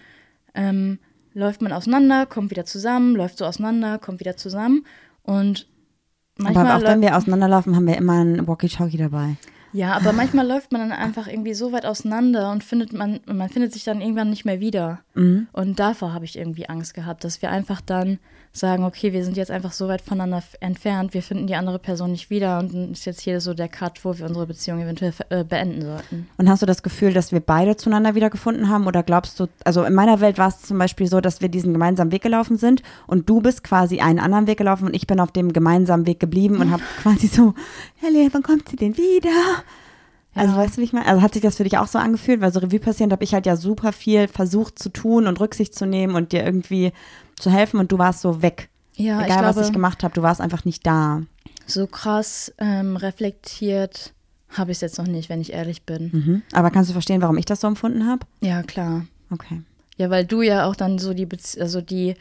ähm, 0.53 0.99
läuft 1.33 1.61
man 1.61 1.71
auseinander, 1.71 2.25
kommt 2.25 2.51
wieder 2.51 2.65
zusammen, 2.65 3.15
läuft 3.15 3.37
so 3.37 3.45
auseinander, 3.45 3.97
kommt 3.97 4.19
wieder 4.19 4.37
zusammen 4.37 4.85
und 5.23 5.67
manchmal 6.37 6.67
Aber 6.67 6.77
auch 6.77 6.89
wenn 6.89 7.01
wir 7.01 7.17
auseinanderlaufen, 7.17 7.75
haben 7.75 7.87
wir 7.87 7.97
immer 7.97 8.23
ein 8.23 8.47
Walkie-Talkie 8.47 8.97
dabei. 8.97 9.35
ja, 9.73 9.93
aber 9.93 10.13
manchmal 10.13 10.47
läuft 10.47 10.71
man 10.71 10.81
dann 10.81 10.97
einfach 10.97 11.27
irgendwie 11.27 11.53
so 11.53 11.71
weit 11.71 11.85
auseinander 11.85 12.51
und 12.51 12.63
findet 12.63 12.93
man, 12.93 13.19
man 13.25 13.49
findet 13.49 13.73
sich 13.73 13.83
dann 13.83 13.99
irgendwann 13.99 14.29
nicht 14.29 14.45
mehr 14.45 14.59
wieder. 14.59 14.99
Mhm. 15.15 15.47
Und 15.51 15.79
davor 15.79 16.13
habe 16.13 16.25
ich 16.25 16.37
irgendwie 16.37 16.69
Angst 16.69 16.93
gehabt, 16.93 17.23
dass 17.23 17.41
wir 17.41 17.49
einfach 17.49 17.81
dann 17.81 18.19
sagen, 18.55 18.85
okay, 18.85 19.11
wir 19.11 19.23
sind 19.23 19.35
jetzt 19.37 19.51
einfach 19.51 19.73
so 19.73 19.87
weit 19.87 20.01
voneinander 20.01 20.41
entfernt, 20.61 21.13
wir 21.13 21.21
finden 21.21 21.45
die 21.45 21.55
andere 21.55 21.77
Person 21.77 22.11
nicht 22.11 22.29
wieder 22.29 22.59
und 22.59 22.73
dann 22.73 22.91
ist 22.93 23.05
jetzt 23.05 23.19
hier 23.21 23.41
so 23.41 23.53
der 23.53 23.67
Cut, 23.67 24.05
wo 24.05 24.17
wir 24.17 24.25
unsere 24.25 24.47
Beziehung 24.47 24.81
eventuell 24.81 25.13
äh, 25.29 25.43
beenden 25.43 25.81
sollten. 25.81 26.29
Und 26.37 26.49
hast 26.49 26.61
du 26.61 26.65
das 26.65 26.81
Gefühl, 26.81 27.13
dass 27.13 27.31
wir 27.31 27.41
beide 27.41 27.75
zueinander 27.75 28.15
wiedergefunden 28.15 28.69
haben? 28.69 28.87
Oder 28.87 29.03
glaubst 29.03 29.39
du, 29.39 29.47
also 29.65 29.83
in 29.83 29.93
meiner 29.93 30.21
Welt 30.21 30.37
war 30.37 30.47
es 30.47 30.61
zum 30.61 30.77
Beispiel 30.77 31.07
so, 31.07 31.19
dass 31.19 31.41
wir 31.41 31.49
diesen 31.49 31.73
gemeinsamen 31.73 32.11
Weg 32.11 32.21
gelaufen 32.21 32.57
sind 32.57 32.81
und 33.07 33.29
du 33.29 33.41
bist 33.41 33.63
quasi 33.63 33.99
einen 33.99 34.19
anderen 34.19 34.47
Weg 34.47 34.57
gelaufen 34.57 34.85
und 34.87 34.95
ich 34.95 35.05
bin 35.05 35.19
auf 35.19 35.31
dem 35.31 35.51
gemeinsamen 35.51 36.05
Weg 36.07 36.19
geblieben 36.19 36.57
und 36.61 36.71
habe 36.71 36.83
quasi 37.01 37.27
so, 37.27 37.53
Helene, 37.95 38.29
wann 38.31 38.43
kommt 38.43 38.69
sie 38.69 38.77
denn 38.77 38.95
wieder? 38.97 39.29
Also 40.33 40.51
Ja. 40.53 40.57
weißt 40.57 40.75
du, 40.77 40.81
wie 40.81 40.85
ich 40.85 40.93
meine? 40.93 41.07
Also 41.07 41.21
hat 41.21 41.33
sich 41.33 41.41
das 41.41 41.57
für 41.57 41.63
dich 41.63 41.77
auch 41.77 41.87
so 41.87 41.97
angefühlt? 41.97 42.41
Weil 42.41 42.51
so 42.53 42.59
Revue 42.59 42.79
passierend 42.79 43.13
habe 43.13 43.23
ich 43.23 43.33
halt 43.33 43.45
ja 43.45 43.55
super 43.55 43.91
viel 43.93 44.27
versucht 44.27 44.79
zu 44.79 44.89
tun 44.89 45.27
und 45.27 45.39
Rücksicht 45.39 45.73
zu 45.73 45.85
nehmen 45.85 46.15
und 46.15 46.31
dir 46.33 46.43
irgendwie 46.43 46.91
zu 47.37 47.51
helfen 47.51 47.79
und 47.79 47.91
du 47.91 47.97
warst 47.97 48.21
so 48.21 48.41
weg. 48.41 48.69
Ja, 48.95 49.17
Egal, 49.17 49.21
ich 49.21 49.37
glaube, 49.37 49.55
was 49.57 49.67
ich 49.67 49.73
gemacht 49.73 50.03
habe, 50.03 50.13
du 50.13 50.21
warst 50.21 50.39
einfach 50.41 50.63
nicht 50.65 50.85
da. 50.87 51.21
so 51.67 51.85
krass 51.87 52.53
ähm, 52.59 52.95
reflektiert 52.95 54.13
habe 54.51 54.71
ich 54.71 54.77
es 54.77 54.81
jetzt 54.81 54.97
noch 54.97 55.07
nicht, 55.07 55.27
wenn 55.29 55.41
ich 55.41 55.51
ehrlich 55.51 55.83
bin. 55.83 56.09
Mhm. 56.13 56.41
Aber 56.53 56.71
kannst 56.71 56.89
du 56.89 56.93
verstehen, 56.93 57.21
warum 57.21 57.37
ich 57.37 57.45
das 57.45 57.61
so 57.61 57.67
empfunden 57.67 58.07
habe? 58.07 58.25
Ja, 58.41 58.63
klar. 58.63 59.05
Okay. 59.31 59.61
Ja, 59.97 60.09
weil 60.09 60.25
du 60.25 60.41
ja 60.41 60.65
auch 60.65 60.75
dann 60.75 60.97
so 60.97 61.13
die, 61.13 61.25
Bezie 61.25 61.59
also 61.61 61.81
die, 61.81 62.15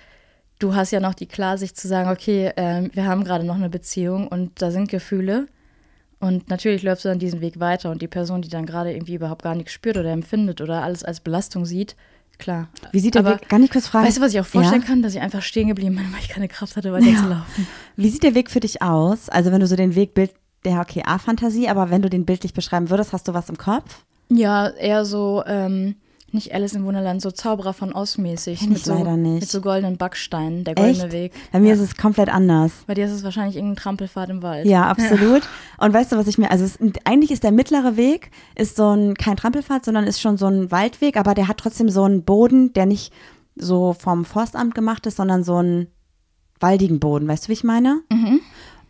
du 0.59 0.74
hast 0.74 0.90
ja 0.90 1.00
noch 1.00 1.14
die 1.14 1.27
Klarsicht 1.27 1.77
zu 1.77 1.87
sagen, 1.87 2.11
okay, 2.11 2.53
ähm, 2.57 2.90
wir 2.92 3.07
haben 3.07 3.22
gerade 3.24 3.44
noch 3.44 3.55
eine 3.57 3.70
Beziehung 3.70 4.27
und 4.29 4.61
da 4.62 4.70
sind 4.70 4.88
Gefühle. 4.88 5.46
Und 6.18 6.48
natürlich 6.48 6.83
läufst 6.83 7.05
du 7.05 7.09
dann 7.11 7.18
diesen 7.18 7.40
Weg 7.40 7.61
weiter 7.61 7.90
und 7.90 8.00
die 8.00 8.09
Person, 8.09 8.40
die 8.42 8.48
dann 8.48 8.66
gerade 8.66 8.92
irgendwie 8.92 9.14
überhaupt 9.14 9.42
gar 9.42 9.55
nichts 9.55 9.72
spürt 9.72 9.96
oder 9.96 10.11
empfindet 10.11 10.61
oder 10.61 10.83
alles 10.83 11.05
als 11.05 11.20
Belastung 11.20 11.66
sieht, 11.66 11.96
klar. 12.38 12.68
Wie 12.92 13.01
sieht 13.01 13.14
der 13.14 13.20
Aber 13.27 13.40
Weg, 13.40 13.49
kann 13.49 13.62
ich 13.62 13.70
kurz 13.70 13.87
fragen? 13.88 14.07
Weißt 14.07 14.16
du, 14.16 14.20
was 14.20 14.33
ich 14.35 14.40
auch 14.40 14.47
vorstellen 14.47 14.83
Ja? 14.83 14.87
kann? 14.88 15.03
Dass 15.03 15.14
ich 15.14 15.20
einfach 15.20 15.42
stehen 15.42 15.68
geblieben 15.68 15.97
bin, 15.97 16.05
weil 16.12 16.20
ich 16.20 16.29
keine 16.29 16.49
Kraft 16.49 16.77
hatte, 16.77 16.92
weiterzulaufen. 16.92 17.66
Wie 17.97 18.09
sieht 18.09 18.23
der 18.23 18.35
Weg 18.35 18.51
für 18.51 18.61
dich 18.61 18.83
aus? 18.83 19.29
Also 19.29 19.53
wenn 19.53 19.61
du 19.61 19.66
so 19.66 19.77
den 19.77 19.94
Weg 19.94 20.14
Bild 20.14 20.33
der 20.64 20.81
okay, 20.81 21.03
A-Fantasie, 21.05 21.68
aber 21.68 21.90
wenn 21.90 22.03
du 22.03 22.09
den 22.09 22.25
bildlich 22.25 22.55
beschreiben 22.55 22.88
würdest, 22.90 23.12
hast 23.12 23.29
du 23.29 23.35
was 23.35 23.49
im 23.51 23.59
Kopf? 23.59 24.05
Ja, 24.31 24.68
eher 24.68 25.05
so, 25.05 25.42
ähm, 25.47 25.97
nicht 26.35 26.53
Alice 26.53 26.75
im 26.75 26.85
Wunderland, 26.85 27.23
so 27.23 27.31
Zauberer 27.31 27.73
von 27.73 27.94
Oz 27.94 28.18
mäßig. 28.18 28.61
Kenn 28.61 28.70
mit 28.70 28.79
ich 28.79 28.85
so, 28.85 28.94
leider 28.94 29.16
nicht. 29.16 29.40
Mit 29.40 29.49
so 29.49 29.61
goldenen 29.61 29.97
Backsteinen, 29.97 30.64
der 30.64 30.75
goldene 30.75 31.05
Echt? 31.05 31.12
Weg. 31.12 31.33
Bei 31.53 31.61
mir 31.61 31.68
ja. 31.68 31.75
ist 31.75 31.81
es 31.81 31.97
komplett 31.97 32.29
anders. 32.29 32.73
Bei 32.87 32.94
dir 32.94 33.07
ist 33.07 33.12
es 33.12 33.25
wahrscheinlich 33.25 33.57
irgendein 33.57 33.77
Trampelpfad 33.77 34.29
im 34.31 34.42
Wald. 34.42 34.66
Ja, 34.66 34.87
absolut. 34.87 35.42
Und 35.79 35.94
weißt 35.94 36.12
du, 36.12 36.16
was 36.16 36.27
ich 36.27 36.37
mir, 36.37 36.51
also 36.51 36.64
es, 36.64 36.79
eigentlich 37.05 37.31
ist 37.31 37.44
der 37.44 37.53
mittlere 37.53 37.97
Weg, 37.97 38.31
ist 38.57 38.77
so 38.77 38.94
ein, 38.94 39.14
kein 39.14 39.37
Trampelpfad, 39.37 39.85
sondern 39.85 40.05
ist 40.05 40.20
schon 40.20 40.37
so 40.37 40.47
ein 40.47 40.70
Waldweg, 40.70 41.16
aber 41.16 41.35
der 41.35 41.49
hat 41.49 41.59
trotzdem 41.59 41.88
so 41.88 42.05
einen 42.05 42.25
Boden, 42.25 42.73
der 42.73 42.87
nicht 42.87 43.12
so 43.57 43.92
vom 43.92 44.25
Forstamt 44.25 44.75
gemacht 44.75 45.07
ist, 45.07 45.16
sondern 45.16 45.44
so 45.44 45.57
einen 45.57 45.87
waldigen 46.61 47.01
Boden. 47.01 47.29
Weißt 47.29 47.44
du, 47.44 47.49
wie 47.49 47.55
ich 47.55 47.64
meine? 47.64 48.03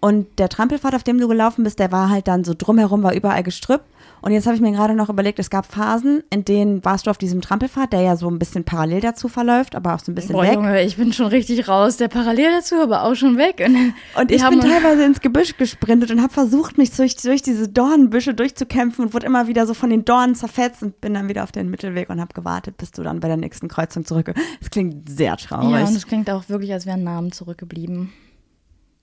Und 0.01 0.39
der 0.39 0.51
Trampelpfad, 0.51 0.95
auf 0.95 1.03
dem 1.03 1.19
du 1.19 1.29
gelaufen 1.29 1.65
bist, 1.65 1.79
der 1.79 1.91
war 1.91 2.11
halt 2.11 2.29
dann 2.29 2.45
so 2.45 2.53
drumherum, 2.57 3.03
war 3.03 3.15
überall 3.15 3.43
Gestrüpp. 3.43 3.83
Und 4.25 4.33
jetzt 4.33 4.47
habe 4.47 4.57
ich 4.57 4.63
mir 4.63 4.73
gerade 4.73 4.95
noch 4.95 5.11
überlegt, 5.11 5.39
es 5.39 5.51
gab 5.51 5.71
Phasen, 5.71 6.23
in 6.31 6.47
denen 6.47 6.83
warst 6.83 7.07
du 7.07 7.11
auf 7.11 7.19
diesem 7.19 7.43
Trampelpfad, 7.43 7.93
der 7.93 8.01
ja 8.01 8.17
so 8.17 8.27
ein 8.31 8.39
bisschen 8.39 8.65
parallel 8.65 9.03
dazu 9.03 9.29
verläuft, 9.29 9.75
aber 9.75 9.95
auch 9.95 9.99
so 9.99 10.11
ein 10.11 10.15
bisschen 10.15 10.33
Boah, 10.33 10.45
weg. 10.45 10.55
Junge, 10.55 10.83
ich 10.83 10.97
bin 10.97 11.13
schon 11.13 11.27
richtig 11.27 11.69
raus. 11.69 11.99
Der 11.99 12.09
parallel 12.09 12.53
dazu, 12.53 12.77
aber 12.77 13.03
auch 13.03 13.15
schon 13.17 13.37
weg. 13.37 13.63
Und, 13.69 13.93
Und 14.19 14.31
ich 14.31 14.43
bin 14.43 14.61
teilweise 14.61 15.05
ins 15.05 15.21
Gebüsch 15.21 15.59
gesprintet 15.59 16.11
und 16.11 16.23
habe 16.23 16.33
versucht, 16.33 16.79
mich 16.79 16.91
durch, 16.93 17.17
durch 17.17 17.43
diese 17.43 17.69
Dornenbüsche 17.69 18.33
durchzukämpfen 18.33 19.05
und 19.05 19.13
wurde 19.13 19.27
immer 19.27 19.47
wieder 19.47 19.67
so 19.67 19.75
von 19.75 19.91
den 19.91 20.07
Dornen 20.07 20.35
zerfetzt 20.35 20.83
und 20.83 21.03
bin 21.03 21.13
dann 21.13 21.29
wieder 21.29 21.43
auf 21.43 21.53
den 21.53 21.69
Mittelweg 21.69 22.09
und 22.09 22.19
habe 22.19 22.33
gewartet, 22.33 22.79
bis 22.79 22.93
du 22.93 23.03
dann 23.03 23.21
bei 23.21 23.29
der 23.29 23.37
nächsten 23.37 23.69
Kreuzung 23.69 24.07
zurück. 24.07 24.33
Das 24.59 24.71
klingt 24.71 25.07
sehr 25.07 25.37
traurig. 25.37 25.71
Ja, 25.71 25.87
und 25.87 25.95
es 25.95 26.07
klingt 26.07 26.31
auch 26.31 26.49
wirklich, 26.49 26.73
als 26.73 26.87
wären 26.87 27.05
Namen 27.05 27.31
zurückgeblieben. 27.31 28.11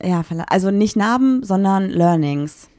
Ja, 0.04 0.24
also 0.48 0.72
nicht 0.72 0.96
Narben, 0.96 1.44
sondern 1.44 1.90
Learnings. 1.90 2.71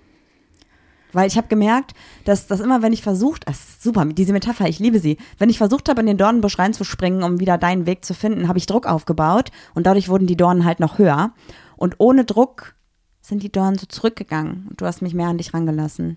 Weil 1.13 1.29
ich 1.29 1.37
habe 1.37 1.49
gemerkt, 1.49 1.93
dass 2.25 2.47
das 2.47 2.61
immer, 2.61 2.83
wenn 2.83 2.93
ich 2.93 3.03
versucht, 3.03 3.47
das 3.47 3.59
ist 3.59 3.83
super, 3.83 4.05
diese 4.07 4.33
Metapher, 4.33 4.69
ich 4.69 4.79
liebe 4.79 4.99
sie, 4.99 5.19
wenn 5.39 5.51
ich 5.51 5.59
versucht 5.59 5.89
habe, 5.89 6.01
in 6.01 6.07
den 6.07 6.17
Dornenbusch 6.17 6.59
reinzuspringen, 6.59 7.23
um 7.23 7.41
wieder 7.41 7.59
deinen 7.59 7.87
Weg 7.87 8.05
zu 8.05 8.15
finden, 8.15 8.49
habe 8.49 8.59
ich 8.59 8.67
Druck 8.67 8.87
aufgebaut 8.87 9.51
und 9.75 9.87
dadurch 9.87 10.09
wurden 10.09 10.27
die 10.27 10.37
Dornen 10.37 10.65
halt 10.65 10.81
noch 10.81 10.99
höher. 10.99 11.33
Und 11.77 11.97
ohne 11.99 12.25
Druck 12.25 12.75
sind 13.21 13.43
die 13.43 13.53
Dornen 13.53 13.79
so 13.79 13.87
zurückgegangen 13.87 14.67
und 14.71 14.81
du 14.81 14.87
hast 14.87 15.03
mich 15.03 15.15
mehr 15.15 15.29
an 15.29 15.39
dich 15.39 15.55
rangelassen. 15.55 16.17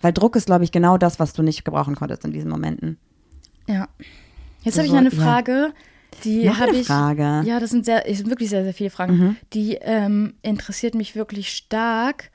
Weil 0.00 0.12
Druck 0.12 0.36
ist, 0.36 0.46
glaube 0.46 0.64
ich, 0.64 0.72
genau 0.72 0.96
das, 0.96 1.18
was 1.20 1.32
du 1.32 1.42
nicht 1.42 1.64
gebrauchen 1.64 1.94
konntest 1.94 2.24
in 2.24 2.32
diesen 2.32 2.50
Momenten. 2.50 2.98
Ja. 3.66 3.88
Jetzt 4.62 4.78
habe 4.78 4.86
ich 4.86 4.94
eine 4.94 5.10
ja. 5.10 5.22
Frage, 5.22 5.72
die 6.24 6.44
Noch 6.44 6.58
habe 6.58 6.70
eine 6.70 6.80
ich. 6.80 6.86
Frage. 6.86 7.40
Mhm. 7.42 7.46
Ja, 7.46 7.60
das 7.60 7.70
sind 7.70 7.84
sehr, 7.84 8.08
es 8.08 8.18
sind 8.18 8.28
wirklich 8.28 8.50
sehr, 8.50 8.64
sehr 8.64 8.74
viele 8.74 8.90
Fragen. 8.90 9.36
Die 9.52 9.74
ähm, 9.80 10.34
interessiert 10.42 10.94
mich 10.94 11.14
wirklich 11.16 11.52
stark, 11.52 12.30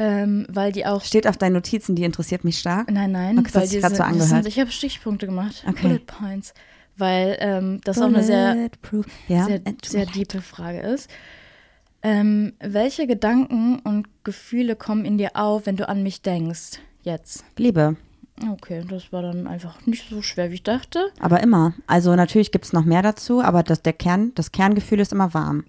ähm, 0.00 0.46
weil 0.48 0.72
die 0.72 0.86
auch. 0.86 1.04
Steht 1.04 1.26
auf 1.28 1.36
deinen 1.36 1.52
Notizen, 1.52 1.94
die 1.94 2.04
interessiert 2.04 2.42
mich 2.42 2.58
stark. 2.58 2.90
Nein, 2.90 3.12
nein, 3.12 3.38
Okay, 3.38 3.50
weil 3.52 3.68
die 3.68 3.80
sind, 3.80 3.96
so 3.96 4.02
angehört. 4.02 4.28
sind, 4.28 4.46
ich 4.46 4.58
habe 4.58 4.70
Stichpunkte 4.72 5.26
gemacht, 5.26 5.62
Okay. 5.68 5.82
Bullet 5.88 6.06
Points, 6.06 6.54
weil 6.96 7.36
ähm, 7.40 7.80
das 7.84 7.98
auch 7.98 8.06
eine 8.06 8.22
sehr, 8.24 8.70
ja, 9.28 9.44
sehr, 9.44 9.56
äh, 9.66 9.74
sehr 9.84 10.06
diepe 10.06 10.40
Frage 10.40 10.80
ist. 10.80 11.10
Ähm, 12.02 12.54
welche 12.60 13.06
Gedanken 13.06 13.78
und 13.80 14.08
Gefühle 14.24 14.74
kommen 14.74 15.04
in 15.04 15.18
dir 15.18 15.32
auf, 15.34 15.66
wenn 15.66 15.76
du 15.76 15.86
an 15.86 16.02
mich 16.02 16.22
denkst? 16.22 16.80
Jetzt. 17.02 17.44
Liebe. 17.58 17.96
Okay, 18.52 18.82
das 18.88 19.12
war 19.12 19.20
dann 19.20 19.46
einfach 19.46 19.84
nicht 19.84 20.08
so 20.08 20.22
schwer, 20.22 20.48
wie 20.48 20.54
ich 20.54 20.62
dachte. 20.62 21.10
Aber 21.20 21.42
immer. 21.42 21.74
Also 21.86 22.16
natürlich 22.16 22.52
gibt 22.52 22.64
es 22.64 22.72
noch 22.72 22.86
mehr 22.86 23.02
dazu, 23.02 23.42
aber 23.42 23.62
das, 23.62 23.82
der 23.82 23.92
Kern, 23.92 24.32
das 24.34 24.50
Kerngefühl 24.50 25.00
ist 25.00 25.12
immer 25.12 25.34
warm. 25.34 25.64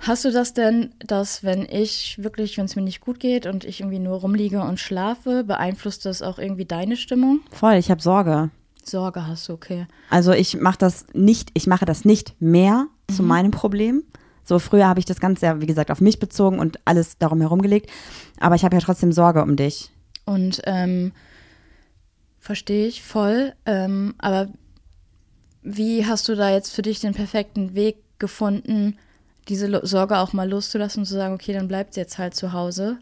Hast 0.00 0.24
du 0.24 0.30
das 0.30 0.54
denn, 0.54 0.92
dass 1.00 1.42
wenn 1.42 1.66
ich 1.68 2.22
wirklich, 2.22 2.56
wenn 2.56 2.66
es 2.66 2.76
mir 2.76 2.82
nicht 2.82 3.00
gut 3.00 3.18
geht 3.18 3.46
und 3.46 3.64
ich 3.64 3.80
irgendwie 3.80 3.98
nur 3.98 4.20
rumliege 4.20 4.62
und 4.62 4.78
schlafe, 4.78 5.44
beeinflusst 5.44 6.06
das 6.06 6.22
auch 6.22 6.38
irgendwie 6.38 6.64
deine 6.64 6.96
Stimmung? 6.96 7.40
Voll, 7.50 7.74
ich 7.74 7.90
habe 7.90 8.00
Sorge. 8.00 8.50
Sorge 8.84 9.26
hast 9.26 9.48
du, 9.48 9.52
okay. 9.52 9.86
Also 10.08 10.32
ich 10.32 10.56
mache 10.56 10.78
das 10.78 11.06
nicht, 11.12 11.50
ich 11.54 11.66
mache 11.66 11.84
das 11.84 12.04
nicht 12.04 12.40
mehr 12.40 12.86
zu 13.14 13.22
meinem 13.22 13.50
Problem. 13.50 14.04
So 14.44 14.58
früher 14.58 14.86
habe 14.86 15.00
ich 15.00 15.04
das 15.04 15.20
Ganze 15.20 15.46
ja, 15.46 15.60
wie 15.60 15.66
gesagt, 15.66 15.90
auf 15.90 16.00
mich 16.00 16.18
bezogen 16.18 16.58
und 16.58 16.78
alles 16.86 17.18
darum 17.18 17.40
herum 17.40 17.60
gelegt. 17.60 17.90
Aber 18.40 18.54
ich 18.54 18.64
habe 18.64 18.76
ja 18.76 18.80
trotzdem 18.80 19.12
Sorge 19.12 19.42
um 19.42 19.56
dich. 19.56 19.90
Und 20.24 20.62
ähm, 20.64 21.12
verstehe 22.38 22.86
ich 22.86 23.02
voll. 23.02 23.52
Ähm, 23.66 24.14
aber 24.18 24.48
wie 25.62 26.06
hast 26.06 26.28
du 26.28 26.34
da 26.34 26.50
jetzt 26.50 26.72
für 26.72 26.82
dich 26.82 27.00
den 27.00 27.12
perfekten 27.12 27.74
Weg 27.74 27.96
gefunden, 28.18 28.96
diese 29.48 29.86
Sorge 29.86 30.18
auch 30.18 30.32
mal 30.32 30.48
loszulassen 30.48 31.00
und 31.00 31.06
zu 31.06 31.14
sagen, 31.14 31.34
okay, 31.34 31.52
dann 31.52 31.68
bleibt 31.68 31.94
sie 31.94 32.00
jetzt 32.00 32.18
halt 32.18 32.34
zu 32.34 32.52
Hause? 32.52 32.98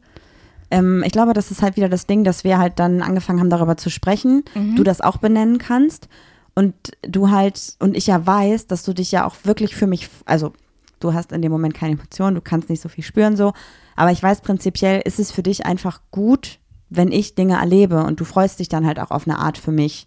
Ähm, 0.70 1.02
ich 1.04 1.12
glaube, 1.12 1.32
das 1.32 1.50
ist 1.50 1.62
halt 1.62 1.76
wieder 1.76 1.88
das 1.88 2.06
Ding, 2.06 2.24
dass 2.24 2.44
wir 2.44 2.59
halt 2.59 2.78
dann 2.78 3.02
angefangen 3.02 3.40
haben, 3.40 3.50
darüber 3.50 3.76
zu 3.76 3.90
sprechen. 3.90 4.44
Du 4.76 4.82
das 4.82 5.00
auch 5.00 5.18
benennen 5.18 5.59
kannst. 5.59 6.09
Und 6.54 6.74
du 7.02 7.30
halt, 7.30 7.76
und 7.80 7.96
ich 7.96 8.06
ja 8.06 8.26
weiß, 8.26 8.66
dass 8.66 8.82
du 8.82 8.94
dich 8.94 9.12
ja 9.12 9.26
auch 9.26 9.37
wirklich 9.44 9.76
für 9.76 9.87
mich, 9.87 10.09
also 10.24 10.54
du 11.00 11.12
hast 11.12 11.32
in 11.32 11.42
dem 11.42 11.52
Moment 11.52 11.74
keine 11.74 11.92
Emotionen, 11.92 12.35
du 12.35 12.40
kannst 12.40 12.70
nicht 12.70 12.80
so 12.80 12.88
viel 12.88 13.04
spüren 13.04 13.37
so. 13.37 13.52
Aber 13.94 14.11
ich 14.11 14.22
weiß 14.22 14.40
prinzipiell, 14.40 15.02
ist 15.04 15.18
es 15.18 15.30
für 15.30 15.42
dich 15.42 15.66
einfach 15.66 16.00
gut, 16.11 16.59
wenn 16.88 17.12
ich 17.12 17.35
Dinge 17.35 17.59
erlebe 17.59 18.04
und 18.04 18.20
du 18.20 18.24
freust 18.24 18.59
dich 18.59 18.68
dann 18.68 18.87
halt 18.87 18.98
auch 18.98 19.11
auf 19.11 19.28
eine 19.28 19.38
Art 19.38 19.59
für 19.59 19.72
mich. 19.72 20.06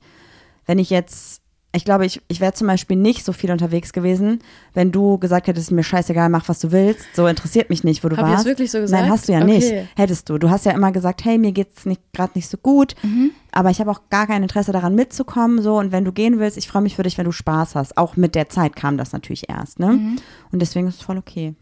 Wenn 0.66 0.80
ich 0.80 0.90
jetzt 0.90 1.39
ich 1.72 1.86
glaube, 1.86 2.06
ich, 2.06 2.20
ich 2.28 2.40
wäre 2.42 2.54
zum 2.54 2.66
Beispiel 2.66 2.98
nicht 2.98 3.24
so 3.24 3.32
viel 3.32 3.52
unterwegs 3.52 3.94
gewesen, 3.94 4.40
wenn 4.74 4.92
du 4.92 5.20
gesagt 5.20 5.46
hättest, 5.48 5.72
mir 5.72 5.84
scheißegal, 5.84 6.28
mach 6.30 6.50
was 6.50 6.60
du 6.60 6.72
willst. 6.72 7.06
So 7.16 7.28
interessiert 7.28 7.70
mich 7.70 7.84
nicht, 7.84 8.04
wo 8.04 8.10
du 8.10 8.18
Hab 8.18 8.26
warst. 8.26 8.40
das 8.40 8.46
wirklich 8.46 8.72
so 8.72 8.80
gesagt? 8.80 9.04
Nein, 9.04 9.12
hast 9.12 9.28
du 9.28 9.34
ja 9.34 9.40
Okay. 9.44 9.48
nicht. 9.54 9.74
Hättest 9.96 10.28
du. 10.30 10.40
Du 10.40 10.50
hast 10.50 10.66
ja 10.66 10.72
immer 10.72 10.92
gesagt, 10.92 11.24
hey, 11.26 11.38
mir 11.38 11.52
geht's 11.52 11.86
nicht 11.86 12.02
gerade 12.12 12.32
nicht 12.34 12.50
so 12.50 12.58
gut, 12.58 12.96
Mhm. 13.04 13.32
aber 13.52 13.70
ich 13.70 13.80
habe 13.80 13.92
auch 13.92 14.02
gar 14.10 14.26
kein 14.26 14.42
Interesse 14.42 14.72
daran 14.72 14.96
mitzukommen. 14.96 15.62
So 15.62 15.78
und 15.78 15.92
wenn 15.92 16.06
du 16.06 16.12
gehen 16.12 16.40
willst, 16.40 16.58
ich 16.58 16.68
freue 16.68 16.82
mich 16.82 16.96
für 16.96 17.04
dich, 17.04 17.18
wenn 17.20 17.26
du 17.26 17.32
Spaß 17.32 17.76
hast. 17.76 17.98
Auch 17.98 18.16
mit 18.16 18.34
der 18.34 18.50
Zeit 18.50 18.76
kam 18.76 18.98
das 18.98 19.12
natürlich 19.12 19.48
erst, 19.48 19.78
ne? 19.80 19.90
Mhm. 19.94 20.16
Und 20.52 20.62
deswegen 20.64 20.88
ist 20.88 20.96
es 20.96 21.02
voll 21.04 21.18
okay. 21.20 21.54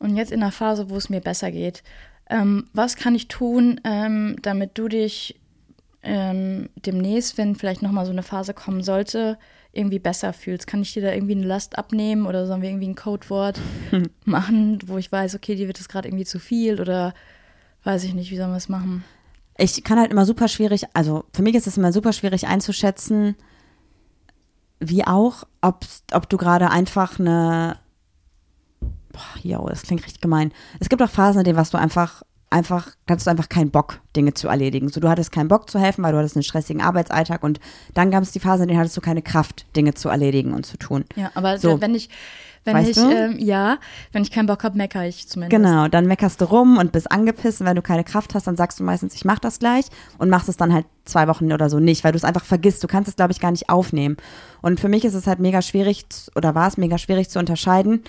Und 0.00 0.16
jetzt 0.16 0.32
in 0.32 0.40
der 0.40 0.50
Phase, 0.50 0.90
wo 0.90 0.96
es 0.96 1.08
mir 1.10 1.20
besser 1.20 1.52
geht, 1.52 1.84
ähm, 2.28 2.64
was 2.72 2.96
kann 2.96 3.14
ich 3.14 3.28
tun, 3.28 3.80
ähm, 3.84 4.34
damit 4.42 4.76
du 4.78 4.88
dich 4.88 5.36
ähm, 6.04 6.68
demnächst, 6.76 7.38
wenn 7.38 7.56
vielleicht 7.56 7.82
nochmal 7.82 8.06
so 8.06 8.12
eine 8.12 8.22
Phase 8.22 8.54
kommen 8.54 8.82
sollte, 8.82 9.38
irgendwie 9.72 9.98
besser 9.98 10.32
fühlst? 10.32 10.66
Kann 10.66 10.82
ich 10.82 10.92
dir 10.92 11.02
da 11.02 11.12
irgendwie 11.12 11.34
eine 11.34 11.46
Last 11.46 11.78
abnehmen 11.78 12.26
oder 12.26 12.46
sollen 12.46 12.62
wir 12.62 12.68
irgendwie 12.68 12.88
ein 12.88 12.94
Codewort 12.94 13.60
machen, 14.24 14.78
wo 14.86 14.98
ich 14.98 15.10
weiß, 15.10 15.34
okay, 15.34 15.56
dir 15.56 15.66
wird 15.66 15.80
es 15.80 15.88
gerade 15.88 16.08
irgendwie 16.08 16.24
zu 16.24 16.38
viel 16.38 16.80
oder 16.80 17.14
weiß 17.82 18.04
ich 18.04 18.14
nicht, 18.14 18.30
wie 18.30 18.36
sollen 18.36 18.50
wir 18.50 18.56
es 18.56 18.68
machen? 18.68 19.04
Ich 19.56 19.82
kann 19.84 19.98
halt 19.98 20.10
immer 20.10 20.26
super 20.26 20.48
schwierig, 20.48 20.84
also 20.94 21.24
für 21.32 21.42
mich 21.42 21.54
ist 21.54 21.66
es 21.66 21.76
immer 21.76 21.92
super 21.92 22.12
schwierig 22.12 22.46
einzuschätzen, 22.46 23.36
wie 24.80 25.06
auch, 25.06 25.44
ob, 25.60 25.84
ob 26.12 26.28
du 26.28 26.36
gerade 26.36 26.70
einfach 26.70 27.18
eine, 27.18 27.78
boah, 29.12 29.40
yo, 29.42 29.68
das 29.68 29.82
klingt 29.82 30.04
richtig 30.04 30.20
gemein. 30.20 30.52
Es 30.80 30.88
gibt 30.88 31.00
auch 31.02 31.10
Phasen, 31.10 31.40
in 31.40 31.44
denen 31.44 31.56
warst 31.56 31.72
du 31.72 31.78
einfach, 31.78 32.22
einfach, 32.54 32.90
hattest 33.08 33.26
du 33.26 33.30
einfach 33.30 33.48
keinen 33.48 33.70
Bock, 33.70 34.00
Dinge 34.16 34.32
zu 34.32 34.48
erledigen. 34.48 34.88
So, 34.88 35.00
du 35.00 35.08
hattest 35.08 35.32
keinen 35.32 35.48
Bock 35.48 35.68
zu 35.68 35.78
helfen, 35.78 36.04
weil 36.04 36.12
du 36.12 36.18
hattest 36.18 36.36
einen 36.36 36.44
stressigen 36.44 36.80
Arbeitsalltag 36.80 37.42
und 37.42 37.60
dann 37.92 38.10
gab 38.10 38.22
es 38.22 38.30
die 38.30 38.40
Phase, 38.40 38.62
in 38.62 38.68
denen 38.68 38.80
hattest 38.80 38.96
du 38.96 39.00
keine 39.00 39.22
Kraft, 39.22 39.66
Dinge 39.76 39.94
zu 39.94 40.08
erledigen 40.08 40.54
und 40.54 40.64
zu 40.64 40.78
tun. 40.78 41.04
Ja, 41.16 41.32
aber 41.34 41.58
So. 41.58 41.80
wenn 41.80 41.94
ich, 41.94 42.08
wenn 42.64 42.76
Weißt 42.76 42.90
ich, 42.90 42.96
ähm, 42.96 43.36
ja, 43.38 43.78
wenn 44.12 44.22
ich 44.22 44.30
keinen 44.30 44.46
Bock 44.46 44.64
habe, 44.64 44.78
meckere 44.78 45.06
ich 45.06 45.28
zumindest. 45.28 45.50
Genau, 45.62 45.88
dann 45.88 46.06
meckerst 46.06 46.40
du 46.40 46.46
rum 46.46 46.78
und 46.78 46.92
bist 46.92 47.10
angepisst. 47.12 47.60
Und 47.60 47.66
wenn 47.66 47.76
du 47.76 47.82
keine 47.82 48.04
Kraft 48.04 48.34
hast, 48.34 48.46
dann 48.46 48.56
sagst 48.56 48.80
du 48.80 48.84
meistens, 48.84 49.14
ich 49.14 49.24
mach 49.24 49.38
das 49.38 49.58
gleich 49.58 49.86
und 50.16 50.30
machst 50.30 50.48
es 50.48 50.56
dann 50.56 50.72
halt 50.72 50.86
zwei 51.04 51.28
Wochen 51.28 51.52
oder 51.52 51.68
so 51.68 51.78
nicht, 51.78 52.04
weil 52.04 52.12
du 52.12 52.16
es 52.16 52.24
einfach 52.24 52.44
vergisst. 52.44 52.82
Du 52.82 52.86
kannst 52.86 53.08
es, 53.08 53.16
glaube 53.16 53.32
ich, 53.32 53.40
gar 53.40 53.50
nicht 53.50 53.68
aufnehmen. 53.68 54.16
Und 54.62 54.80
für 54.80 54.88
mich 54.88 55.04
ist 55.04 55.14
es 55.14 55.26
halt 55.26 55.40
mega 55.40 55.60
schwierig, 55.60 56.06
oder 56.36 56.54
war 56.54 56.68
es 56.68 56.78
mega 56.78 56.96
schwierig 56.96 57.28
zu 57.28 57.38
unterscheiden. 57.38 58.02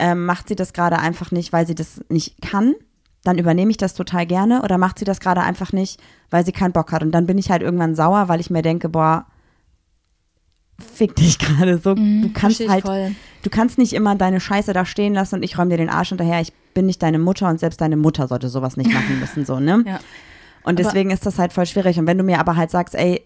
Ähm, 0.00 0.24
macht 0.24 0.48
sie 0.48 0.56
das 0.56 0.72
gerade 0.72 0.98
einfach 0.98 1.30
nicht, 1.30 1.52
weil 1.52 1.66
sie 1.66 1.76
das 1.76 2.00
nicht 2.08 2.40
kann? 2.42 2.74
Dann 3.24 3.38
übernehme 3.38 3.70
ich 3.70 3.76
das 3.76 3.94
total 3.94 4.26
gerne. 4.26 4.62
Oder 4.62 4.78
macht 4.78 4.98
sie 4.98 5.04
das 5.04 5.20
gerade 5.20 5.42
einfach 5.42 5.72
nicht, 5.72 6.00
weil 6.30 6.44
sie 6.44 6.52
keinen 6.52 6.72
Bock 6.72 6.90
hat? 6.92 7.02
Und 7.02 7.12
dann 7.12 7.26
bin 7.26 7.38
ich 7.38 7.50
halt 7.50 7.62
irgendwann 7.62 7.94
sauer, 7.94 8.28
weil 8.28 8.40
ich 8.40 8.50
mir 8.50 8.62
denke, 8.62 8.88
boah, 8.88 9.26
fick 10.80 11.14
dich 11.16 11.38
gerade 11.38 11.78
so. 11.78 11.94
du 11.94 12.30
kannst 12.34 12.66
halt, 12.68 12.84
voll. 12.84 13.14
du 13.42 13.50
kannst 13.50 13.78
nicht 13.78 13.92
immer 13.92 14.14
deine 14.16 14.40
Scheiße 14.40 14.72
da 14.72 14.84
stehen 14.84 15.14
lassen 15.14 15.36
und 15.36 15.42
ich 15.44 15.56
räume 15.58 15.70
dir 15.70 15.76
den 15.76 15.90
Arsch 15.90 16.08
hinterher. 16.08 16.40
Ich 16.40 16.52
bin 16.74 16.86
nicht 16.86 17.02
deine 17.02 17.18
Mutter 17.18 17.48
und 17.48 17.60
selbst 17.60 17.80
deine 17.80 17.96
Mutter 17.96 18.26
sollte 18.28 18.48
sowas 18.48 18.76
nicht 18.76 18.92
machen 18.92 19.18
müssen, 19.20 19.44
so, 19.44 19.60
ne? 19.60 19.84
Ja. 19.86 20.00
Und 20.64 20.74
Aber- 20.80 20.82
deswegen 20.88 21.10
ist 21.10 21.26
das 21.26 21.38
halt 21.38 21.52
voll 21.52 21.66
schwierig. 21.66 21.98
Und 21.98 22.06
wenn 22.06 22.18
du 22.18 22.24
mir 22.24 22.38
aber 22.40 22.56
halt 22.56 22.70
sagst, 22.70 22.94
ey, 22.94 23.22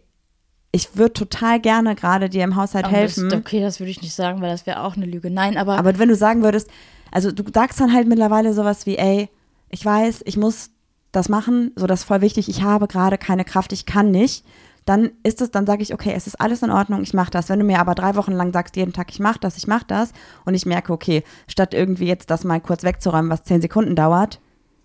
ich 0.73 0.97
würde 0.97 1.13
total 1.15 1.61
gerne 1.61 1.95
gerade 1.95 2.29
dir 2.29 2.45
im 2.45 2.57
Haushalt 2.57 2.87
Aber 2.87 2.95
helfen. 2.97 3.31
Das, 3.31 3.39
okay, 3.39 3.61
das 3.61 3.81
würde 3.81 3.91
ich 3.91 4.03
nicht 4.03 4.15
sagen, 4.15 4.41
weil 4.43 4.51
das 4.51 4.67
wäre 4.67 4.83
auch 4.83 4.97
eine 4.97 5.07
Lüge. 5.07 5.31
Nein, 5.31 5.57
aber, 5.57 5.79
Aber 5.79 5.99
wenn 5.99 6.09
du 6.09 6.17
sagen 6.17 6.43
würdest, 6.43 6.69
also 7.11 7.33
du 7.33 7.45
sagst 7.55 7.81
dann 7.81 7.95
halt 7.95 8.09
mittlerweile 8.09 8.53
sowas 8.53 8.85
wie, 8.85 8.97
ey, 8.99 9.31
ich 9.69 9.85
weiß, 9.85 10.23
ich 10.25 10.37
muss 10.37 10.71
das 11.13 11.29
machen, 11.29 11.73
so 11.77 11.87
das 11.87 12.01
ist 12.01 12.05
voll 12.07 12.21
wichtig, 12.21 12.49
ich 12.49 12.63
habe 12.63 12.87
gerade 12.89 13.19
keine 13.19 13.45
Kraft, 13.45 13.73
ich 13.73 13.87
kann 13.87 14.11
nicht, 14.11 14.45
dann 14.85 15.11
ist 15.25 15.41
es, 15.41 15.51
dann 15.51 15.67
sage 15.67 15.83
ich, 15.83 15.93
okay, 15.93 16.13
es 16.15 16.27
ist 16.27 16.41
alles 16.41 16.63
in 16.63 16.71
Ordnung, 16.71 17.03
ich 17.03 17.13
mache 17.13 17.31
das. 17.31 17.49
Wenn 17.49 17.59
du 17.59 17.65
mir 17.65 17.81
aber 17.81 17.97
drei 17.97 18.15
Wochen 18.15 18.33
lang 18.33 18.53
sagst, 18.53 18.77
jeden 18.77 18.93
Tag, 18.93 19.11
ich 19.11 19.19
mache 19.19 19.41
das, 19.41 19.57
ich 19.57 19.67
mache 19.67 19.85
das 19.89 20.13
und 20.45 20.55
ich 20.55 20.65
merke, 20.65 20.93
okay, 20.93 21.25
statt 21.49 21.75
irgendwie 21.75 22.07
jetzt 22.07 22.31
das 22.31 22.45
mal 22.45 22.61
kurz 22.61 22.85
wegzuräumen, 22.85 23.31
was 23.31 23.43
zehn 23.43 23.61
Sekunden 23.61 23.97
dauert, 23.97 24.41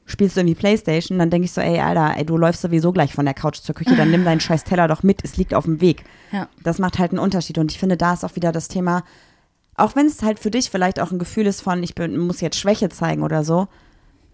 spielst 0.06 0.36
du 0.36 0.42
irgendwie 0.42 0.56
Playstation, 0.56 1.20
dann 1.20 1.30
denke 1.30 1.46
ich 1.46 1.52
so, 1.52 1.62
ey, 1.62 1.80
Alter, 1.80 2.18
ey, 2.18 2.26
du 2.26 2.36
läufst 2.36 2.64
sowieso 2.64 2.92
gleich 2.92 3.14
von 3.14 3.26
der 3.26 3.36
Couch 3.36 3.60
zur 3.60 3.76
Küche, 3.76 3.96
dann 3.96 4.10
nimm 4.10 4.26
deinen 4.26 4.40
scheiß 4.40 4.64
Teller 4.64 4.88
doch 4.88 5.04
mit, 5.04 5.24
es 5.24 5.38
liegt 5.38 5.54
auf 5.54 5.66
dem 5.66 5.82
Weg. 5.82 6.04
ja. 6.32 6.48
Das 6.64 6.80
macht 6.80 6.98
halt 6.98 7.12
einen 7.12 7.20
Unterschied. 7.20 7.60
Und 7.60 7.72
ich 7.72 7.78
finde, 7.80 7.96
da 7.96 8.14
ist 8.14 8.26
auch 8.26 8.36
wieder 8.36 8.52
das 8.52 8.68
Thema, 8.68 9.04
auch 9.76 9.96
wenn 9.96 10.08
es 10.08 10.24
halt 10.24 10.40
für 10.40 10.52
dich 10.52 10.70
vielleicht 10.72 11.00
auch 11.00 11.12
ein 11.12 11.20
Gefühl 11.20 11.46
ist 11.46 11.62
von, 11.62 11.84
ich 11.84 11.94
bin, 11.94 12.18
muss 12.18 12.42
jetzt 12.42 12.58
Schwäche 12.58 12.90
zeigen 12.90 13.22
oder 13.22 13.44
so, 13.44 13.68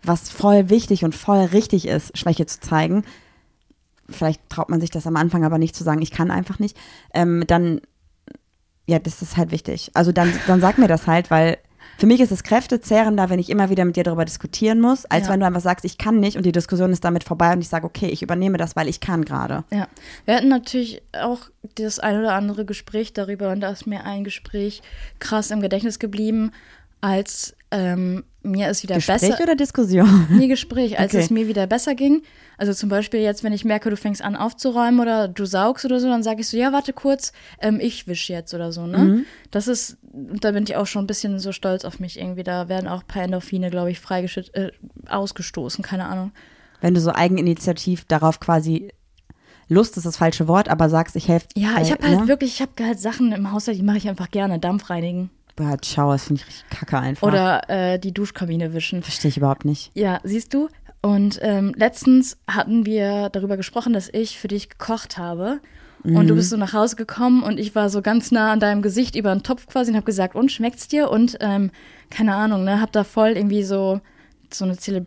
was 0.03 0.29
voll 0.29 0.69
wichtig 0.69 1.03
und 1.03 1.15
voll 1.15 1.45
richtig 1.45 1.87
ist, 1.87 2.17
Schwäche 2.17 2.45
zu 2.45 2.59
zeigen, 2.59 3.03
vielleicht 4.09 4.47
traut 4.49 4.69
man 4.69 4.79
sich 4.79 4.89
das 4.89 5.07
am 5.07 5.15
Anfang 5.17 5.43
aber 5.43 5.57
nicht 5.57 5.75
zu 5.75 5.83
sagen, 5.83 6.01
ich 6.01 6.11
kann 6.11 6.31
einfach 6.31 6.59
nicht, 6.59 6.77
ähm, 7.13 7.43
dann, 7.47 7.81
ja, 8.85 8.99
das 8.99 9.21
ist 9.21 9.37
halt 9.37 9.51
wichtig. 9.51 9.91
Also 9.93 10.11
dann, 10.11 10.33
dann 10.47 10.61
sag 10.61 10.77
mir 10.77 10.87
das 10.87 11.07
halt, 11.07 11.29
weil 11.29 11.57
für 11.97 12.05
mich 12.05 12.21
ist 12.21 12.31
es 12.31 12.43
kräftezehrender, 12.43 13.29
wenn 13.29 13.39
ich 13.39 13.49
immer 13.49 13.69
wieder 13.69 13.83
mit 13.83 13.95
dir 13.95 14.03
darüber 14.03 14.23
diskutieren 14.23 14.79
muss, 14.79 15.05
als 15.05 15.25
Ja. 15.27 15.33
wenn 15.33 15.39
du 15.39 15.47
einfach 15.47 15.61
sagst, 15.61 15.83
ich 15.83 15.97
kann 15.97 16.19
nicht 16.19 16.37
und 16.37 16.45
die 16.45 16.51
Diskussion 16.51 16.91
ist 16.91 17.03
damit 17.03 17.23
vorbei 17.23 17.51
und 17.53 17.61
ich 17.61 17.69
sage, 17.69 17.85
okay, 17.85 18.07
ich 18.07 18.21
übernehme 18.21 18.57
das, 18.57 18.75
weil 18.75 18.87
ich 18.87 18.99
kann 18.99 19.25
gerade. 19.25 19.63
Ja, 19.71 19.87
wir 20.25 20.35
hatten 20.35 20.47
natürlich 20.47 21.01
auch 21.19 21.39
das 21.75 21.99
ein 21.99 22.19
oder 22.19 22.33
andere 22.33 22.65
Gespräch 22.65 23.13
darüber 23.13 23.51
und 23.51 23.61
da 23.61 23.71
ist 23.71 23.87
mir 23.87 24.03
ein 24.05 24.23
Gespräch 24.23 24.83
krass 25.19 25.49
im 25.49 25.59
Gedächtnis 25.59 25.97
geblieben, 25.97 26.51
als 27.01 27.55
ähm, 27.71 28.23
mir 28.47 28.67
es 28.67 28.83
wieder 28.83 28.95
Gespräch 28.95 29.21
besser. 29.21 29.43
oder 29.43 29.55
Diskussion? 29.55 30.27
Nee, 30.29 30.47
Gespräch, 30.47 30.97
als 30.99 31.13
Okay. 31.13 31.23
es 31.23 31.29
mir 31.29 31.47
wieder 31.47 31.67
besser 31.67 31.93
ging. 31.95 32.23
Also 32.57 32.73
zum 32.73 32.89
Beispiel 32.89 33.19
jetzt, 33.19 33.43
wenn 33.43 33.53
ich 33.53 33.65
merke, 33.65 33.89
du 33.89 33.97
fängst 33.97 34.21
an 34.23 34.35
aufzuräumen 34.35 34.99
oder 34.99 35.27
du 35.27 35.45
saugst 35.45 35.85
oder 35.85 35.99
so, 35.99 36.07
dann 36.07 36.23
sage 36.23 36.41
ich 36.41 36.47
so, 36.47 36.57
ja, 36.57 36.71
warte 36.73 36.93
kurz, 36.93 37.31
ähm, 37.61 37.79
ich 37.79 38.07
wisch 38.07 38.29
jetzt 38.29 38.53
oder 38.53 38.71
so, 38.71 38.87
ne? 38.87 38.97
Mhm. 38.97 39.25
Das 39.51 39.67
ist, 39.67 39.97
da 40.11 40.51
bin 40.51 40.63
ich 40.63 40.75
auch 40.75 40.87
schon 40.87 41.03
ein 41.03 41.07
bisschen 41.07 41.37
so 41.39 41.51
stolz 41.51 41.85
auf 41.85 41.99
mich 41.99 42.19
irgendwie. 42.19 42.43
Da 42.43 42.67
werden 42.69 42.87
auch 42.87 43.01
ein 43.01 43.07
paar 43.07 43.23
Endorphine, 43.23 43.69
glaube 43.69 43.91
ich, 43.91 43.99
freigeschüttet, 43.99 44.55
äh, 44.55 44.71
ausgestoßen, 45.09 45.83
keine 45.83 46.05
Ahnung. 46.05 46.31
wenn 46.81 46.93
du 46.93 46.99
so 47.01 47.11
eigeninitiativ 47.13 48.05
darauf 48.05 48.39
quasi 48.39 48.89
Lust 49.69 49.97
ist 49.97 50.05
das 50.05 50.15
falsche 50.15 50.47
Wort, 50.47 50.69
aber 50.69 50.89
sagst, 50.89 51.15
ich 51.17 51.27
helfe. 51.27 51.47
Ja, 51.55 51.81
ich 51.81 51.91
habe 51.91 52.07
halt 52.07 52.21
ne? 52.21 52.27
wirklich, 52.29 52.53
ich 52.55 52.61
habe 52.61 52.71
halt 52.81 52.99
Sachen 52.99 53.33
im 53.33 53.51
Haushalt, 53.51 53.77
die 53.77 53.83
mache 53.83 53.97
ich 53.97 54.07
einfach 54.07 54.31
gerne. 54.31 54.59
Dampf 54.59 54.89
reinigen. 54.89 55.29
Ciao, 55.81 56.11
das 56.11 56.25
finde 56.25 56.41
ich 56.41 56.47
richtig 56.47 56.69
kacke 56.69 56.99
einfach. 56.99 57.27
Oder 57.27 57.69
äh, 57.69 57.99
die 57.99 58.13
Duschkabine 58.13 58.73
wischen. 58.73 59.03
Verstehe 59.03 59.29
ich 59.29 59.37
überhaupt 59.37 59.65
nicht. 59.65 59.91
Ja, 59.93 60.19
siehst 60.23 60.53
du? 60.53 60.69
Und 61.01 61.39
ähm, 61.41 61.73
letztens 61.75 62.37
hatten 62.49 62.85
wir 62.85 63.29
darüber 63.29 63.57
gesprochen, 63.57 63.93
dass 63.93 64.09
ich 64.09 64.39
für 64.39 64.47
dich 64.47 64.69
gekocht 64.69 65.17
habe. 65.17 65.59
Und 66.03 66.27
du 66.27 66.35
bist 66.35 66.51
so 66.51 66.57
nach 66.57 66.73
Hause 66.73 66.95
gekommen 66.95 67.43
und 67.43 67.59
ich 67.59 67.75
war 67.75 67.89
so 67.89 68.01
ganz 68.01 68.31
nah 68.31 68.53
an 68.53 68.61
deinem 68.61 68.81
Gesicht 68.81 69.15
über 69.15 69.33
den 69.33 69.43
Topf 69.43 69.67
quasi 69.67 69.91
und 69.91 69.97
habe 69.97 70.05
gesagt, 70.05 70.35
und 70.35 70.51
schmeckt's 70.51 70.87
dir? 70.87 71.09
Und 71.09 71.37
ähm, 71.41 71.71
keine 72.09 72.35
Ahnung, 72.35 72.63
ne, 72.63 72.79
hab 72.79 72.93
da 72.93 73.03
voll 73.03 73.31
irgendwie 73.31 73.63
so, 73.63 73.99
so 74.53 74.63
eine 74.63 74.77
Zele 74.77 75.05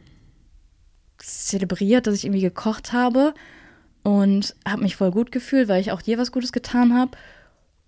zelebriert, 1.16 2.06
dass 2.06 2.14
ich 2.14 2.24
irgendwie 2.24 2.42
gekocht 2.42 2.92
habe 2.92 3.34
und 4.02 4.54
habe 4.66 4.82
mich 4.82 4.96
voll 4.96 5.10
gut 5.10 5.32
gefühlt, 5.32 5.68
weil 5.68 5.80
ich 5.80 5.92
auch 5.92 6.02
dir 6.02 6.18
was 6.18 6.32
Gutes 6.32 6.52
getan 6.52 6.94
habe. 6.94 7.12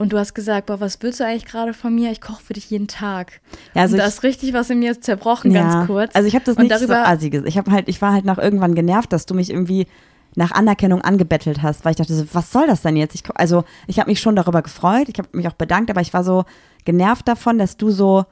Und 0.03 0.13
du 0.13 0.19
hast 0.19 0.35
gesagt, 0.35 0.67
boah, 0.67 0.81
was 0.81 1.01
willst 1.01 1.21
du 1.21 1.25
eigentlich 1.25 1.45
gerade 1.45 1.73
von 1.73 1.95
mir? 1.95 2.11
Ich 2.11 2.21
koche 2.21 2.43
für 2.43 2.55
dich 2.55 2.69
jeden 2.71 2.89
Tag. 2.89 3.41
Ja, 3.73 3.83
also 3.83 3.95
und 3.95 3.99
da 3.99 4.07
ist 4.07 4.25
richtig 4.25 4.53
was 4.53 4.69
in 4.69 4.81
mir 4.81 5.01
zerbrochen, 5.01 5.53
ganz 5.53 5.87
kurz. 5.87 6.13
Also 6.13 6.27
ich 6.27 6.35
habe 6.35 6.45
das 6.45 6.57
und 6.57 6.65
nicht 6.65 6.77
so 6.77 6.93
assi 6.93 7.31
gesagt. 7.31 7.49
Ich 7.49 7.57
halt, 7.57 7.89
ich 7.89 8.03
war 8.03 8.13
halt 8.13 8.25
nach 8.25 8.39
irgendwann 8.39 8.75
genervt, 8.75 9.13
dass 9.13 9.27
du 9.27 9.35
mich 9.35 9.49
irgendwie 9.49 9.87
nach 10.35 10.51
Anerkennung 10.51 11.03
angebettelt 11.03 11.63
hast, 11.63 11.85
weil 11.85 11.93
ich 11.93 11.99
dachte 11.99 12.15
so, 12.15 12.25
was 12.33 12.51
soll 12.51 12.67
das 12.67 12.83
denn 12.83 12.97
jetzt? 12.97 13.15
Ich, 13.15 13.23
also 13.37 13.63
ich 13.87 14.01
habe 14.01 14.11
mich 14.11 14.19
schon 14.19 14.35
darüber 14.35 14.63
gefreut, 14.63 15.09
ich 15.09 15.19
habe 15.19 15.29
mich 15.31 15.47
auch 15.47 15.53
bedankt, 15.53 15.89
aber 15.89 16.01
ich 16.01 16.13
war 16.13 16.25
so 16.25 16.47
genervt 16.85 17.29
davon, 17.29 17.59
dass 17.59 17.77
du 17.77 17.93
so 17.93 18.25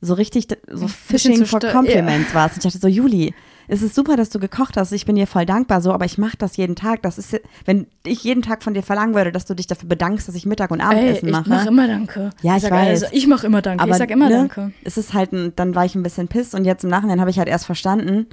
so 0.00 0.14
richtig 0.14 0.46
so 0.70 0.86
Fishing 0.86 1.44
for 1.46 1.58
Compliments 1.58 2.32
warst. 2.32 2.58
Ich 2.58 2.62
dachte 2.62 2.78
so, 2.78 2.86
Juli, 2.86 3.34
es 3.68 3.82
ist 3.82 3.94
super, 3.94 4.16
dass 4.16 4.30
du 4.30 4.38
gekocht 4.38 4.76
hast. 4.76 4.92
Ich 4.92 5.06
bin 5.06 5.16
dir 5.16 5.26
voll 5.26 5.46
dankbar 5.46 5.80
so, 5.80 5.92
aber 5.92 6.04
ich 6.04 6.18
mache 6.18 6.36
das 6.36 6.56
jeden 6.56 6.76
Tag. 6.76 7.02
Das 7.02 7.18
ist, 7.18 7.40
wenn 7.64 7.86
ich 8.04 8.24
jeden 8.24 8.42
Tag 8.42 8.62
von 8.62 8.74
dir 8.74 8.82
verlangen 8.82 9.14
würde, 9.14 9.32
dass 9.32 9.44
du 9.44 9.54
dich 9.54 9.66
dafür 9.66 9.88
bedankst, 9.88 10.28
dass 10.28 10.34
ich 10.34 10.46
Mittag 10.46 10.70
und 10.70 10.80
Ey, 10.80 10.86
Abendessen 10.86 11.28
ich 11.28 11.32
mache. 11.32 11.48
mache 11.48 11.68
immer 11.68 11.86
Danke. 11.86 12.30
Ja, 12.42 12.56
ich 12.56 12.62
sag, 12.62 12.72
weiß. 12.72 13.02
Also, 13.02 13.06
ich 13.16 13.26
mache 13.26 13.46
immer 13.46 13.62
Danke. 13.62 13.88
ich 13.88 13.96
sag 13.96 14.10
immer 14.10 14.28
ne, 14.28 14.34
Danke. 14.36 14.72
Es 14.84 14.96
ist 14.96 15.14
halt, 15.14 15.32
ein, 15.32 15.54
dann 15.56 15.74
war 15.74 15.84
ich 15.84 15.94
ein 15.94 16.02
bisschen 16.02 16.28
piss 16.28 16.54
und 16.54 16.64
jetzt 16.64 16.84
im 16.84 16.90
Nachhinein 16.90 17.20
habe 17.20 17.30
ich 17.30 17.38
halt 17.38 17.48
erst 17.48 17.66
verstanden, 17.66 18.26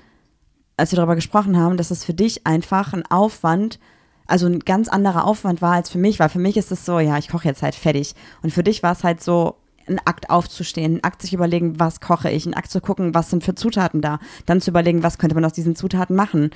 als 0.78 0.92
wir 0.92 0.98
darüber 0.98 1.16
gesprochen 1.16 1.58
haben, 1.58 1.78
dass 1.78 1.92
es 1.92 2.04
für 2.04 2.14
dich 2.14 2.48
einfach 2.48 2.94
ein 2.94 3.06
Aufwand, 3.06 3.80
also 4.28 4.48
ein 4.48 4.60
ganz 4.60 4.88
anderer 4.88 5.26
Aufwand 5.26 5.62
war 5.62 5.74
als 5.74 5.90
für 5.90 5.98
mich, 5.98 6.20
weil 6.20 6.30
für 6.30 6.40
mich 6.40 6.58
ist 6.58 6.72
es 6.72 6.86
so, 6.86 7.00
ja, 7.00 7.18
ich 7.18 7.30
koche 7.30 7.48
jetzt 7.48 7.62
halt 7.62 7.76
fertig. 7.76 8.16
Und 8.42 8.52
für 8.52 8.64
dich 8.64 8.82
war 8.84 8.94
es 8.94 9.04
halt 9.04 9.22
so, 9.22 9.56
ein 9.90 10.00
Akt 10.06 10.30
aufzustehen, 10.30 10.96
ein 10.96 11.04
Akt 11.04 11.22
sich 11.22 11.34
überlegen, 11.34 11.80
was 11.80 12.00
koche 12.00 12.30
ich, 12.30 12.46
ein 12.46 12.54
Akt 12.54 12.72
zu 12.72 12.82
gucken, 12.82 13.14
was 13.14 13.30
sind 13.30 13.44
für 13.44 13.56
Zutaten 13.56 14.02
da, 14.02 14.20
dann 14.46 14.62
zu 14.62 14.72
überlegen, 14.72 15.04
was 15.04 15.18
könnte 15.18 15.36
man 15.36 15.46
aus 15.46 15.54
diesen 15.54 15.76
Zutaten 15.76 16.16
machen. 16.16 16.52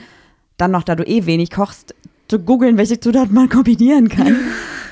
Dann 0.57 0.71
noch, 0.71 0.84
da 0.84 0.95
du 0.95 1.03
eh 1.03 1.25
wenig 1.25 1.51
kochst, 1.51 1.95
zu 2.27 2.39
googeln, 2.39 2.77
welche 2.77 2.99
Zutaten 2.99 3.34
man 3.34 3.49
kombinieren 3.49 4.09
kann. 4.09 4.36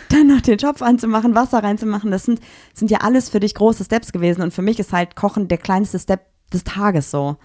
dann 0.09 0.27
noch 0.27 0.41
den 0.41 0.57
Topf 0.57 0.81
anzumachen, 0.81 1.35
Wasser 1.35 1.63
reinzumachen, 1.63 2.11
das 2.11 2.25
sind, 2.25 2.39
sind 2.73 2.91
ja 2.91 2.99
alles 2.99 3.29
für 3.29 3.39
dich 3.39 3.55
große 3.55 3.85
Steps 3.85 4.11
gewesen. 4.11 4.41
Und 4.41 4.53
für 4.53 4.61
mich 4.61 4.79
ist 4.79 4.93
halt 4.93 5.15
Kochen 5.15 5.47
der 5.47 5.57
kleinste 5.57 5.99
Step 5.99 6.27
des 6.51 6.63
Tages 6.63 7.11
so. 7.11 7.37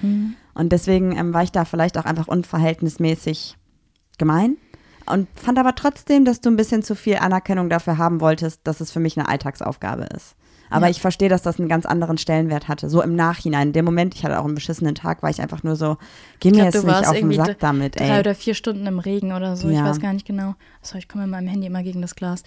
Und 0.55 0.72
deswegen 0.72 1.16
ähm, 1.16 1.32
war 1.32 1.42
ich 1.42 1.53
da 1.53 1.64
vielleicht 1.64 1.97
auch 1.99 2.05
einfach 2.05 2.28
unverhältnismäßig 2.28 3.57
gemein. 4.18 4.57
Und 5.11 5.28
fand 5.38 5.59
aber 5.59 5.74
trotzdem, 5.74 6.24
dass 6.24 6.40
du 6.40 6.50
ein 6.50 6.57
bisschen 6.57 6.82
zu 6.82 6.94
viel 6.94 7.16
Anerkennung 7.16 7.68
dafür 7.70 7.98
haben 7.98 8.20
wolltest, 8.20 8.61
dass 8.64 8.80
es 8.80 8.90
für 8.92 9.00
mich 9.00 9.16
eine 9.18 9.28
Alltagsaufgabe 9.28 10.04
ist. 10.14 10.34
Aber 10.68 10.86
Ja. 10.86 10.90
ich 10.90 11.00
verstehe, 11.00 11.28
dass 11.28 11.42
das 11.42 11.61
einen 11.61 11.68
ganz 11.68 11.86
anderen 11.86 12.18
Stellenwert 12.18 12.66
hatte. 12.66 12.90
So 12.90 13.00
im 13.00 13.14
Nachhinein. 13.14 13.68
In 13.68 13.72
dem 13.72 13.84
Moment, 13.84 14.14
ich 14.16 14.24
hatte 14.24 14.38
auch 14.40 14.44
einen 14.44 14.57
beschissenen 14.57 14.96
Tag, 14.96 15.22
war 15.22 15.30
ich 15.30 15.40
einfach 15.40 15.62
nur 15.62 15.76
so, 15.76 15.96
geh 16.40 16.50
mir 16.50 16.54
glaub, 16.57 16.64
jetzt 16.74 16.82
du 16.82 16.86
nicht 16.88 17.07
auf 17.07 17.16
den 17.16 17.32
Sack 17.34 17.59
damit, 17.61 17.96
Drei 17.98 18.14
ey. 18.14 18.20
oder 18.20 18.34
vier 18.34 18.54
Stunden 18.54 18.84
im 18.86 18.98
Regen 18.98 19.32
oder 19.32 19.57
so, 19.57 19.68
ich 19.68 19.76
Ja. 19.76 19.84
weiß 19.84 20.00
gar 20.00 20.12
nicht 20.12 20.26
genau. 20.26 20.54
Sorry, 20.82 20.98
ich 20.98 21.09
komme 21.09 21.22
mit 21.24 21.30
meinem 21.30 21.46
Handy 21.48 21.68
immer 21.68 21.84
gegen 21.84 22.02
das 22.02 22.16
Glas. 22.16 22.42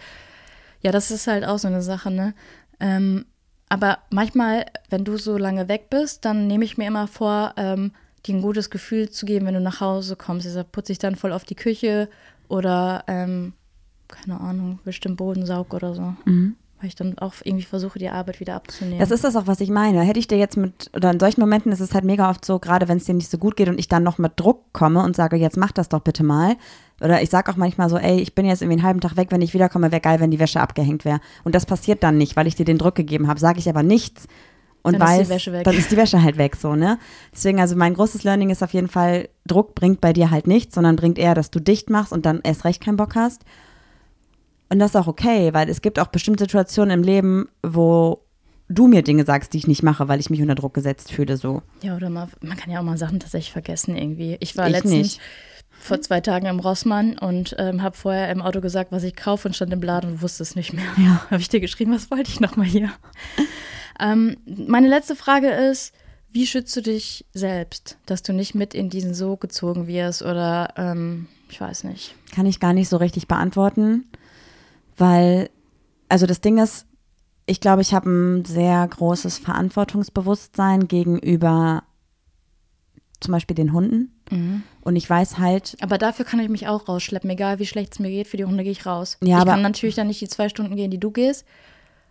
Ja, 0.82 0.92
das 0.92 1.12
ist 1.12 1.28
halt 1.28 1.46
auch 1.46 1.60
so 1.60 1.68
eine 1.70 1.82
Sache, 1.82 2.12
ne? 2.12 2.34
Ähm, 2.82 3.26
aber 3.70 4.00
manchmal, 4.10 4.66
wenn 4.90 5.06
du 5.06 5.18
so 5.18 5.38
lange 5.38 5.68
weg 5.70 5.90
bist, 5.90 6.26
dann 6.26 6.48
nehme 6.48 6.66
ich 6.66 6.78
mir 6.78 6.88
immer 6.88 7.08
vor, 7.08 7.54
ähm, 7.56 7.92
dir 8.26 8.36
ein 8.36 8.42
gutes 8.42 8.70
Gefühl 8.70 9.10
zu 9.10 9.26
geben, 9.26 9.46
wenn 9.46 9.54
du 9.54 9.62
nach 9.62 9.80
Hause 9.80 10.16
kommst. 10.18 10.46
Deshalb 10.46 10.72
putze 10.74 10.92
ich 10.92 11.00
dann 11.00 11.16
voll 11.16 11.32
auf 11.32 11.46
die 11.46 11.56
Küche 11.56 12.10
oder, 12.50 13.06
ähm, 13.08 13.54
keine 14.10 14.42
Ahnung, 14.42 14.80
wisch 14.84 15.00
den 15.00 15.16
Boden, 15.16 15.46
saug 15.46 15.74
oder 15.74 15.96
so. 15.96 16.14
Weil 16.80 16.88
ich 16.88 16.96
dann 16.96 17.18
auch 17.20 17.34
irgendwie 17.44 17.66
versuche, 17.66 18.00
die 18.00 18.10
Arbeit 18.10 18.40
wieder 18.40 18.56
abzunehmen. 18.56 18.98
Mhm. 18.98 19.02
Das 19.02 19.12
ist 19.12 19.24
das 19.24 19.36
auch, 19.36 19.48
was 19.48 19.60
ich 19.60 19.70
meine. 19.70 20.02
Hätte 20.02 20.20
ich 20.20 20.28
dir 20.28 20.38
jetzt 20.38 20.58
mit, 20.58 20.90
oder 20.96 21.12
in 21.12 21.20
solchen 21.20 21.42
Momenten 21.42 21.72
ist 21.72 21.82
es 21.82 21.94
halt 21.94 22.06
mega 22.06 22.30
oft 22.30 22.44
so, 22.44 22.58
gerade 22.58 22.88
wenn 22.88 22.98
es 22.98 23.06
dir 23.06 23.14
nicht 23.14 23.30
so 23.30 23.38
gut 23.38 23.56
geht 23.56 23.70
und 23.70 23.80
ich 23.80 23.88
dann 23.88 24.04
noch 24.04 24.18
mit 24.18 24.34
Druck 24.38 24.72
komme 24.74 25.04
und 25.04 25.16
sage, 25.16 25.36
jetzt 25.36 25.58
mach 25.58 25.72
das 25.72 25.90
doch 25.90 26.00
bitte 26.00 26.24
mal. 26.24 26.56
Oder 27.02 27.22
ich 27.22 27.30
sage 27.30 27.52
auch 27.52 27.58
manchmal 27.58 27.90
so, 27.90 27.98
ey, 27.98 28.20
ich 28.20 28.34
bin 28.34 28.46
jetzt 28.46 28.62
irgendwie 28.62 28.78
einen 28.78 28.88
halben 28.88 29.02
Tag 29.02 29.16
weg, 29.18 29.28
wenn 29.32 29.42
ich 29.42 29.54
wiederkomme, 29.54 29.92
wäre 29.92 30.02
geil, 30.02 30.20
wenn 30.20 30.32
die 30.32 30.40
Wäsche 30.40 30.60
abgehängt 30.60 31.06
wäre. 31.06 31.20
Und 31.44 31.54
das 31.54 31.66
passiert 31.66 32.02
dann 32.02 32.18
nicht, 32.18 32.36
weil 32.36 32.48
ich 32.48 32.56
dir 32.56 32.66
den 32.66 32.78
Druck 32.78 32.96
gegeben 32.96 33.28
habe. 33.28 33.40
Sage 33.40 33.60
ich 33.60 33.70
aber 33.70 33.84
nichts 33.84 34.28
und 34.82 34.94
Dann 35.00 35.02
ist 35.02 35.14
die 35.16 35.20
weiß, 35.22 35.30
Wäsche 35.30 35.52
weg. 35.54 35.64
dann 35.66 35.76
ist 35.76 35.92
die 35.92 35.98
Wäsche 35.98 36.22
halt 36.24 36.38
weg, 36.38 36.56
so, 36.56 36.76
ne? 36.76 36.98
Deswegen, 37.34 37.60
also 37.60 37.76
mein 37.76 37.94
großes 37.94 38.24
Learning 38.24 38.50
ist 38.50 38.64
auf 38.64 38.74
jeden 38.74 38.88
Fall, 38.88 39.30
Druck 39.46 39.76
bringt 39.76 40.00
bei 40.02 40.14
dir 40.14 40.32
halt 40.32 40.48
nichts, 40.48 40.76
sondern 40.76 40.96
bringt 40.96 41.18
eher, 41.20 41.36
dass 41.36 41.52
du 41.52 41.60
dicht 41.60 41.90
machst 41.90 42.14
und 42.14 42.26
dann 42.26 42.40
erst 42.44 42.64
recht 42.66 42.82
keinen 42.84 42.98
Bock 42.98 43.16
hast. 43.16 43.44
Und 44.70 44.80
das 44.80 44.92
ist 44.92 44.96
auch 44.96 45.08
okay, 45.08 45.54
weil 45.54 45.68
es 45.70 45.82
gibt 45.82 46.00
auch 46.00 46.08
bestimmte 46.08 46.44
Situationen 46.44 46.92
im 47.00 47.04
Leben, 47.04 47.50
wo 47.64 48.22
du 48.70 48.88
mir 48.88 49.02
Dinge 49.02 49.26
sagst, 49.26 49.54
die 49.54 49.58
ich 49.58 49.68
nicht 49.68 49.82
mache, 49.84 50.08
weil 50.08 50.20
ich 50.20 50.30
mich 50.30 50.42
unter 50.42 50.54
Druck 50.56 50.76
gesetzt 50.76 51.12
fühle, 51.12 51.38
so. 51.38 51.64
Ja, 51.82 51.96
oder 51.96 52.10
mal, 52.10 52.28
man 52.42 52.56
kann 52.56 52.72
ja 52.72 52.80
auch 52.80 52.84
mal 52.84 52.98
Sachen 52.98 53.20
tatsächlich 53.20 53.52
vergessen 53.52 53.98
irgendwie. 53.98 54.38
Ich 54.40 54.56
war 54.58 54.68
Ich 54.68 54.74
letztens 54.74 54.94
nicht. 54.94 55.22
vor 55.72 56.00
zwei 56.02 56.22
Tagen 56.22 56.46
im 56.46 56.60
Rossmann 56.60 57.18
und 57.18 57.56
ähm, 57.58 57.82
habe 57.82 57.98
vorher 57.98 58.30
im 58.32 58.44
Auto 58.44 58.62
gesagt, 58.62 58.92
was 58.92 59.02
ich 59.04 59.16
kaufe 59.16 59.48
und 59.48 59.56
stand 59.56 59.74
im 59.74 59.82
Laden 59.82 60.12
und 60.12 60.22
wusste 60.22 60.44
es 60.44 60.56
nicht 60.56 60.72
mehr. 60.74 60.86
Ja. 60.98 61.26
Habe 61.32 61.42
ich 61.42 61.50
dir 61.50 61.60
geschrieben, 61.62 61.92
was 61.94 62.12
wollte 62.12 62.30
ich 62.30 62.40
nochmal 62.40 62.68
hier? 62.68 62.92
Ähm, 64.00 64.38
meine 64.46 64.88
letzte 64.88 65.16
Frage 65.16 65.50
ist, 65.50 65.94
wie 66.32 66.46
schützt 66.46 66.76
du 66.76 66.82
dich 66.82 67.26
selbst, 67.34 67.98
dass 68.06 68.22
du 68.22 68.34
nicht 68.34 68.54
mit 68.56 68.74
in 68.74 68.90
diesen 68.90 69.14
Sog 69.14 69.42
gezogen 69.42 69.88
wirst 69.88 70.22
oder 70.22 70.74
ähm, 70.78 71.28
ich 71.50 71.60
weiß 71.60 71.84
nicht. 71.86 72.14
Kann 72.34 72.46
ich 72.46 72.60
gar 72.60 72.74
nicht 72.74 72.90
so 72.90 72.98
richtig 72.98 73.28
beantworten, 73.28 74.06
weil, 74.98 75.50
also 76.08 76.26
das 76.28 76.42
Ding 76.42 76.58
ist, 76.60 76.86
ich 77.48 77.60
glaube, 77.62 77.82
ich 77.82 77.96
habe 77.96 78.08
ein 78.10 78.46
sehr 78.46 78.88
großes 78.88 79.40
Verantwortungsbewusstsein 79.40 80.88
gegenüber 80.88 81.84
zum 83.20 83.32
Beispiel 83.34 83.56
den 83.56 83.74
Hunden. 83.74 84.14
Und 84.84 84.96
ich 84.96 85.10
weiß 85.10 85.40
halt, 85.40 85.76
Aber 85.82 85.98
dafür 85.98 86.24
kann 86.24 86.40
ich 86.40 86.50
mich 86.50 86.68
auch 86.68 86.88
rausschleppen, 86.88 87.32
egal 87.32 87.58
wie 87.58 87.66
schlecht 87.66 87.94
es 87.94 88.00
mir 88.00 88.12
geht, 88.12 88.28
für 88.28 88.38
die 88.38 88.46
Hunde 88.46 88.62
gehe 88.64 88.72
ich 88.72 88.86
raus. 88.86 89.18
Ja, 89.24 89.38
ich 89.38 89.42
aber- 89.42 89.52
kann 89.54 89.64
natürlich 89.64 89.96
dann 89.96 90.06
nicht 90.06 90.22
die 90.22 90.28
zwei 90.28 90.50
Stunden 90.50 90.76
gehen, 90.76 90.92
die 90.92 91.00
du 91.00 91.10
gehst, 91.10 91.44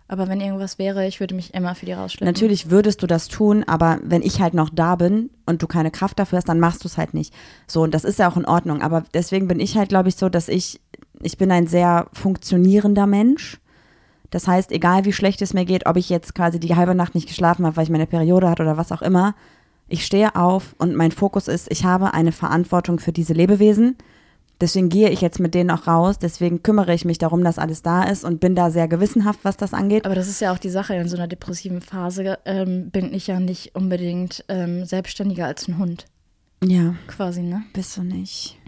aber 0.08 0.26
wenn 0.28 0.40
irgendwas 0.40 0.78
wäre, 0.78 1.06
ich 1.06 1.20
würde 1.20 1.34
mich 1.34 1.52
immer 1.52 1.74
für 1.74 1.84
die 1.84 1.92
rausschleppen. 1.92 2.26
Natürlich 2.26 2.70
würdest 2.70 3.02
du 3.02 3.06
das 3.06 3.28
tun, 3.28 3.62
aber 3.64 3.98
wenn 4.02 4.22
ich 4.22 4.40
halt 4.40 4.54
noch 4.54 4.70
da 4.70 4.96
bin 4.96 5.28
und 5.44 5.62
du 5.62 5.66
keine 5.66 5.90
Kraft 5.90 6.18
dafür 6.18 6.38
hast, 6.38 6.48
dann 6.48 6.58
machst 6.58 6.82
du 6.82 6.88
es 6.88 6.96
halt 6.96 7.12
nicht. 7.12 7.34
So, 7.66 7.82
und 7.82 7.92
das 7.92 8.04
ist 8.04 8.18
ja 8.18 8.30
auch 8.30 8.38
in 8.38 8.46
Ordnung. 8.46 8.80
Aber 8.80 9.04
deswegen 9.12 9.48
bin 9.48 9.60
ich 9.60 9.76
halt, 9.76 9.90
glaube 9.90 10.08
ich, 10.08 10.16
so, 10.16 10.30
dass 10.30 10.48
ich, 10.48 10.80
ich 11.20 11.36
bin 11.36 11.52
ein 11.52 11.66
sehr 11.66 12.06
funktionierender 12.14 13.06
Mensch. 13.06 13.60
Das 14.30 14.48
heißt, 14.48 14.72
egal 14.72 15.04
wie 15.04 15.12
schlecht 15.12 15.42
es 15.42 15.52
mir 15.52 15.66
geht, 15.66 15.86
ob 15.86 15.98
ich 15.98 16.08
jetzt 16.08 16.34
quasi 16.34 16.58
die 16.58 16.74
halbe 16.74 16.94
Nacht 16.94 17.14
nicht 17.14 17.28
geschlafen 17.28 17.66
habe, 17.66 17.76
weil 17.76 17.84
ich 17.84 17.90
meine 17.90 18.06
Periode 18.06 18.48
hatte 18.48 18.62
oder 18.62 18.78
was 18.78 18.92
auch 18.92 19.02
immer, 19.02 19.34
ich 19.88 20.04
stehe 20.04 20.36
auf 20.36 20.74
und 20.78 20.94
mein 20.94 21.12
Fokus 21.12 21.48
ist, 21.48 21.70
ich 21.70 21.84
habe 21.84 22.14
eine 22.14 22.32
Verantwortung 22.32 22.98
für 22.98 23.12
diese 23.12 23.32
Lebewesen. 23.34 23.96
Deswegen 24.60 24.88
gehe 24.88 25.08
ich 25.10 25.20
jetzt 25.20 25.38
mit 25.38 25.54
denen 25.54 25.70
auch 25.70 25.86
raus. 25.86 26.18
Deswegen 26.18 26.62
kümmere 26.64 26.92
ich 26.92 27.04
mich 27.04 27.18
darum, 27.18 27.44
dass 27.44 27.58
alles 27.58 27.82
da 27.82 28.02
ist 28.02 28.24
und 28.24 28.40
bin 28.40 28.54
da 28.56 28.70
sehr 28.70 28.88
gewissenhaft, 28.88 29.40
was 29.44 29.56
das 29.56 29.72
angeht. 29.72 30.04
Aber 30.04 30.14
das 30.16 30.26
ist 30.28 30.40
ja 30.40 30.52
auch 30.52 30.58
die 30.58 30.70
Sache, 30.70 30.94
in 30.94 31.08
so 31.08 31.16
einer 31.16 31.28
depressiven 31.28 31.80
Phase 31.80 32.38
ähm, 32.44 32.90
bin 32.90 33.14
ich 33.14 33.28
ja 33.28 33.38
nicht 33.38 33.74
unbedingt 33.76 34.44
ähm, 34.48 34.84
selbstständiger 34.84 35.46
als 35.46 35.68
ein 35.68 35.78
Hund, 35.78 36.06
Ja. 36.64 36.94
quasi, 37.06 37.42
ne? 37.42 37.62
Bist 37.72 37.96
du 37.96 38.02
nicht. 38.02 38.58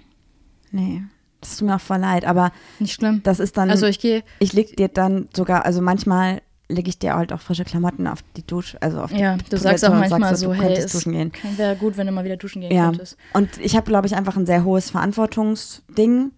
Nee. 0.70 1.02
Das 1.40 1.56
tut 1.56 1.66
mir 1.68 1.76
auch 1.76 1.80
voll 1.80 1.98
leid, 1.98 2.24
aber 2.26 2.52
Nicht 2.78 2.92
schlimm. 2.92 3.22
das 3.24 3.40
ist 3.40 3.56
dann. 3.56 3.70
Also 3.70 3.86
ich 3.86 3.98
gehe, 3.98 4.22
ich 4.38 4.52
leg 4.52 4.76
dir 4.76 4.88
dann 4.88 5.28
sogar, 5.34 5.64
also 5.64 5.80
manchmal 5.82 6.42
lege 6.70 6.88
ich 6.88 6.98
dir 6.98 7.14
halt 7.14 7.32
auch 7.32 7.40
frische 7.40 7.64
Klamotten 7.64 8.06
auf 8.06 8.22
die 8.36 8.46
Dusche, 8.46 8.80
also 8.80 9.00
auf 9.02 9.12
ja, 9.12 9.36
die 9.36 9.44
du 9.50 9.56
sagst 9.58 9.84
auch 9.84 9.90
manchmal 9.90 10.20
sagst, 10.30 10.40
so, 10.42 10.52
du 10.52 10.54
hey, 10.54 10.74
es 10.76 10.92
duschen 10.92 11.12
gehen. 11.12 11.32
wäre 11.56 11.76
gut, 11.76 11.96
wenn 11.96 12.06
du 12.06 12.12
mal 12.12 12.24
wieder 12.24 12.36
duschen 12.36 12.62
gehen 12.62 12.72
Ja. 12.72 12.86
könntest. 12.86 13.16
Und 13.34 13.58
ich 13.58 13.76
habe, 13.76 13.86
glaube 13.86 14.06
ich, 14.06 14.14
einfach 14.16 14.36
ein 14.36 14.46
sehr 14.46 14.64
hohes 14.64 14.90
Verantwortungsding 14.90 16.30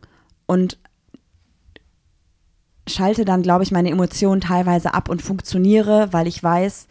und 0.47 0.79
schalte 2.89 3.25
dann, 3.25 3.43
glaube 3.43 3.63
ich, 3.63 3.71
meine 3.71 3.91
Emotionen 3.91 4.41
teilweise 4.41 4.95
ab 4.95 5.09
und 5.09 5.23
funktioniere, 5.23 6.13
weil 6.13 6.27
ich 6.27 6.43
weiß, 6.43 6.89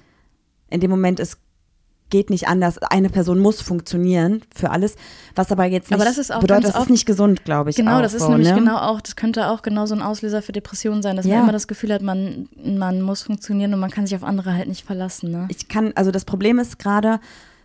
in 0.69 0.79
dem 0.79 0.89
Moment 0.89 1.19
es 1.19 1.37
geht 2.11 2.29
nicht 2.29 2.47
anders. 2.47 2.77
Eine 2.77 3.09
Person 3.09 3.39
muss 3.39 3.61
funktionieren 3.61 4.41
für 4.55 4.69
alles, 4.69 4.95
was 5.33 5.51
aber 5.51 5.65
jetzt 5.65 5.89
nicht 5.89 5.95
Aber 5.99 6.05
das 6.05 6.19
ist 6.19 6.31
auch 6.31 6.41
bedeutet, 6.41 6.65
das 6.75 6.83
ist 6.83 6.89
nicht 6.91 7.07
gesund, 7.07 7.43
glaube 7.43 7.71
ich. 7.71 7.75
Genau, 7.75 7.97
auch 7.97 8.01
das 8.03 8.13
ist 8.13 8.21
so, 8.21 8.29
nämlich 8.29 8.49
ne? 8.49 8.55
genau 8.55 8.77
auch, 8.77 9.01
das 9.01 9.15
könnte 9.15 9.47
auch 9.47 9.63
genau 9.63 9.87
so 9.87 9.95
ein 9.95 10.01
Auslöser 10.03 10.43
für 10.43 10.51
Depressionen 10.51 11.01
sein, 11.01 11.15
dass 11.15 11.25
Ja. 11.25 11.35
man 11.37 11.43
immer 11.45 11.51
das 11.53 11.67
Gefühl 11.67 11.91
hat, 11.91 12.03
man, 12.03 12.47
man 12.63 13.01
muss 13.01 13.23
funktionieren 13.23 13.73
und 13.73 13.79
man 13.79 13.89
kann 13.89 14.05
sich 14.05 14.15
auf 14.15 14.23
andere 14.23 14.53
halt 14.53 14.67
nicht 14.67 14.85
verlassen, 14.85 15.31
ne? 15.31 15.47
ich 15.49 15.67
kann, 15.67 15.93
also 15.95 16.11
das 16.11 16.25
Problem 16.25 16.59
ist 16.59 16.77
gerade 16.77 17.19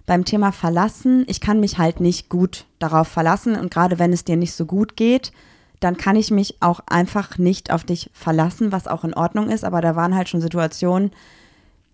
beim 0.06 0.24
Thema 0.24 0.52
verlassen, 0.52 1.24
ich 1.26 1.40
kann 1.40 1.60
mich 1.60 1.78
halt 1.78 2.00
nicht 2.00 2.28
gut 2.28 2.64
darauf 2.78 3.08
verlassen 3.08 3.56
und 3.56 3.70
gerade 3.72 3.98
wenn 3.98 4.12
es 4.12 4.24
dir 4.24 4.36
nicht 4.36 4.54
so 4.54 4.64
gut 4.64 4.96
geht, 4.96 5.32
dann 5.80 5.96
kann 5.96 6.16
ich 6.16 6.30
mich 6.30 6.56
auch 6.60 6.80
einfach 6.86 7.38
nicht 7.38 7.70
auf 7.70 7.84
dich 7.84 8.10
verlassen, 8.14 8.72
was 8.72 8.86
auch 8.86 9.04
in 9.04 9.14
Ordnung 9.14 9.50
ist, 9.50 9.64
aber 9.64 9.80
da 9.80 9.96
waren 9.96 10.14
halt 10.14 10.28
schon 10.28 10.40
Situationen, 10.40 11.10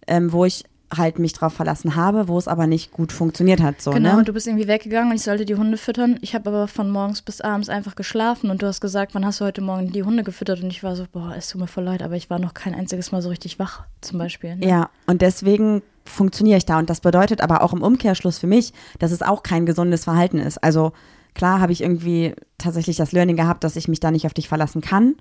ähm, 0.07 0.33
wo 0.33 0.45
ich 0.45 0.65
halt 0.93 1.19
mich 1.19 1.33
drauf 1.33 1.53
verlassen 1.53 1.97
habe, 1.97 2.29
wo 2.29 2.39
es 2.39 2.49
aber 2.49 2.67
nicht 2.67 2.93
gut 2.93 3.13
funktioniert 3.13 3.61
hat, 3.61 3.81
so, 3.81 3.91
Genau, 3.91 4.17
ne? 4.17 4.25
du 4.25 4.33
bist 4.33 4.47
irgendwie 4.47 4.69
weggegangen 4.69 5.11
und 5.11 5.17
ich 5.17 5.23
sollte 5.23 5.45
die 5.45 5.55
Hunde 5.55 5.77
füttern. 5.77 6.19
Ich 6.21 6.35
habe 6.35 6.51
aber 6.51 6.69
von 6.69 6.91
morgens 6.91 7.23
bis 7.23 7.41
abends 7.41 7.69
einfach 7.69 7.97
geschlafen 7.97 8.51
und 8.51 8.63
du 8.63 8.67
hast 8.67 8.81
gesagt, 8.81 9.15
wann 9.15 9.25
hast 9.25 9.41
du 9.41 9.45
heute 9.45 9.61
Morgen 9.61 9.93
die 9.93 10.03
Hunde 10.03 10.23
gefüttert? 10.23 10.63
Und 10.63 10.71
ich 10.71 10.83
war 10.83 10.97
so, 10.97 11.07
boah, 11.11 11.35
es 11.37 11.49
tut 11.49 11.61
mir 11.61 11.67
voll 11.67 11.85
leid, 11.85 12.03
aber 12.03 12.17
ich 12.17 12.31
war 12.31 12.39
noch 12.39 12.55
kein 12.55 12.75
einziges 12.75 13.13
Mal 13.13 13.23
so 13.23 13.29
richtig 13.29 13.59
wach, 13.59 13.85
zum 14.01 14.19
Beispiel. 14.19 14.57
Ne? 14.57 14.67
Ja, 14.67 14.91
und 15.07 15.23
deswegen 15.23 15.83
funktioniere 16.05 16.59
ich 16.59 16.67
da. 16.67 16.79
Und 16.79 16.91
das 16.91 17.01
bedeutet 17.01 17.41
aber 17.41 17.63
auch 17.63 17.73
im 17.73 17.83
Umkehrschluss 17.83 18.39
für 18.39 18.47
mich, 18.47 18.73
dass 18.99 19.13
es 19.13 19.23
auch 19.23 19.43
kein 19.43 19.67
gesundes 19.67 20.05
Verhalten 20.05 20.39
ist. 20.39 20.63
Also 20.63 20.93
klar 21.35 21.61
habe 21.61 21.73
ich 21.73 21.83
irgendwie 21.83 22.35
tatsächlich 22.59 22.97
das 22.97 23.13
Learning 23.13 23.37
gehabt, 23.37 23.65
dass 23.65 23.77
ich 23.77 23.89
mich 23.89 24.01
da 24.01 24.11
nicht 24.11 24.27
auf 24.27 24.35
dich 24.35 24.49
verlassen 24.49 24.81
kann. 24.81 25.15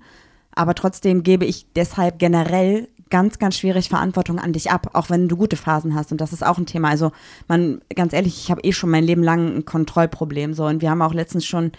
Aber 0.54 0.74
trotzdem 0.74 1.22
gebe 1.22 1.44
ich 1.44 1.66
deshalb 1.74 2.18
generell 2.18 2.88
ganz, 3.12 3.38
ganz 3.38 3.58
schwierig 3.58 3.90
Verantwortung 3.90 4.38
an 4.38 4.54
dich 4.54 4.70
ab, 4.70 4.88
auch 4.94 5.10
wenn 5.10 5.28
du 5.28 5.36
gute 5.36 5.56
Phasen 5.56 5.94
hast. 5.94 6.12
Und 6.12 6.20
das 6.20 6.32
ist 6.32 6.44
auch 6.44 6.56
ein 6.56 6.64
Thema. 6.64 6.88
Also 6.88 7.12
man, 7.46 7.82
ganz 7.94 8.14
ehrlich, 8.14 8.42
ich 8.42 8.50
habe 8.50 8.62
eh 8.62 8.72
schon 8.72 8.90
mein 8.90 9.04
Leben 9.04 9.22
lang 9.22 9.54
ein 9.54 9.64
Kontrollproblem. 9.66 10.54
So, 10.54 10.64
und 10.64 10.80
wir 10.80 10.90
haben 10.90 11.02
auch 11.02 11.12
letztens 11.12 11.44
schon 11.44 11.72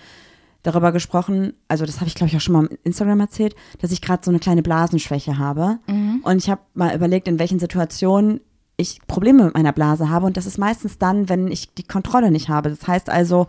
darüber 0.61 0.91
gesprochen, 0.91 1.53
also 1.67 1.86
das 1.86 1.97
habe 1.97 2.07
ich 2.07 2.15
glaube 2.15 2.29
ich 2.29 2.38
auch 2.38 2.41
schon 2.41 2.53
mal 2.53 2.65
im 2.67 2.77
Instagram 2.84 3.19
erzählt, 3.19 3.55
dass 3.79 3.91
ich 3.91 4.01
gerade 4.01 4.23
so 4.23 4.31
eine 4.31 4.39
kleine 4.39 4.61
Blasenschwäche 4.61 5.38
habe. 5.39 5.79
Und 6.23 6.38
ich 6.38 6.49
habe 6.49 6.61
mal 6.75 6.95
überlegt, 6.95 7.27
in 7.27 7.39
welchen 7.39 7.59
Situationen 7.59 8.39
ich 8.77 8.99
Probleme 9.07 9.45
mit 9.45 9.55
meiner 9.55 9.73
Blase 9.73 10.09
habe. 10.09 10.27
Und 10.27 10.38
das 10.38 10.45
ist 10.45 10.59
meistens 10.59 10.99
dann, 10.99 11.29
wenn 11.29 11.47
ich 11.47 11.73
die 11.73 11.84
Kontrolle 11.84 12.29
nicht 12.29 12.47
habe. 12.47 12.69
Das 12.69 12.88
heißt 12.88 13.09
also, 13.09 13.47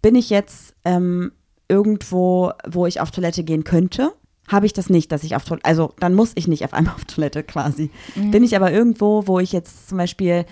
bin 0.00 0.14
ich 0.14 0.30
jetzt 0.30 0.74
ähm, 0.84 1.32
irgendwo, 1.68 2.52
wo 2.68 2.86
ich 2.86 3.00
auf 3.00 3.10
Toilette 3.10 3.42
gehen 3.42 3.64
könnte, 3.64 4.12
habe 4.50 4.66
ich 4.66 4.72
das 4.72 4.90
nicht, 4.90 5.12
dass 5.12 5.22
ich 5.22 5.36
auf 5.36 5.44
Toilette, 5.44 5.64
also 5.64 5.92
dann 6.00 6.14
muss 6.14 6.32
ich 6.34 6.48
nicht 6.48 6.64
auf 6.64 6.74
einmal 6.74 6.94
auf 6.94 7.04
Toilette 7.04 7.42
quasi. 7.42 7.90
Bin 8.16 8.42
ich 8.42 8.56
aber 8.56 8.72
irgendwo, 8.72 9.26
wo 9.26 9.38
ich 9.38 9.52
jetzt 9.52 9.88
zum 9.88 9.98
Beispiel 9.98 10.44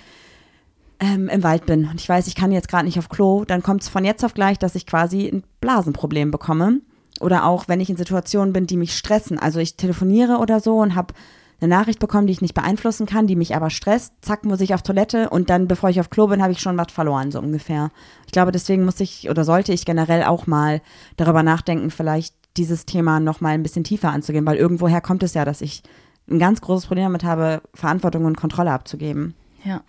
ähm, 1.01 1.29
im 1.29 1.43
Wald 1.43 1.67
bin 1.67 1.89
und 1.89 2.01
ich 2.01 2.09
weiß, 2.09 2.27
ich 2.27 2.35
kann 2.35 2.53
jetzt 2.53 2.69
gerade 2.69 2.85
nicht 2.85 2.99
auf 2.99 3.09
Klo, 3.09 3.45
dann 3.45 3.63
kommt 3.63 3.83
es 3.83 3.89
von 3.89 4.05
jetzt 4.05 4.25
auf 4.25 4.35
gleich, 4.35 4.59
dass 4.59 4.75
ich 4.75 4.87
quasi 4.87 5.29
ein 5.29 5.43
Blasenproblem 5.61 6.31
bekomme. 6.31 6.81
Oder 7.21 7.47
auch, 7.47 7.67
wenn 7.67 7.81
ich 7.81 7.91
in 7.91 7.97
Situationen 7.97 8.53
bin, 8.53 8.69
die 8.69 8.77
mich 8.77 8.97
stressen. 8.97 9.41
Also 9.41 9.59
ich 9.59 9.77
telefoniere 9.77 10.39
oder 10.39 10.61
so 10.61 10.77
und 10.77 10.95
habe 10.95 11.15
eine 11.61 11.69
Nachricht 11.69 11.99
bekommen, 11.99 12.29
die 12.29 12.33
ich 12.33 12.41
nicht 12.41 12.55
beeinflussen 12.55 13.07
kann, 13.07 13.27
die 13.27 13.35
mich 13.35 13.57
aber 13.57 13.71
stresst. 13.71 14.13
Zack, 14.23 14.45
muss 14.45 14.61
ich 14.61 14.75
auf 14.75 14.83
Toilette 14.83 15.29
und 15.31 15.51
dann, 15.51 15.67
bevor 15.67 15.91
ich 15.91 15.99
auf 15.99 16.11
Klo 16.11 16.29
bin, 16.29 16.43
habe 16.43 16.53
ich 16.53 16.61
schon 16.61 16.79
was 16.79 16.93
verloren, 16.93 17.33
so 17.33 17.41
ungefähr. 17.41 17.91
Ich 18.27 18.33
glaube, 18.33 18.53
deswegen 18.53 18.85
muss 18.85 19.01
ich 19.01 19.29
oder 19.29 19.45
sollte 19.45 19.73
ich 19.73 19.85
generell 19.85 20.23
auch 20.23 20.47
mal 20.47 20.81
darüber 21.17 21.43
nachdenken, 21.43 21.91
vielleicht 21.91 22.35
dieses 22.59 22.85
Thema 22.87 23.21
noch 23.21 23.41
mal 23.41 23.51
ein 23.51 23.63
bisschen 23.63 23.85
tiefer 23.85 24.11
anzugehen, 24.11 24.47
weil 24.47 24.57
irgendwoher 24.57 25.01
kommt 25.01 25.23
es 25.23 25.35
ja, 25.35 25.45
dass 25.45 25.61
ich 25.61 25.83
ein 26.31 26.39
ganz 26.39 26.61
großes 26.61 26.87
Problem 26.87 27.05
damit 27.05 27.25
habe, 27.25 27.63
Verantwortung 27.75 28.25
und 28.25 28.37
Kontrolle 28.37 28.73
abzugeben. 28.73 29.35
Ja. 29.65 29.83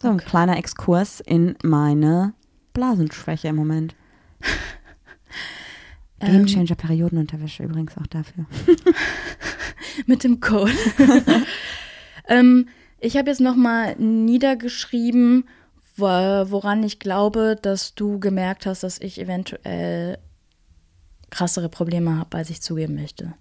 So 0.00 0.08
ein 0.08 0.18
kleiner 0.18 0.56
Exkurs 0.56 1.20
in 1.20 1.56
meine 1.62 2.34
Blasenschwäche 2.72 3.48
im 3.48 3.56
Moment. 3.56 3.94
Game 6.20 6.46
Changer 6.46 6.74
Periodenunterwäsche 6.74 7.64
übrigens 7.64 7.96
auch 7.98 8.06
dafür. 8.06 8.46
mit 10.06 10.24
dem 10.24 10.40
Code. 10.40 10.72
ähm, 12.28 12.68
ich 13.00 13.16
habe 13.16 13.28
jetzt 13.28 13.40
nochmal 13.40 13.96
niedergeschrieben, 13.96 15.46
wo, 15.96 16.06
woran 16.06 16.82
ich 16.82 16.98
glaube, 16.98 17.56
dass 17.60 17.94
du 17.94 18.18
gemerkt 18.18 18.66
hast, 18.66 18.82
dass 18.82 18.98
ich 19.00 19.20
eventuell 19.20 20.18
krassere 21.36 21.68
Probleme 21.68 22.16
habe, 22.16 22.38
als 22.38 22.48
ich 22.48 22.62
zugeben 22.62 22.94
möchte. 22.94 23.34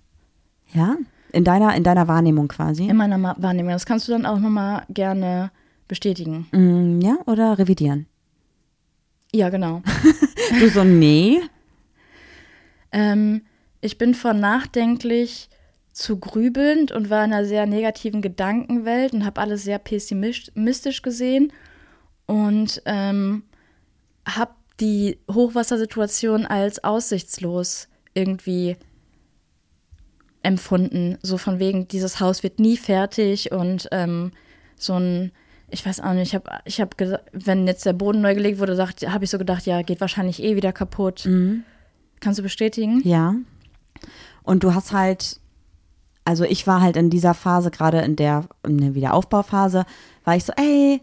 Ja? 0.73 0.97
In 1.31 1.45
deiner, 1.45 1.75
in 1.75 1.83
deiner 1.83 2.07
Wahrnehmung 2.07 2.49
quasi? 2.49 2.87
In 2.87 2.97
meiner 2.97 3.17
Ma 3.17 3.35
Wahrnehmung. 3.37 3.71
Das 3.71 3.85
kannst 3.85 4.07
du 4.07 4.11
dann 4.11 4.25
auch 4.25 4.39
nochmal 4.39 4.83
gerne 4.89 5.51
bestätigen. 5.87 6.47
Mm, 6.51 6.99
ja, 7.01 7.17
oder 7.25 7.57
revidieren? 7.57 8.05
Ja, 9.33 9.49
genau. 9.49 9.81
du 10.59 10.69
so, 10.69 10.83
nee. 10.83 11.39
Ähm, 12.91 13.41
ich 13.79 13.97
bin 13.97 14.13
von 14.13 14.39
nachdenklich 14.39 15.49
zu 15.91 16.19
grübelnd 16.19 16.91
und 16.91 17.09
war 17.09 17.23
in 17.23 17.31
einer 17.31 17.45
sehr 17.45 17.65
negativen 17.65 18.21
Gedankenwelt 18.21 19.13
und 19.13 19.25
habe 19.25 19.39
alles 19.39 19.63
sehr 19.63 19.79
pessimistisch 19.79 21.01
gesehen 21.01 21.53
und 22.25 22.81
ähm, 22.85 23.43
habe 24.27 24.51
die 24.80 25.19
Hochwassersituation 25.32 26.45
als 26.45 26.84
aussichtslos 26.84 27.88
irgendwie 28.13 28.78
empfunden. 30.43 31.17
So 31.21 31.38
von 31.38 31.59
wegen, 31.59 31.88
dieses 31.88 32.19
Haus 32.19 32.43
wird 32.43 32.59
nie 32.59 32.78
fertig 32.78 33.51
und 33.51 33.88
ähm, 33.91 34.32
so 34.78 34.93
ein, 34.93 35.32
ich 35.69 35.86
weiß 35.86 36.01
auch 36.01 36.13
nicht, 36.13 36.28
ich 36.28 36.36
habe, 36.36 36.49
ich 36.65 36.82
hab 36.82 36.95
wenn 37.32 37.67
jetzt 37.67 37.86
der 37.86 37.93
Boden 37.93 38.21
neu 38.21 38.36
gelegt 38.36 38.59
wurde, 38.59 38.78
habe 38.78 39.23
ich 39.23 39.30
so 39.30 39.38
gedacht, 39.38 39.65
ja, 39.65 39.82
geht 39.82 40.01
wahrscheinlich 40.01 40.43
eh 40.43 40.55
wieder 40.55 40.71
kaputt. 40.71 41.26
Mhm. 41.26 41.63
Kannst 42.19 42.39
du 42.39 42.43
bestätigen? 42.43 43.01
Ja. 43.03 43.36
Und 44.43 44.63
du 44.63 44.73
hast 44.73 44.91
halt, 44.91 45.39
also 46.23 46.43
ich 46.43 46.67
war 46.67 46.82
halt 46.82 46.97
in 46.97 47.09
dieser 47.09 47.34
Phase, 47.34 47.71
gerade 47.71 48.01
in 48.01 48.15
der, 48.15 48.47
in 48.65 48.78
der 48.78 48.93
Wiederaufbauphase, 48.93 49.86
war 50.23 50.36
ich 50.36 50.45
so, 50.45 50.53
ey, 50.55 51.01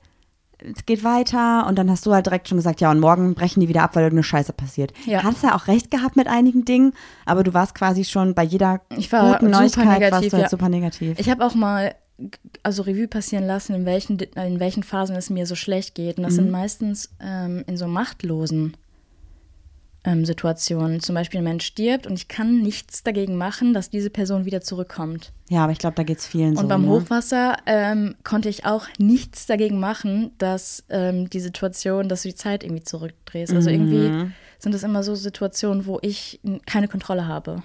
es 0.62 0.86
geht 0.86 1.04
weiter 1.04 1.66
und 1.66 1.76
dann 1.76 1.90
hast 1.90 2.06
du 2.06 2.12
halt 2.12 2.26
direkt 2.26 2.48
schon 2.48 2.58
gesagt, 2.58 2.80
ja, 2.80 2.90
und 2.90 3.00
morgen 3.00 3.34
brechen 3.34 3.60
die 3.60 3.68
wieder 3.68 3.82
ab, 3.82 3.96
weil 3.96 4.04
irgendeine 4.04 4.24
Scheiße 4.24 4.52
passiert. 4.52 4.92
Ja. 5.06 5.22
Hast 5.22 5.42
ja 5.42 5.54
auch 5.54 5.66
recht 5.66 5.90
gehabt 5.90 6.16
mit 6.16 6.28
einigen 6.28 6.64
Dingen, 6.64 6.92
aber 7.26 7.42
du 7.42 7.54
warst 7.54 7.74
quasi 7.74 8.04
schon 8.04 8.34
bei 8.34 8.44
jeder 8.44 8.80
ich 8.96 9.10
war 9.12 9.32
guten 9.32 9.50
Neuigkeit 9.50 9.86
negativ, 9.86 10.12
warst 10.12 10.26
du 10.26 10.36
halt 10.36 10.42
ja. 10.44 10.48
super 10.48 10.68
negativ. 10.68 11.18
Ich 11.18 11.30
habe 11.30 11.44
auch 11.44 11.54
mal 11.54 11.94
also 12.62 12.82
Revue 12.82 13.08
passieren 13.08 13.46
lassen, 13.46 13.74
in 13.74 13.84
welchen, 13.84 14.18
in 14.18 14.60
welchen 14.60 14.82
Phasen 14.82 15.16
es 15.16 15.30
mir 15.30 15.46
so 15.46 15.54
schlecht 15.54 15.94
geht. 15.94 16.18
Und 16.18 16.24
das 16.24 16.34
mhm. 16.34 16.36
sind 16.36 16.50
meistens 16.50 17.10
ähm, 17.20 17.64
in 17.66 17.76
so 17.76 17.88
machtlosen 17.88 18.76
ähm, 20.04 20.24
Situationen. 20.24 21.00
Zum 21.00 21.14
Beispiel 21.14 21.38
ein 21.38 21.44
Mensch 21.44 21.64
stirbt 21.64 22.06
und 22.06 22.14
ich 22.14 22.28
kann 22.28 22.60
nichts 22.60 23.02
dagegen 23.02 23.36
machen, 23.36 23.72
dass 23.72 23.90
diese 23.90 24.10
Person 24.10 24.44
wieder 24.44 24.60
zurückkommt. 24.60 25.32
Ja, 25.48 25.64
aber 25.64 25.72
ich 25.72 25.78
glaube, 25.78 25.94
da 25.94 26.02
geht 26.02 26.18
es 26.18 26.26
vielen 26.26 26.50
und 26.50 26.56
so. 26.56 26.62
Und 26.62 26.68
beim 26.68 26.82
ne? 26.82 26.88
Hochwasser 26.88 27.56
ähm, 27.66 28.14
konnte 28.24 28.48
ich 28.48 28.64
auch 28.64 28.86
nichts 28.98 29.46
dagegen 29.46 29.78
machen, 29.78 30.32
dass 30.38 30.84
ähm, 30.88 31.30
die 31.30 31.40
Situation, 31.40 32.08
dass 32.08 32.22
du 32.22 32.28
die 32.28 32.34
Zeit 32.34 32.64
irgendwie 32.64 32.82
zurückdrehst. 32.82 33.52
Also 33.52 33.70
mhm. 33.70 33.74
irgendwie 33.74 34.32
sind 34.58 34.74
es 34.74 34.82
immer 34.82 35.02
so 35.02 35.14
Situationen, 35.14 35.86
wo 35.86 35.98
ich 36.02 36.40
keine 36.66 36.88
Kontrolle 36.88 37.26
habe. 37.26 37.62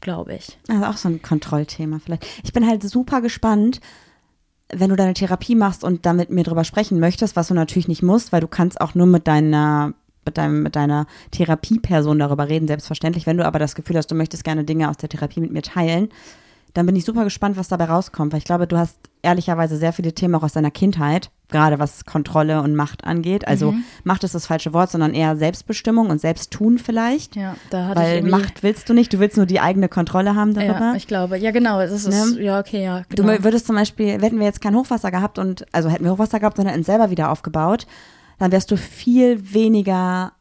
Glaube 0.00 0.34
ich. 0.34 0.58
Also 0.68 0.84
auch 0.84 0.96
so 0.96 1.08
ein 1.08 1.22
Kontrollthema 1.22 2.00
vielleicht. 2.04 2.26
Ich 2.42 2.52
bin 2.52 2.66
halt 2.66 2.82
super 2.82 3.20
gespannt, 3.20 3.80
wenn 4.72 4.90
du 4.90 4.96
deine 4.96 5.14
Therapie 5.14 5.54
machst 5.54 5.84
und 5.84 6.06
damit 6.06 6.30
mir 6.30 6.42
drüber 6.42 6.64
sprechen 6.64 6.98
möchtest, 6.98 7.36
was 7.36 7.48
du 7.48 7.54
natürlich 7.54 7.88
nicht 7.88 8.02
musst, 8.02 8.32
weil 8.32 8.40
du 8.40 8.48
kannst 8.48 8.80
auch 8.80 8.94
nur 8.94 9.06
mit 9.06 9.28
deiner 9.28 9.94
mit, 10.24 10.38
deinem, 10.38 10.62
mit 10.62 10.76
deiner 10.76 11.06
Therapieperson 11.30 12.18
darüber 12.18 12.48
reden, 12.48 12.66
selbstverständlich. 12.66 13.26
Wenn 13.26 13.36
du 13.36 13.46
aber 13.46 13.58
das 13.58 13.74
Gefühl 13.74 13.96
hast, 13.96 14.10
du 14.10 14.14
möchtest 14.14 14.44
gerne 14.44 14.64
Dinge 14.64 14.88
aus 14.88 14.96
der 14.96 15.08
Therapie 15.08 15.40
mit 15.40 15.52
mir 15.52 15.62
teilen, 15.62 16.08
dann 16.74 16.86
bin 16.86 16.96
ich 16.96 17.04
super 17.04 17.24
gespannt, 17.24 17.56
was 17.56 17.68
dabei 17.68 17.84
rauskommt, 17.84 18.32
weil 18.32 18.38
ich 18.38 18.44
glaube, 18.44 18.66
du 18.66 18.78
hast 18.78 18.96
ehrlicherweise 19.20 19.76
sehr 19.76 19.92
viele 19.92 20.14
Themen 20.14 20.34
auch 20.34 20.42
aus 20.42 20.54
deiner 20.54 20.70
Kindheit, 20.70 21.30
gerade 21.50 21.78
was 21.78 22.06
Kontrolle 22.06 22.62
und 22.62 22.74
Macht 22.74 23.04
angeht. 23.04 23.46
Also 23.46 23.72
mhm. 23.72 23.84
Macht 24.04 24.24
ist 24.24 24.34
das 24.34 24.46
falsche 24.46 24.72
Wort, 24.72 24.90
sondern 24.90 25.12
eher 25.12 25.36
Selbstbestimmung 25.36 26.08
und 26.08 26.20
Selbsttun 26.20 26.78
vielleicht. 26.78 27.36
Ja, 27.36 27.56
da 27.70 27.88
hatte 27.88 28.00
weil 28.00 28.24
ich 28.24 28.30
Macht 28.30 28.62
willst 28.62 28.88
du 28.88 28.94
nicht, 28.94 29.12
du 29.12 29.18
willst 29.18 29.36
nur 29.36 29.46
die 29.46 29.60
eigene 29.60 29.88
Kontrolle 29.88 30.34
haben 30.34 30.54
darüber. 30.54 30.80
Ja, 30.80 30.94
ich 30.94 31.06
glaube, 31.06 31.36
ja 31.36 31.50
genau, 31.50 31.78
das 31.78 31.92
ist, 31.92 32.08
ne? 32.08 32.42
ja 32.42 32.58
okay, 32.58 32.82
ja. 32.82 33.02
Genau. 33.10 33.32
Du 33.34 33.44
würdest 33.44 33.66
zum 33.66 33.76
Beispiel, 33.76 34.20
hätten 34.20 34.38
wir 34.38 34.46
jetzt 34.46 34.62
kein 34.62 34.74
Hochwasser 34.74 35.10
gehabt 35.10 35.38
und, 35.38 35.66
also 35.72 35.90
hätten 35.90 36.04
wir 36.04 36.12
Hochwasser 36.12 36.40
gehabt 36.40 36.58
und 36.58 36.66
hätten 36.66 36.84
selber 36.84 37.10
wieder 37.10 37.30
aufgebaut, 37.30 37.86
dann 38.42 38.50
wärst 38.50 38.72
du 38.72 38.76
viel 38.76 39.54
weniger 39.54 40.32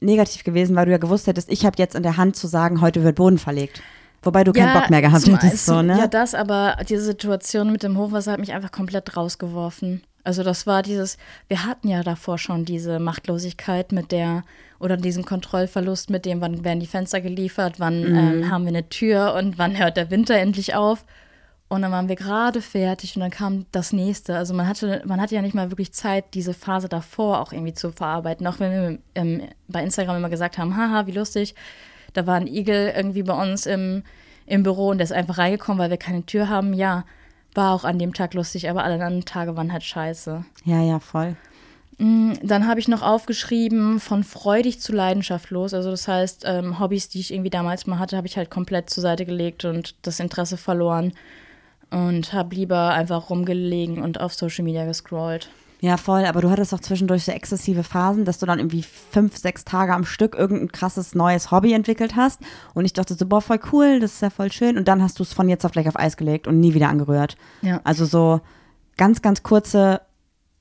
negativ 0.00 0.44
gewesen, 0.44 0.76
weil 0.76 0.84
du 0.84 0.92
ja 0.92 0.98
gewusst 0.98 1.26
hättest, 1.26 1.50
ich 1.50 1.64
habe 1.64 1.76
jetzt 1.78 1.94
in 1.94 2.02
der 2.02 2.18
Hand 2.18 2.36
zu 2.36 2.48
sagen, 2.48 2.82
heute 2.82 3.02
wird 3.02 3.16
Boden 3.16 3.38
verlegt. 3.38 3.80
Wobei 4.22 4.44
du 4.44 4.52
ja, 4.54 4.66
keinen 4.66 4.78
Bock 4.78 4.90
mehr 4.90 5.00
gehabt 5.00 5.22
zum, 5.22 5.38
hättest. 5.38 5.64
So, 5.64 5.80
ne? 5.80 5.96
Ja, 5.96 6.06
das, 6.06 6.34
aber 6.34 6.76
diese 6.86 7.02
Situation 7.02 7.72
mit 7.72 7.82
dem 7.82 7.96
Hochwasser 7.96 8.32
hat 8.32 8.40
mich 8.40 8.52
einfach 8.52 8.72
komplett 8.72 9.16
rausgeworfen. 9.16 10.02
Also 10.22 10.42
das 10.42 10.66
war 10.66 10.82
dieses, 10.82 11.16
wir 11.48 11.64
hatten 11.64 11.88
ja 11.88 12.02
davor 12.02 12.36
schon 12.36 12.66
diese 12.66 12.98
Machtlosigkeit 12.98 13.90
mit 13.90 14.12
der, 14.12 14.44
oder 14.78 14.98
diesen 14.98 15.24
Kontrollverlust 15.24 16.10
mit 16.10 16.26
dem, 16.26 16.42
wann 16.42 16.62
werden 16.62 16.80
die 16.80 16.86
Fenster 16.86 17.22
geliefert, 17.22 17.76
wann 17.80 18.00
mhm. 18.00 18.16
ähm, 18.16 18.50
haben 18.50 18.64
wir 18.64 18.68
eine 18.68 18.90
Tür 18.90 19.32
und 19.32 19.56
wann 19.56 19.78
hört 19.78 19.96
der 19.96 20.10
Winter 20.10 20.34
endlich 20.34 20.74
auf. 20.74 21.06
Und 21.68 21.82
dann 21.82 21.90
waren 21.90 22.08
wir 22.08 22.14
gerade 22.14 22.62
fertig 22.62 23.16
und 23.16 23.20
dann 23.20 23.30
kam 23.30 23.66
das 23.72 23.92
nächste. 23.92 24.36
Also 24.36 24.54
man 24.54 24.68
hatte, 24.68 25.02
man 25.04 25.20
hatte 25.20 25.34
ja 25.34 25.42
nicht 25.42 25.54
mal 25.54 25.70
wirklich 25.70 25.92
Zeit, 25.92 26.34
diese 26.34 26.54
Phase 26.54 26.88
davor 26.88 27.40
auch 27.40 27.52
irgendwie 27.52 27.74
zu 27.74 27.90
verarbeiten. 27.90 28.46
Auch 28.46 28.60
wenn 28.60 28.70
wir 28.70 28.98
ähm, 29.16 29.42
bei 29.66 29.82
Instagram 29.82 30.16
immer 30.16 30.28
gesagt 30.28 30.58
haben, 30.58 30.76
haha, 30.76 31.06
wie 31.06 31.12
lustig. 31.12 31.56
Da 32.12 32.26
war 32.26 32.36
ein 32.36 32.46
Igel 32.46 32.92
irgendwie 32.96 33.24
bei 33.24 33.34
uns 33.34 33.66
im, 33.66 34.04
im 34.46 34.62
Büro 34.62 34.88
und 34.90 34.98
der 34.98 35.04
ist 35.04 35.12
einfach 35.12 35.38
reingekommen, 35.38 35.80
weil 35.80 35.90
wir 35.90 35.96
keine 35.96 36.24
Tür 36.24 36.48
haben. 36.48 36.72
Ja, 36.72 37.04
war 37.52 37.74
auch 37.74 37.84
an 37.84 37.98
dem 37.98 38.14
Tag 38.14 38.34
lustig, 38.34 38.70
aber 38.70 38.84
alle 38.84 38.94
anderen 38.94 39.24
Tage 39.24 39.56
waren 39.56 39.72
halt 39.72 39.82
scheiße. 39.82 40.44
Ja, 40.64 40.82
ja, 40.82 41.00
voll. 41.00 41.34
Mm, 41.98 42.34
dann 42.42 42.68
habe 42.68 42.78
ich 42.78 42.86
noch 42.86 43.02
aufgeschrieben, 43.02 43.98
von 43.98 44.22
freudig 44.22 44.80
zu 44.80 44.92
leidenschaftlos. 44.92 45.74
Also 45.74 45.90
das 45.90 46.06
heißt, 46.06 46.44
ähm, 46.46 46.78
Hobbys, 46.78 47.08
die 47.08 47.18
ich 47.18 47.32
irgendwie 47.32 47.50
damals 47.50 47.88
mal 47.88 47.98
hatte, 47.98 48.16
habe 48.16 48.28
ich 48.28 48.36
halt 48.36 48.50
komplett 48.50 48.88
zur 48.88 49.02
Seite 49.02 49.26
gelegt 49.26 49.64
und 49.64 49.96
das 50.02 50.20
Interesse 50.20 50.56
verloren 50.56 51.12
und 51.90 52.32
habe 52.32 52.54
lieber 52.54 52.90
einfach 52.90 53.30
rumgelegen 53.30 54.02
und 54.02 54.20
auf 54.20 54.34
Social 54.34 54.64
Media 54.64 54.84
gescrollt. 54.84 55.50
Ja, 55.80 55.98
voll, 55.98 56.24
aber 56.24 56.40
du 56.40 56.50
hattest 56.50 56.72
auch 56.72 56.80
zwischendurch 56.80 57.24
so 57.24 57.32
exzessive 57.32 57.82
Phasen, 57.82 58.24
dass 58.24 58.38
du 58.38 58.46
dann 58.46 58.58
irgendwie 58.58 58.82
fünf, 58.82 59.36
sechs 59.36 59.64
Tage 59.64 59.92
am 59.92 60.04
Stück 60.04 60.34
irgendein 60.34 60.72
krasses 60.72 61.14
neues 61.14 61.50
Hobby 61.50 61.74
entwickelt 61.74 62.16
hast. 62.16 62.40
Und 62.72 62.86
ich 62.86 62.94
dachte 62.94 63.14
so, 63.14 63.26
boah, 63.26 63.42
voll 63.42 63.60
cool, 63.72 64.00
das 64.00 64.14
ist 64.14 64.22
ja 64.22 64.30
voll 64.30 64.50
schön. 64.50 64.78
Und 64.78 64.88
dann 64.88 65.02
hast 65.02 65.18
du 65.18 65.22
es 65.22 65.34
von 65.34 65.48
jetzt 65.48 65.66
auf 65.66 65.72
gleich 65.72 65.86
auf 65.86 65.98
Eis 65.98 66.16
gelegt 66.16 66.46
und 66.46 66.60
nie 66.60 66.72
wieder 66.72 66.88
angerührt. 66.88 67.36
Ja. 67.60 67.80
Also 67.84 68.06
so 68.06 68.40
ganz, 68.96 69.20
ganz 69.20 69.42
kurze 69.42 70.00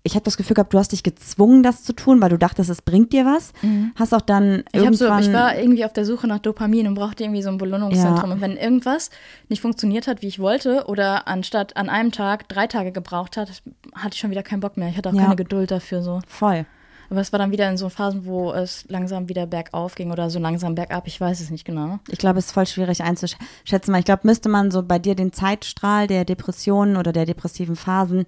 ich 0.05 0.13
habe 0.13 0.23
das 0.23 0.37
Gefühl 0.37 0.53
gehabt, 0.53 0.71
du 0.71 0.77
hast 0.77 0.91
dich 0.91 1.01
gezwungen, 1.01 1.63
das 1.63 1.83
zu 1.83 1.91
tun, 1.91 2.21
weil 2.21 2.29
du 2.29 2.37
dachtest, 2.37 2.69
es 2.69 2.83
bringt 2.83 3.11
dir 3.11 3.25
was. 3.25 3.53
Mhm. 3.63 3.91
Hast 3.95 4.13
auch 4.13 4.21
dann 4.21 4.63
ich 4.71 4.81
irgendwann... 4.81 5.23
So, 5.23 5.29
ich 5.29 5.35
war 5.35 5.57
irgendwie 5.57 5.83
auf 5.83 5.93
der 5.93 6.05
Suche 6.05 6.27
nach 6.27 6.37
Dopamin 6.37 6.85
und 6.85 6.93
brauchte 6.93 7.23
irgendwie 7.23 7.41
so 7.41 7.49
ein 7.49 7.57
Belohnungszentrum. 7.57 8.29
Ja. 8.29 8.35
Und 8.35 8.41
wenn 8.41 8.55
irgendwas 8.55 9.09
nicht 9.49 9.63
funktioniert 9.63 10.05
hat, 10.05 10.21
wie 10.21 10.27
ich 10.27 10.37
wollte, 10.37 10.85
oder 10.85 11.27
anstatt 11.27 11.75
an 11.75 11.89
einem 11.89 12.11
Tag 12.11 12.47
drei 12.49 12.67
Tage 12.67 12.91
gebraucht 12.91 13.35
hat, 13.35 13.63
hatte 13.95 14.13
ich 14.13 14.19
schon 14.19 14.29
wieder 14.29 14.43
keinen 14.43 14.59
Bock 14.59 14.77
mehr. 14.77 14.89
Ich 14.89 14.97
hatte 14.97 15.09
auch 15.09 15.13
ja. 15.15 15.23
keine 15.23 15.35
Geduld 15.35 15.71
dafür 15.71 16.03
so. 16.03 16.19
Voll. 16.27 16.67
Aber 17.09 17.21
es 17.21 17.31
war 17.31 17.39
dann 17.39 17.51
wieder 17.51 17.67
in 17.67 17.77
so 17.77 17.89
Phasen, 17.89 18.25
wo 18.25 18.51
es 18.51 18.85
langsam 18.87 19.27
wieder 19.27 19.47
bergauf 19.47 19.95
ging 19.95 20.11
oder 20.11 20.29
so 20.29 20.37
langsam 20.37 20.75
bergab. 20.75 21.07
Ich 21.07 21.19
weiß 21.19 21.41
es 21.41 21.49
nicht 21.49 21.65
genau. 21.65 21.99
Ich 22.09 22.19
glaube, 22.19 22.37
es 22.37 22.45
ist 22.45 22.51
voll 22.51 22.67
schwierig 22.67 23.03
einzuschätzen. 23.03 23.95
Ich 23.95 24.05
glaube, 24.05 24.21
müsste 24.23 24.49
man 24.49 24.69
so 24.69 24.83
bei 24.83 24.99
dir 24.99 25.15
den 25.15 25.33
Zeitstrahl 25.33 26.07
der 26.07 26.25
Depressionen 26.25 26.95
oder 26.95 27.11
der 27.11 27.25
depressiven 27.25 27.75
Phasen 27.75 28.25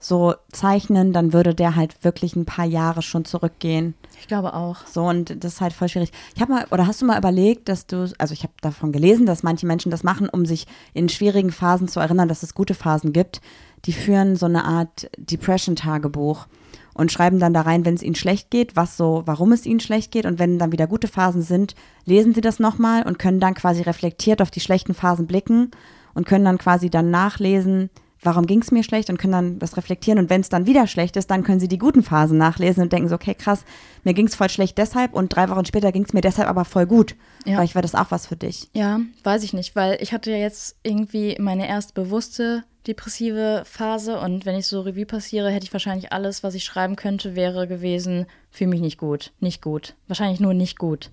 so 0.00 0.34
zeichnen, 0.52 1.12
dann 1.12 1.32
würde 1.32 1.54
der 1.54 1.74
halt 1.74 2.04
wirklich 2.04 2.36
ein 2.36 2.44
paar 2.44 2.64
Jahre 2.64 3.02
schon 3.02 3.24
zurückgehen. 3.24 3.94
Ich 4.20 4.28
glaube 4.28 4.54
auch. 4.54 4.86
So, 4.86 5.04
und 5.04 5.42
das 5.42 5.54
ist 5.54 5.60
halt 5.60 5.72
voll 5.72 5.88
schwierig. 5.88 6.12
Ich 6.36 6.40
habe 6.40 6.52
mal, 6.52 6.66
oder 6.70 6.86
hast 6.86 7.02
du 7.02 7.06
mal 7.06 7.18
überlegt, 7.18 7.68
dass 7.68 7.86
du, 7.86 8.12
also 8.18 8.32
ich 8.32 8.44
habe 8.44 8.52
davon 8.60 8.92
gelesen, 8.92 9.26
dass 9.26 9.42
manche 9.42 9.66
Menschen 9.66 9.90
das 9.90 10.04
machen, 10.04 10.28
um 10.28 10.46
sich 10.46 10.66
in 10.94 11.08
schwierigen 11.08 11.50
Phasen 11.50 11.88
zu 11.88 11.98
erinnern, 11.98 12.28
dass 12.28 12.44
es 12.44 12.54
gute 12.54 12.74
Phasen 12.74 13.12
gibt. 13.12 13.40
Die 13.86 13.92
führen 13.92 14.36
so 14.36 14.46
eine 14.46 14.64
Art 14.64 15.10
Depression-Tagebuch 15.18 16.46
und 16.94 17.10
schreiben 17.12 17.40
dann 17.40 17.54
da 17.54 17.62
rein, 17.62 17.84
wenn 17.84 17.94
es 17.94 18.02
ihnen 18.02 18.16
schlecht 18.16 18.50
geht, 18.50 18.76
was 18.76 18.96
so, 18.96 19.22
warum 19.24 19.52
es 19.52 19.66
ihnen 19.66 19.80
schlecht 19.80 20.12
geht. 20.12 20.26
Und 20.26 20.38
wenn 20.38 20.60
dann 20.60 20.72
wieder 20.72 20.86
gute 20.86 21.08
Phasen 21.08 21.42
sind, 21.42 21.74
lesen 22.04 22.34
sie 22.34 22.40
das 22.40 22.60
nochmal 22.60 23.04
und 23.04 23.18
können 23.18 23.40
dann 23.40 23.54
quasi 23.54 23.82
reflektiert 23.82 24.42
auf 24.42 24.50
die 24.50 24.60
schlechten 24.60 24.94
Phasen 24.94 25.26
blicken 25.26 25.72
und 26.14 26.26
können 26.26 26.44
dann 26.44 26.58
quasi 26.58 26.88
dann 26.88 27.10
nachlesen, 27.10 27.90
warum 28.22 28.46
ging 28.46 28.60
es 28.60 28.70
mir 28.70 28.82
schlecht 28.82 29.10
und 29.10 29.18
können 29.18 29.32
dann 29.32 29.58
das 29.58 29.76
reflektieren. 29.76 30.18
Und 30.18 30.30
wenn 30.30 30.40
es 30.40 30.48
dann 30.48 30.66
wieder 30.66 30.86
schlecht 30.86 31.16
ist, 31.16 31.30
dann 31.30 31.44
können 31.44 31.60
sie 31.60 31.68
die 31.68 31.78
guten 31.78 32.02
Phasen 32.02 32.38
nachlesen 32.38 32.82
und 32.82 32.92
denken 32.92 33.08
so, 33.08 33.14
okay, 33.14 33.34
krass, 33.34 33.64
mir 34.04 34.14
ging 34.14 34.26
es 34.26 34.34
voll 34.34 34.48
schlecht 34.48 34.78
deshalb 34.78 35.14
und 35.14 35.34
drei 35.34 35.48
Wochen 35.48 35.64
später 35.64 35.92
ging 35.92 36.04
es 36.04 36.12
mir 36.12 36.20
deshalb 36.20 36.48
aber 36.48 36.64
voll 36.64 36.86
gut. 36.86 37.14
Ja. 37.44 37.56
Vielleicht 37.56 37.74
wäre 37.74 37.82
das 37.82 37.94
auch 37.94 38.10
was 38.10 38.26
für 38.26 38.36
dich. 38.36 38.68
Ja, 38.72 39.00
weiß 39.24 39.42
ich 39.44 39.52
nicht, 39.52 39.76
weil 39.76 39.98
ich 40.00 40.12
hatte 40.12 40.30
ja 40.30 40.38
jetzt 40.38 40.76
irgendwie 40.82 41.36
meine 41.38 41.68
erste 41.68 41.94
bewusste 41.94 42.64
depressive 42.86 43.62
Phase 43.66 44.18
und 44.18 44.46
wenn 44.46 44.56
ich 44.56 44.66
so 44.66 44.80
Revue 44.80 45.04
passiere, 45.04 45.50
hätte 45.50 45.64
ich 45.64 45.72
wahrscheinlich 45.72 46.12
alles, 46.12 46.42
was 46.42 46.54
ich 46.54 46.64
schreiben 46.64 46.96
könnte, 46.96 47.36
wäre 47.36 47.68
gewesen, 47.68 48.26
fühle 48.50 48.70
mich 48.70 48.80
nicht 48.80 48.98
gut, 48.98 49.32
nicht 49.40 49.60
gut. 49.60 49.94
Wahrscheinlich 50.06 50.40
nur 50.40 50.54
nicht 50.54 50.78
gut. 50.78 51.10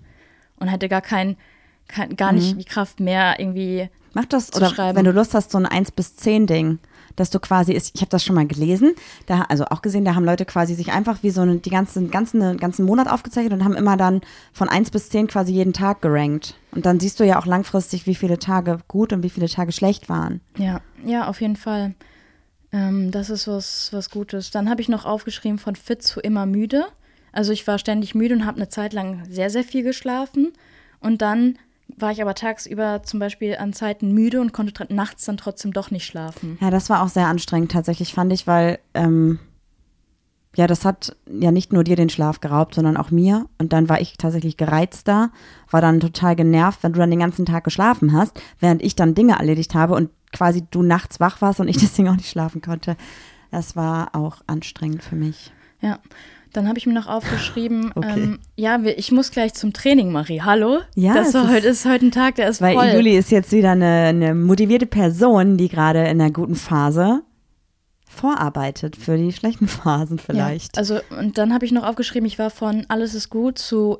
Und 0.58 0.68
hätte 0.68 0.88
gar 0.88 1.02
kein 1.02 1.36
kein, 1.88 2.16
gar 2.16 2.32
nicht 2.32 2.58
die 2.58 2.64
Kraft 2.64 3.00
mehr 3.00 3.38
irgendwie. 3.38 3.88
Mach 4.14 4.24
das, 4.24 4.48
zu 4.48 4.58
oder 4.58 4.70
schreiben. 4.70 4.96
wenn 4.96 5.04
du 5.04 5.12
Lust 5.12 5.34
hast, 5.34 5.50
so 5.50 5.58
ein 5.58 5.66
1 5.66 5.92
bis 5.92 6.16
10 6.16 6.46
Ding, 6.46 6.78
dass 7.16 7.30
du 7.30 7.38
quasi, 7.38 7.72
ist, 7.72 7.94
ich 7.94 8.00
habe 8.00 8.10
das 8.10 8.24
schon 8.24 8.34
mal 8.34 8.46
gelesen, 8.46 8.94
da, 9.26 9.42
also 9.42 9.66
auch 9.66 9.82
gesehen, 9.82 10.04
da 10.04 10.14
haben 10.14 10.24
Leute 10.24 10.44
quasi 10.44 10.74
sich 10.74 10.92
einfach 10.92 11.22
wie 11.22 11.30
so 11.30 11.42
eine, 11.42 11.56
die 11.56 11.70
ganzen, 11.70 12.10
ganzen, 12.10 12.56
ganzen 12.58 12.84
Monat 12.84 13.08
aufgezeichnet 13.08 13.52
und 13.52 13.64
haben 13.64 13.74
immer 13.74 13.96
dann 13.96 14.20
von 14.52 14.68
1 14.68 14.90
bis 14.90 15.10
10 15.10 15.26
quasi 15.26 15.52
jeden 15.52 15.72
Tag 15.72 16.02
gerankt. 16.02 16.54
Und 16.72 16.86
dann 16.86 17.00
siehst 17.00 17.20
du 17.20 17.24
ja 17.24 17.38
auch 17.38 17.46
langfristig, 17.46 18.06
wie 18.06 18.14
viele 18.14 18.38
Tage 18.38 18.78
gut 18.88 19.12
und 19.12 19.22
wie 19.22 19.30
viele 19.30 19.48
Tage 19.48 19.72
schlecht 19.72 20.08
waren. 20.08 20.40
Ja, 20.56 20.80
ja, 21.04 21.28
auf 21.28 21.40
jeden 21.40 21.56
Fall. 21.56 21.94
Ähm, 22.72 23.10
das 23.10 23.30
ist 23.30 23.48
was, 23.48 23.92
was 23.92 24.10
Gutes. 24.10 24.50
Dann 24.50 24.68
habe 24.68 24.80
ich 24.80 24.88
noch 24.88 25.04
aufgeschrieben 25.04 25.58
von 25.58 25.76
fit 25.76 26.02
zu 26.02 26.20
immer 26.20 26.46
müde. 26.46 26.86
Also 27.32 27.52
ich 27.52 27.66
war 27.66 27.78
ständig 27.78 28.14
müde 28.14 28.34
und 28.34 28.46
habe 28.46 28.56
eine 28.56 28.68
Zeit 28.68 28.92
lang 28.92 29.24
sehr, 29.28 29.50
sehr 29.50 29.64
viel 29.64 29.82
geschlafen. 29.82 30.52
Und 31.00 31.22
dann 31.22 31.58
war 31.88 32.10
ich 32.10 32.20
aber 32.20 32.34
tagsüber 32.34 33.02
zum 33.02 33.20
Beispiel 33.20 33.56
an 33.56 33.72
Zeiten 33.72 34.12
müde 34.12 34.40
und 34.40 34.52
konnte 34.52 34.92
nachts 34.92 35.24
dann 35.24 35.36
trotzdem 35.36 35.72
doch 35.72 35.90
nicht 35.90 36.06
schlafen. 36.06 36.58
Ja, 36.60 36.70
das 36.70 36.90
war 36.90 37.02
auch 37.02 37.08
sehr 37.08 37.26
anstrengend 37.26 37.72
tatsächlich, 37.72 38.12
fand 38.12 38.32
ich, 38.32 38.46
weil 38.46 38.78
ähm, 38.94 39.38
ja, 40.56 40.66
das 40.66 40.86
hat 40.86 41.14
ja 41.30 41.52
nicht 41.52 41.72
nur 41.72 41.84
dir 41.84 41.96
den 41.96 42.08
Schlaf 42.08 42.40
geraubt, 42.40 42.74
sondern 42.74 42.96
auch 42.96 43.10
mir. 43.10 43.46
Und 43.58 43.74
dann 43.74 43.90
war 43.90 44.00
ich 44.00 44.16
tatsächlich 44.16 44.56
gereizter, 44.56 45.30
war 45.70 45.82
dann 45.82 46.00
total 46.00 46.34
genervt, 46.34 46.82
wenn 46.82 46.94
du 46.94 46.98
dann 46.98 47.10
den 47.10 47.20
ganzen 47.20 47.44
Tag 47.44 47.64
geschlafen 47.64 48.12
hast, 48.12 48.40
während 48.58 48.82
ich 48.82 48.96
dann 48.96 49.14
Dinge 49.14 49.34
erledigt 49.34 49.74
habe 49.74 49.94
und 49.94 50.10
quasi 50.32 50.64
du 50.70 50.82
nachts 50.82 51.20
wach 51.20 51.42
warst 51.42 51.60
und 51.60 51.68
ich 51.68 51.76
deswegen 51.80 52.08
auch 52.08 52.16
nicht 52.16 52.30
schlafen 52.30 52.62
konnte. 52.62 52.96
Das 53.50 53.76
war 53.76 54.14
auch 54.14 54.38
anstrengend 54.46 55.04
für 55.04 55.16
mich. 55.16 55.52
Ja. 55.80 55.98
Dann 56.56 56.68
habe 56.68 56.78
ich 56.78 56.86
mir 56.86 56.94
noch 56.94 57.06
aufgeschrieben, 57.06 57.92
Okay. 57.94 58.12
ähm, 58.22 58.38
ja, 58.56 58.80
ich 58.82 59.12
muss 59.12 59.30
gleich 59.30 59.52
zum 59.54 59.72
Training, 59.72 60.10
Marie. 60.10 60.40
Hallo? 60.40 60.80
Ja, 60.94 61.14
das 61.14 61.34
war 61.34 61.44
ist- 61.44 61.50
heute, 61.50 61.66
ist 61.68 61.84
heute 61.84 62.06
ein 62.06 62.10
Tag, 62.12 62.36
der 62.36 62.48
ist 62.48 62.60
Weil 62.62 62.74
voll. 62.74 62.88
Juli 62.94 63.16
ist 63.16 63.30
jetzt 63.30 63.52
wieder 63.52 63.72
eine, 63.72 64.06
eine 64.08 64.34
motivierte 64.34 64.86
Person, 64.86 65.58
die 65.58 65.68
gerade 65.68 66.00
in 66.08 66.20
einer 66.20 66.30
guten 66.30 66.54
Phase 66.56 67.22
vorarbeitet 68.08 68.96
für 68.96 69.16
die 69.18 69.32
schlechten 69.32 69.68
Phasen 69.68 70.18
vielleicht. 70.18 70.76
Ja, 70.76 70.78
also, 70.80 70.98
und 71.18 71.36
dann 71.38 71.52
habe 71.52 71.64
ich 71.66 71.72
noch 71.72 71.84
aufgeschrieben, 71.84 72.26
ich 72.26 72.38
war 72.38 72.50
von 72.50 72.86
alles 72.88 73.14
ist 73.14 73.28
gut 73.30 73.58
zu 73.58 73.98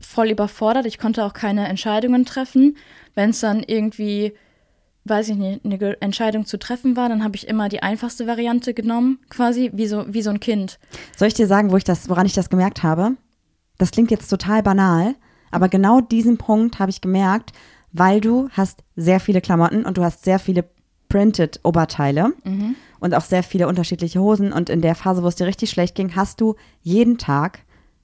voll 0.00 0.30
überfordert. 0.30 0.86
Ich 0.86 0.98
konnte 0.98 1.24
auch 1.24 1.32
keine 1.32 1.66
Entscheidungen 1.68 2.24
treffen. 2.24 2.76
Wenn 3.14 3.30
es 3.30 3.40
dann 3.40 3.62
irgendwie, 3.62 4.32
weiß 5.04 5.30
ich 5.30 5.36
nicht, 5.36 5.64
eine 5.64 6.00
Entscheidung 6.00 6.46
zu 6.46 6.58
treffen 6.58 6.96
war, 6.96 7.08
dann 7.08 7.24
habe 7.24 7.36
ich 7.36 7.48
immer 7.48 7.68
die 7.68 7.82
einfachste 7.82 8.26
Variante 8.26 8.72
genommen, 8.74 9.18
quasi 9.28 9.70
wie 9.74 9.86
so, 9.86 10.04
wie 10.08 10.22
so 10.22 10.30
ein 10.30 10.40
Kind. 10.40 10.78
Soll 11.16 11.28
ich 11.28 11.34
dir 11.34 11.46
sagen, 11.46 11.72
wo 11.72 11.76
ich 11.76 11.84
das, 11.84 12.08
woran 12.08 12.26
ich 12.26 12.34
das 12.34 12.50
gemerkt 12.50 12.82
habe? 12.82 13.12
Das 13.78 13.90
klingt 13.90 14.10
jetzt 14.10 14.28
total 14.28 14.62
banal, 14.62 15.14
aber 15.50 15.68
genau 15.68 16.00
diesen 16.00 16.38
Punkt 16.38 16.78
habe 16.78 16.90
ich 16.90 17.00
gemerkt, 17.00 17.52
weil 17.92 18.20
du 18.20 18.48
hast 18.52 18.84
sehr 18.96 19.20
viele 19.20 19.40
Klamotten 19.40 19.84
und 19.84 19.98
du 19.98 20.04
hast 20.04 20.24
sehr 20.24 20.38
viele 20.38 20.64
printed 21.08 21.60
Oberteile 21.62 22.32
und 23.00 23.14
auch 23.14 23.24
sehr 23.24 23.42
viele 23.42 23.68
unterschiedliche 23.68 24.20
Hosen 24.20 24.52
und 24.52 24.70
in 24.70 24.80
der 24.80 24.94
Phase, 24.94 25.22
wo 25.22 25.26
es 25.26 25.34
dir 25.34 25.46
richtig 25.46 25.70
schlecht 25.70 25.94
ging, 25.94 26.16
hast 26.16 26.40
du 26.40 26.54
jeden 26.80 27.18
Tag 27.18 27.58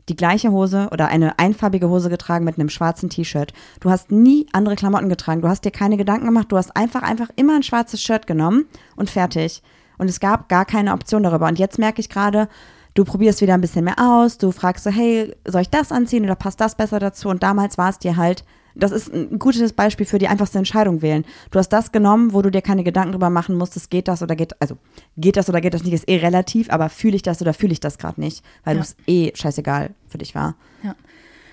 die 0.09 0.17
gleiche 0.17 0.51
Hose 0.51 0.89
oder 0.93 1.09
eine 1.09 1.39
einfarbige 1.39 1.89
Hose 1.89 2.11
getragen 2.11 2.45
mit 2.45 2.59
einem 2.59 2.69
schwarzen 2.69 3.11
T-Shirt. 3.11 3.53
Du 3.81 3.91
hast 3.91 4.11
nie 4.11 4.47
andere 4.53 4.77
Klamotten 4.77 5.09
getragen. 5.09 5.43
Du 5.43 5.49
hast 5.49 5.65
dir 5.65 5.71
keine 5.71 5.97
Gedanken 5.97 6.27
gemacht. 6.27 6.51
Du 6.51 6.57
hast 6.57 6.77
einfach, 6.77 7.03
einfach 7.03 7.29
immer 7.37 7.55
ein 7.55 7.63
schwarzes 7.63 8.03
Shirt 8.03 8.27
genommen 8.27 8.67
und 8.97 9.11
fertig. 9.11 9.63
Und 9.99 10.09
es 10.09 10.21
gab 10.21 10.49
gar 10.49 10.65
keine 10.65 10.93
Option 10.93 11.23
darüber. 11.23 11.47
Und 11.47 11.59
jetzt 11.59 11.79
merke 11.79 12.01
ich 12.01 12.09
gerade, 12.09 12.49
du 12.95 13.05
probierst 13.05 13.41
wieder 13.41 13.55
ein 13.55 13.61
bisschen 13.61 13.85
mehr 13.85 13.99
aus. 13.99 14.39
Du 14.39 14.51
fragst 14.51 14.85
so, 14.85 14.91
hey, 14.91 15.35
soll 15.45 15.63
ich 15.63 15.71
das 15.71 15.93
anziehen 15.93 16.25
oder 16.25 16.37
passt 16.37 16.61
das 16.61 16.77
besser 16.77 16.99
dazu? 16.99 17.29
Und 17.29 17.43
damals 17.43 17.79
war 17.79 17.91
es 17.91 17.99
dir 17.99 18.17
halt, 18.17 18.45
das 18.79 18.93
ist 18.93 19.13
ein 19.13 19.39
gutes 19.39 19.73
Beispiel 19.73 20.07
für 20.07 20.19
die 20.19 20.29
einfachste 20.29 20.59
Entscheidung 20.59 21.03
wählen. 21.03 21.25
Du 21.51 21.59
hast 21.59 21.69
das 21.71 21.93
genommen, 21.93 22.33
wo 22.33 22.43
du 22.43 22.51
dir 22.51 22.63
keine 22.63 22.85
Gedanken 22.85 23.13
drüber 23.13 23.29
machen 23.31 23.57
musstest, 23.57 23.91
geht 23.91 24.09
das 24.09 24.23
oder 24.23 24.37
geht, 24.37 24.61
also 24.63 24.79
geht 25.17 25.37
das 25.37 25.49
oder 25.49 25.61
geht 25.61 25.75
das 25.75 25.83
nicht, 25.85 25.93
ist 25.93 26.09
eh 26.09 26.17
relativ, 26.19 26.71
aber 26.71 26.89
fühle 26.89 27.17
ich 27.17 27.23
das 27.23 27.43
oder 27.43 27.53
fühle 27.55 27.73
ich 27.73 27.81
das 27.81 27.99
gerade 27.99 28.21
nicht, 28.21 28.45
weil 28.65 28.77
Ja. 28.77 28.83
es 28.83 28.97
eh 29.07 29.33
scheißegal 29.35 29.91
für 30.07 30.19
dich 30.19 30.35
war. 30.35 30.55
Ja. 30.83 30.95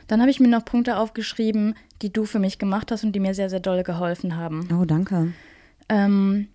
Dann 0.07 0.21
habe 0.21 0.29
ich 0.29 0.39
mir 0.39 0.47
noch 0.47 0.63
Punkte 0.63 0.97
aufgeschrieben, 0.97 1.75
die 2.03 2.13
du 2.13 2.25
für 2.25 2.37
mich 2.39 2.59
gemacht 2.59 2.91
hast 2.91 3.03
und 3.03 3.13
die 3.13 3.19
mir 3.19 3.33
sehr, 3.33 3.49
sehr 3.49 3.59
doll 3.59 3.81
geholfen 3.83 4.37
haben. 4.37 4.67
Oh, 4.79 4.85
danke. 4.85 5.33
Ähm, 5.89 6.47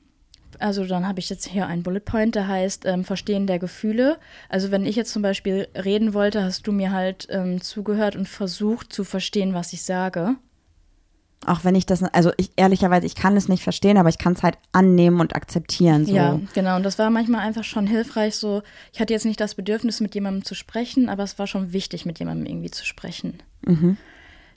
also 0.60 0.84
dann 0.84 1.06
habe 1.08 1.18
ich 1.18 1.30
jetzt 1.30 1.46
hier 1.46 1.66
einen 1.66 1.82
Bullet 1.82 2.00
Point, 2.00 2.34
der 2.36 2.46
heißt 2.46 2.84
ähm, 2.86 3.02
Verstehen 3.04 3.46
der 3.46 3.58
Gefühle. 3.58 4.18
Also 4.48 4.70
wenn 4.70 4.84
ich 4.86 4.94
jetzt 4.94 5.12
zum 5.12 5.22
Beispiel 5.22 5.66
reden 5.74 6.14
wollte, 6.14 6.44
hast 6.44 6.66
du 6.66 6.72
mir 6.72 6.92
halt 6.92 7.26
ähm, 7.30 7.60
zugehört 7.60 8.14
und 8.14 8.28
versucht 8.28 8.92
zu 8.92 9.02
verstehen, 9.04 9.54
was 9.54 9.72
ich 9.72 9.82
sage. 9.82 10.36
Auch 11.46 11.64
wenn 11.64 11.74
ich 11.74 11.86
das, 11.86 12.02
also 12.02 12.32
ich 12.36 12.50
ehrlicherweise, 12.56 13.06
ich 13.06 13.14
kann 13.14 13.34
es 13.34 13.48
nicht 13.48 13.62
verstehen, 13.62 13.96
aber 13.96 14.10
ich 14.10 14.18
kann 14.18 14.34
es 14.34 14.42
halt 14.42 14.58
annehmen 14.72 15.20
und 15.20 15.34
akzeptieren. 15.34 16.04
So. 16.04 16.14
Ja, 16.14 16.38
genau. 16.52 16.76
Und 16.76 16.82
das 16.82 16.98
war 16.98 17.08
manchmal 17.08 17.40
einfach 17.40 17.64
schon 17.64 17.86
hilfreich. 17.86 18.36
So, 18.36 18.62
ich 18.92 19.00
hatte 19.00 19.14
jetzt 19.14 19.24
nicht 19.24 19.40
das 19.40 19.54
Bedürfnis, 19.54 20.00
mit 20.00 20.14
jemandem 20.14 20.44
zu 20.44 20.54
sprechen, 20.54 21.08
aber 21.08 21.22
es 21.22 21.38
war 21.38 21.46
schon 21.46 21.72
wichtig, 21.72 22.04
mit 22.04 22.18
jemandem 22.18 22.46
irgendwie 22.46 22.70
zu 22.70 22.84
sprechen. 22.84 23.42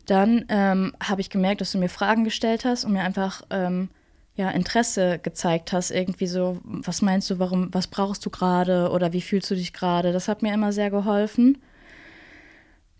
Dann 0.05 0.43
ähm, 0.49 0.93
habe 1.01 1.21
ich 1.21 1.29
gemerkt, 1.29 1.61
dass 1.61 1.71
du 1.71 1.77
mir 1.77 1.87
Fragen 1.87 2.25
gestellt 2.25 2.65
hast 2.65 2.83
und 2.83 2.91
mir 2.91 3.03
einfach 3.03 3.43
ähm, 3.49 3.87
ja, 4.35 4.49
Interesse 4.49 5.19
gezeigt 5.19 5.71
hast. 5.71 5.91
Irgendwie 5.91 6.27
so, 6.27 6.59
was 6.63 7.01
meinst 7.01 7.29
du, 7.29 7.39
warum, 7.39 7.69
was 7.71 7.87
brauchst 7.87 8.25
du 8.25 8.29
gerade 8.29 8.89
oder 8.89 9.13
wie 9.13 9.21
fühlst 9.21 9.49
du 9.49 9.55
dich 9.55 9.71
gerade? 9.71 10.11
Das 10.11 10.27
hat 10.27 10.41
mir 10.41 10.53
immer 10.53 10.73
sehr 10.73 10.89
geholfen. 10.89 11.59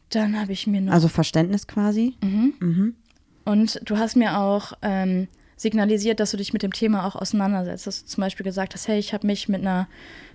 Dann 0.10 0.40
habe 0.40 0.54
ich 0.54 0.68
mir 0.68 0.80
noch. 0.80 0.94
Also 0.94 1.08
Verständnis 1.08 1.68
quasi. 1.68 2.16
Und 3.46 3.80
du 3.84 3.98
hast 3.98 4.16
mir 4.16 4.40
auch 4.40 4.74
ähm, 4.82 5.28
signalisiert, 5.58 6.20
dass 6.20 6.32
du 6.32 6.38
dich 6.38 6.54
mit 6.54 6.64
dem 6.64 6.74
Thema 6.74 7.06
auch 7.06 7.16
auseinandersetzt. 7.16 7.88
Dass 7.88 8.02
du 8.04 8.08
zum 8.08 8.22
Beispiel 8.22 8.44
gesagt 8.44 8.74
hast, 8.74 8.88
hey, 8.88 9.00
ich 9.00 9.14
habe 9.14 9.28
mich 9.28 9.50
mit 9.50 9.62
einer 9.62 9.88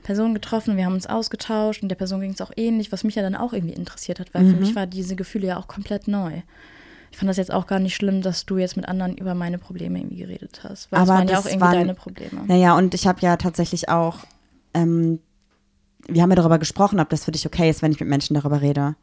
Person 0.03 0.35
getroffen, 0.35 0.77
wir 0.77 0.85
haben 0.85 0.95
uns 0.95 1.07
ausgetauscht 1.07 1.83
und 1.83 1.89
der 1.89 1.97
Person 1.97 2.21
ging 2.21 2.33
es 2.33 2.41
auch 2.41 2.53
ähnlich, 2.57 2.93
was 2.93 3.05
mich 3.05 3.15
ja 3.15 3.23
dann 3.23 3.35
auch 3.35 3.53
irgendwie 3.53 3.75
interessiert 3.75 4.21
hat, 4.21 4.33
weil 4.35 4.45
für 4.49 4.57
mich 4.57 4.75
war 4.77 4.87
diese 4.87 5.17
Gefühle 5.17 5.49
ja 5.49 5.57
auch 5.59 5.69
komplett 5.69 6.09
neu. 6.09 6.43
Ich 7.11 7.17
fand 7.17 7.29
das 7.31 7.39
jetzt 7.39 7.53
auch 7.53 7.67
gar 7.67 7.79
nicht 7.79 7.97
schlimm, 7.97 8.21
dass 8.21 8.45
du 8.45 8.59
jetzt 8.59 8.77
mit 8.77 8.87
anderen 8.87 9.17
über 9.17 9.35
meine 9.35 9.59
Probleme 9.59 9.99
irgendwie 9.99 10.19
geredet 10.19 10.61
hast. 10.63 10.93
Weil 10.93 11.03
es 11.03 11.09
Aber 11.09 11.19
waren 11.19 11.29
ja 11.29 11.39
auch 11.39 11.47
irgendwie 11.47 11.61
waren- 11.63 11.73
deine 11.73 11.95
Probleme. 11.95 12.45
Naja, 12.47 12.77
und 12.77 12.93
ich 12.95 13.07
habe 13.07 13.21
ja 13.23 13.37
tatsächlich 13.39 13.89
auch, 13.89 14.19
ähm, 14.75 15.19
wir 16.07 16.23
haben 16.23 16.31
ja 16.31 16.37
darüber 16.37 16.59
gesprochen, 16.59 17.01
ob 17.01 17.11
das 17.11 17.25
für 17.25 17.33
dich 17.33 17.45
okay 17.47 17.69
ist, 17.69 17.83
wenn 17.83 17.93
ich 17.93 18.01
mit 18.01 18.09
Menschen 18.09 18.35
darüber 18.35 18.63
rede. 18.63 18.95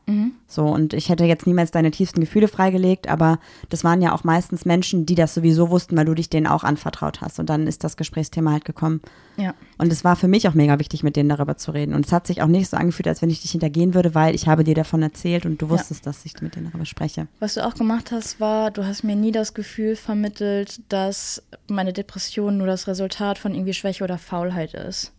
So, 0.48 0.66
und 0.66 0.94
ich 0.94 1.10
hätte 1.10 1.26
jetzt 1.26 1.46
niemals 1.46 1.72
deine 1.72 1.92
tiefsten 1.92 2.20
Gefühle 2.20 2.48
freigelegt, 2.48 3.08
aber 3.10 3.40
das 3.70 3.84
waren 3.84 4.02
ja 4.02 4.14
auch 4.14 4.24
meistens 4.24 4.66
Menschen, 4.66 5.06
die 5.06 5.16
das 5.16 5.34
sowieso 5.34 5.70
wussten, 5.70 5.98
weil 5.98 6.06
du 6.06 6.14
dich 6.14 6.30
denen 6.30 6.48
auch 6.48 6.64
anvertraut 6.64 7.22
hast. 7.22 7.40
Und 7.40 7.50
dann 7.50 7.68
ist 7.68 7.84
das 7.84 7.98
Gesprächsthema 7.98 8.52
halt 8.52 8.66
gekommen. 8.66 9.02
Ja. 9.38 9.54
Und 9.78 9.92
es 9.92 10.04
war 10.04 10.16
für 10.16 10.28
mich 10.28 10.48
auch 10.48 10.54
mega 10.54 10.80
wichtig, 10.80 11.04
mit 11.04 11.16
denen 11.16 11.30
darüber 11.30 11.58
zu 11.58 11.72
reden. 11.72 11.94
Und 11.94 12.06
es 12.06 12.12
hat 12.12 12.28
sich 12.28 12.42
auch 12.42 12.48
nicht 12.48 12.70
so 12.70 12.78
angefühlt, 12.78 13.08
als 13.08 13.22
wenn 13.22 13.30
ich 13.30 13.42
dich 13.42 13.52
hintergehen 13.52 13.94
würde, 13.94 14.16
weil 14.16 14.34
ich 14.34 14.48
habe 14.48 14.64
dir 14.64 14.76
davon 14.76 15.04
erzählt 15.04 15.46
und 15.46 15.62
du 15.62 15.70
wusstest, 15.70 16.08
dass 16.08 16.26
ich 16.26 16.42
mit 16.42 16.56
denen 16.56 16.68
darüber 16.68 16.86
spreche. 16.86 17.28
Was 17.40 17.56
du 17.56 17.66
auch 17.66 17.76
gemacht 17.76 18.12
hast, 18.12 18.40
war, 18.40 18.72
du 18.72 18.86
hast 18.86 19.04
mir 19.04 19.16
nie 19.16 19.32
das 19.32 19.54
Gefühl 19.54 19.96
vermittelt, 19.96 20.82
dass 20.90 21.44
meine 21.68 21.94
Depression 21.94 22.58
nur 22.58 22.68
das 22.68 22.88
Resultat 22.88 23.38
von 23.38 23.54
irgendwie 23.54 23.74
Schwäche 23.74 24.04
oder 24.04 24.18
Faulheit 24.18 24.74
ist. 24.74 25.12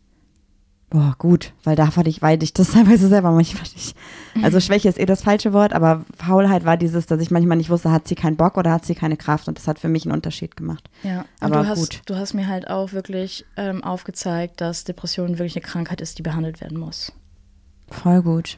Boah, 0.97 1.15
gut, 1.19 1.53
weil 1.63 1.77
da 1.77 1.91
fand 1.91 2.09
ich, 2.09 2.23
weil 2.23 2.43
ich 2.43 2.55
das 2.55 2.71
teilweise 2.73 3.09
selber 3.09 3.31
manchmal 3.31 3.65
nicht. 3.75 3.95
Also 4.43 4.61
Schwäche 4.61 4.89
ist 4.89 4.99
eh 4.99 5.05
das 5.05 5.23
falsche 5.23 5.53
Wort, 5.53 5.75
aber 5.75 6.07
Faulheit 6.17 6.65
war 6.65 6.79
dieses, 6.79 7.05
dass 7.05 7.21
ich 7.21 7.31
manchmal 7.31 7.59
nicht 7.59 7.69
wusste, 7.69 7.91
hat 7.91 8.09
sie 8.09 8.15
keinen 8.15 8.39
Bock 8.39 8.57
oder 8.57 8.73
hat 8.73 8.87
sie 8.87 8.95
keine 8.95 9.19
Kraft 9.19 9.47
und 9.47 9.59
das 9.59 9.69
hat 9.69 9.79
für 9.79 9.91
mich 9.91 10.07
einen 10.07 10.15
Unterschied 10.15 10.57
gemacht. 10.57 10.89
Ja, 11.03 11.27
Aber 11.41 11.65
du 11.65 11.69
hast, 11.69 11.79
gut. 11.81 12.01
du 12.07 12.17
hast 12.17 12.33
mir 12.33 12.49
halt 12.49 12.71
auch 12.71 12.95
wirklich 12.95 13.45
ähm, 13.59 13.85
aufgezeigt, 13.85 14.63
dass 14.63 14.85
Depression 14.85 15.39
wirklich 15.39 15.55
eine 15.57 15.67
Krankheit 15.67 16.01
ist, 16.01 16.17
die 16.17 16.23
behandelt 16.23 16.63
werden 16.63 16.79
muss. 16.79 17.13
Voll 17.91 18.23
gut. 18.23 18.57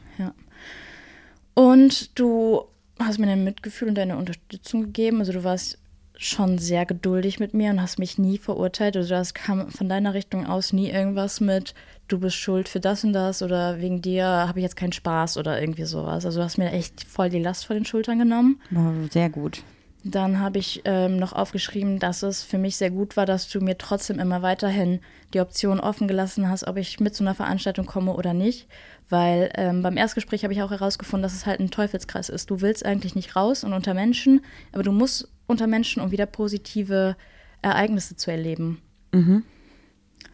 Und 1.55 2.17
du 2.17 2.63
hast 2.99 3.19
mir 3.19 3.25
dein 3.25 3.43
Mitgefühl 3.43 3.89
und 3.89 3.95
deine 3.95 4.15
Unterstützung 4.15 4.83
gegeben. 4.83 5.19
Also 5.19 5.33
du 5.33 5.43
warst 5.43 5.77
schon 6.21 6.57
sehr 6.57 6.85
geduldig 6.85 7.39
mit 7.39 7.53
mir 7.53 7.71
und 7.71 7.81
hast 7.81 7.97
mich 7.97 8.17
nie 8.17 8.37
verurteilt. 8.37 8.97
Also 8.97 9.09
das 9.09 9.33
kam 9.33 9.71
von 9.71 9.87
deiner 9.87 10.13
Richtung 10.13 10.45
aus 10.45 10.73
nie 10.73 10.89
irgendwas 10.89 11.39
mit, 11.39 11.73
du 12.09 12.19
bist 12.19 12.35
schuld 12.35 12.67
für 12.67 12.81
das 12.81 13.05
und 13.05 13.13
das 13.13 13.41
oder 13.41 13.79
wegen 13.79 14.01
dir 14.01 14.25
habe 14.25 14.59
ich 14.59 14.63
jetzt 14.63 14.75
keinen 14.75 14.91
Spaß 14.91 15.37
oder 15.37 15.61
irgendwie 15.61 15.85
sowas. 15.85 16.25
Also 16.25 16.39
du 16.39 16.43
hast 16.43 16.57
mir 16.57 16.73
echt 16.73 17.05
voll 17.05 17.29
die 17.29 17.39
Last 17.39 17.65
vor 17.65 17.73
den 17.73 17.85
Schultern 17.85 18.19
genommen. 18.19 18.59
Boah, 18.69 18.93
sehr 19.09 19.29
gut. 19.29 19.63
Dann 20.03 20.39
habe 20.39 20.59
ich 20.59 20.81
ähm, 20.83 21.17
noch 21.17 21.31
aufgeschrieben, 21.31 21.99
dass 21.99 22.21
es 22.21 22.43
für 22.43 22.57
mich 22.57 22.75
sehr 22.75 22.91
gut 22.91 23.15
war, 23.15 23.25
dass 23.25 23.47
du 23.47 23.61
mir 23.61 23.77
trotzdem 23.77 24.19
immer 24.19 24.41
weiterhin 24.41 24.99
die 25.33 25.39
Option 25.39 25.79
offen 25.79 26.09
gelassen 26.09 26.49
hast, 26.49 26.67
ob 26.67 26.75
ich 26.75 26.99
mit 26.99 27.15
zu 27.15 27.23
einer 27.23 27.35
Veranstaltung 27.35 27.85
komme 27.85 28.13
oder 28.13 28.33
nicht. 28.33 28.67
Weil 29.07 29.51
ähm, 29.55 29.83
beim 29.83 29.95
Erstgespräch 29.95 30.43
habe 30.43 30.53
ich 30.53 30.61
auch 30.61 30.71
herausgefunden, 30.71 31.23
dass 31.23 31.33
es 31.33 31.45
halt 31.45 31.61
ein 31.61 31.71
Teufelskreis 31.71 32.27
ist. 32.27 32.49
Du 32.49 32.59
willst 32.59 32.85
eigentlich 32.85 33.15
nicht 33.15 33.37
raus 33.37 33.63
und 33.63 33.71
unter 33.71 33.93
Menschen, 33.93 34.41
aber 34.73 34.83
du 34.83 34.91
musst 34.91 35.29
unter 35.49 35.67
Menschen, 35.67 36.01
um 36.01 36.11
wieder 36.11 36.25
positive 36.25 37.15
Ereignisse 37.61 38.15
zu 38.15 38.31
erleben. 38.31 38.81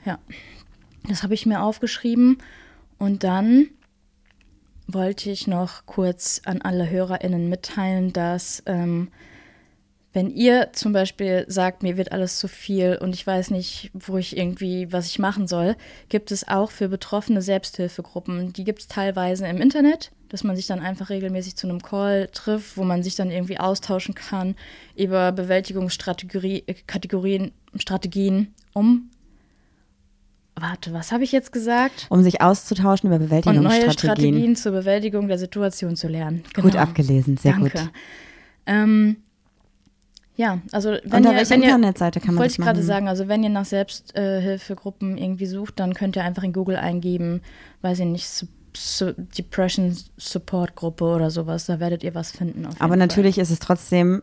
Ja, 0.06 0.20
das 1.08 1.24
habe 1.24 1.34
ich 1.34 1.46
mir 1.46 1.62
aufgeschrieben. 1.62 2.38
Und 2.98 3.24
dann 3.24 3.70
wollte 4.88 5.32
ich 5.32 5.48
noch 5.48 5.86
kurz 5.86 6.42
an 6.46 6.62
alle 6.62 6.90
HörerInnen 6.90 7.50
mitteilen, 7.50 8.14
dass 8.14 8.62
ähm, 8.66 9.10
wenn 10.14 10.30
ihr 10.30 10.70
zum 10.72 10.94
Beispiel 10.94 11.44
sagt, 11.50 11.84
mir 11.84 11.98
wird 11.98 12.14
alles 12.14 12.40
zu 12.40 12.48
viel 12.48 12.98
und 13.02 13.14
ich 13.14 13.28
weiß 13.28 13.52
nicht, 13.52 13.92
wo 13.94 14.18
ich 14.18 14.38
irgendwie, 14.38 14.92
was 14.94 15.08
ich 15.08 15.20
machen 15.20 15.46
soll, 15.46 15.76
gibt 16.08 16.32
es 16.32 16.48
auch 16.48 16.72
für 16.72 16.88
Betroffene 16.88 17.42
Selbsthilfegruppen. 17.42 18.54
Die 18.54 18.64
gibt 18.64 18.80
es 18.80 18.88
teilweise 18.88 19.46
im 19.48 19.60
Internet, 19.60 20.12
dass 20.36 20.44
man 20.44 20.58
sich 20.58 20.68
dann 20.68 20.82
einfach 20.82 21.10
regelmäßig 21.10 21.56
zu 21.56 21.66
einem 21.66 21.82
Call 21.82 22.28
trifft, 22.34 22.76
wo 22.76 22.84
man 22.84 23.04
sich 23.04 23.16
dann 23.16 23.32
irgendwie 23.32 23.58
austauschen 23.58 24.16
kann 24.16 24.56
über 24.94 25.32
Bewältigungsstrategien, 25.32 27.54
Strategien, 27.78 28.54
um 28.74 29.10
Warte, 30.58 30.92
was 30.92 31.14
habe 31.14 31.24
ich 31.24 31.32
jetzt 31.32 31.54
gesagt? 31.54 32.08
Um 32.10 32.22
sich 32.22 32.42
auszutauschen 32.42 33.08
über 33.08 33.16
Und 33.16 33.28
Bewältigungsstrategien. 33.28 33.84
neue 33.86 33.94
Strategien 33.94 34.56
zur 34.58 34.74
Bewältigung 34.74 35.30
der 35.30 35.38
Situation 35.38 35.96
zu 35.96 36.10
lernen. 36.10 36.44
Gut 36.54 36.66
Genau. 36.72 36.80
abgelesen, 36.80 37.38
sehr 37.38 37.54
Danke. 37.54 37.70
gut. 37.72 37.90
Ähm, 38.66 39.16
ja, 40.36 40.60
also 40.74 40.98
wenn 41.04 41.20
Unter 41.20 41.32
ihr, 41.32 41.38
welcher 41.38 41.52
wenn 41.52 41.62
ihr, 41.62 41.68
Internetseite 41.70 42.20
kann 42.20 42.36
man 42.36 42.42
wollte 42.42 42.56
das 42.56 42.60
ich 42.60 42.66
gerade 42.66 42.84
sagen, 42.84 43.08
also 43.08 43.30
wenn 43.30 43.42
ihr 43.42 43.50
nach 43.50 43.64
Selbsthilfegruppen 43.66 45.18
irgendwie 45.18 45.46
sucht, 45.46 45.80
dann 45.80 45.94
könnt 45.94 46.18
ihr 46.18 46.26
einfach 46.26 46.44
in 46.44 46.52
Google 46.52 46.76
eingeben, 46.76 47.42
weiß 47.82 48.00
ich 48.00 48.06
nicht, 48.06 48.46
Depression 49.38 49.96
Support 50.18 50.76
Gruppe 50.76 51.06
oder 51.06 51.32
sowas, 51.32 51.66
da 51.66 51.80
werdet 51.80 52.04
ihr 52.04 52.16
was 52.16 52.32
finden. 52.32 52.66
Aber 52.66 52.76
Fall. 52.90 52.98
natürlich 52.98 53.38
ist 53.38 53.50
es 53.52 53.60
trotzdem 53.60 54.22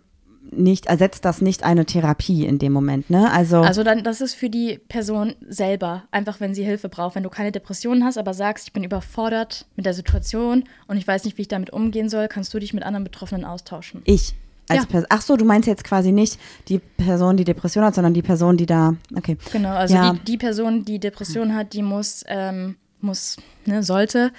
nicht, 0.51 0.87
ersetzt 0.87 1.25
das 1.25 1.41
nicht 1.41 1.63
eine 1.63 1.87
Therapie 1.87 2.45
in 2.45 2.59
dem 2.59 2.73
Moment, 2.73 3.09
ne? 3.11 3.31
Also, 3.33 3.61
Also 3.61 3.85
dann, 3.85 4.03
das 4.03 4.21
ist 4.21 4.35
für 4.35 4.51
die 4.51 4.79
Person 4.89 5.35
selber, 5.49 6.03
einfach 6.11 6.41
wenn 6.41 6.53
sie 6.53 6.65
Hilfe 6.65 6.89
braucht. 6.89 7.15
Wenn 7.15 7.23
du 7.23 7.31
keine 7.31 7.53
Depressionen 7.53 8.05
hast, 8.05 8.19
aber 8.19 8.35
sagst, 8.35 8.67
ich 8.67 8.73
bin 8.73 8.83
überfordert 8.85 9.67
mit 9.77 9.87
der 9.87 9.95
Situation 9.95 10.65
und 10.89 10.97
ich 10.97 11.07
weiß 11.07 11.25
nicht, 11.25 11.39
wie 11.39 11.43
ich 11.43 11.49
damit 11.49 11.71
umgehen 11.73 12.09
soll, 12.09 12.27
kannst 12.29 12.53
du 12.53 12.59
dich 12.59 12.75
mit 12.75 12.83
anderen 12.83 13.05
Betroffenen 13.05 13.45
austauschen. 13.45 14.03
ich. 14.05 14.35
Als 14.69 14.83
Ja. 14.83 14.87
Person. 14.87 15.07
Ach 15.11 15.21
so, 15.23 15.37
du 15.37 15.45
meinst 15.45 15.67
jetzt 15.67 15.83
quasi 15.83 16.13
nicht 16.13 16.39
die 16.69 16.79
Person, 16.79 17.37
die 17.37 17.43
Depression 17.45 17.85
hat, 17.85 17.97
sondern 17.97 18.15
die 18.15 18.23
Person, 18.23 18.57
die 18.57 18.65
da. 18.65 18.95
Okay. 19.15 19.37
Genau, 19.53 19.71
also 19.71 19.95
Ja. 19.95 20.13
die, 20.13 20.21
die 20.21 20.37
Person, 20.39 20.85
die 20.85 21.01
Depression 21.01 21.55
hat, 21.55 21.73
die 21.73 21.83
muss, 21.83 22.25
ähm, 22.29 22.77
muss, 23.03 23.37
ne, 23.67 23.83
sollte 23.83 24.33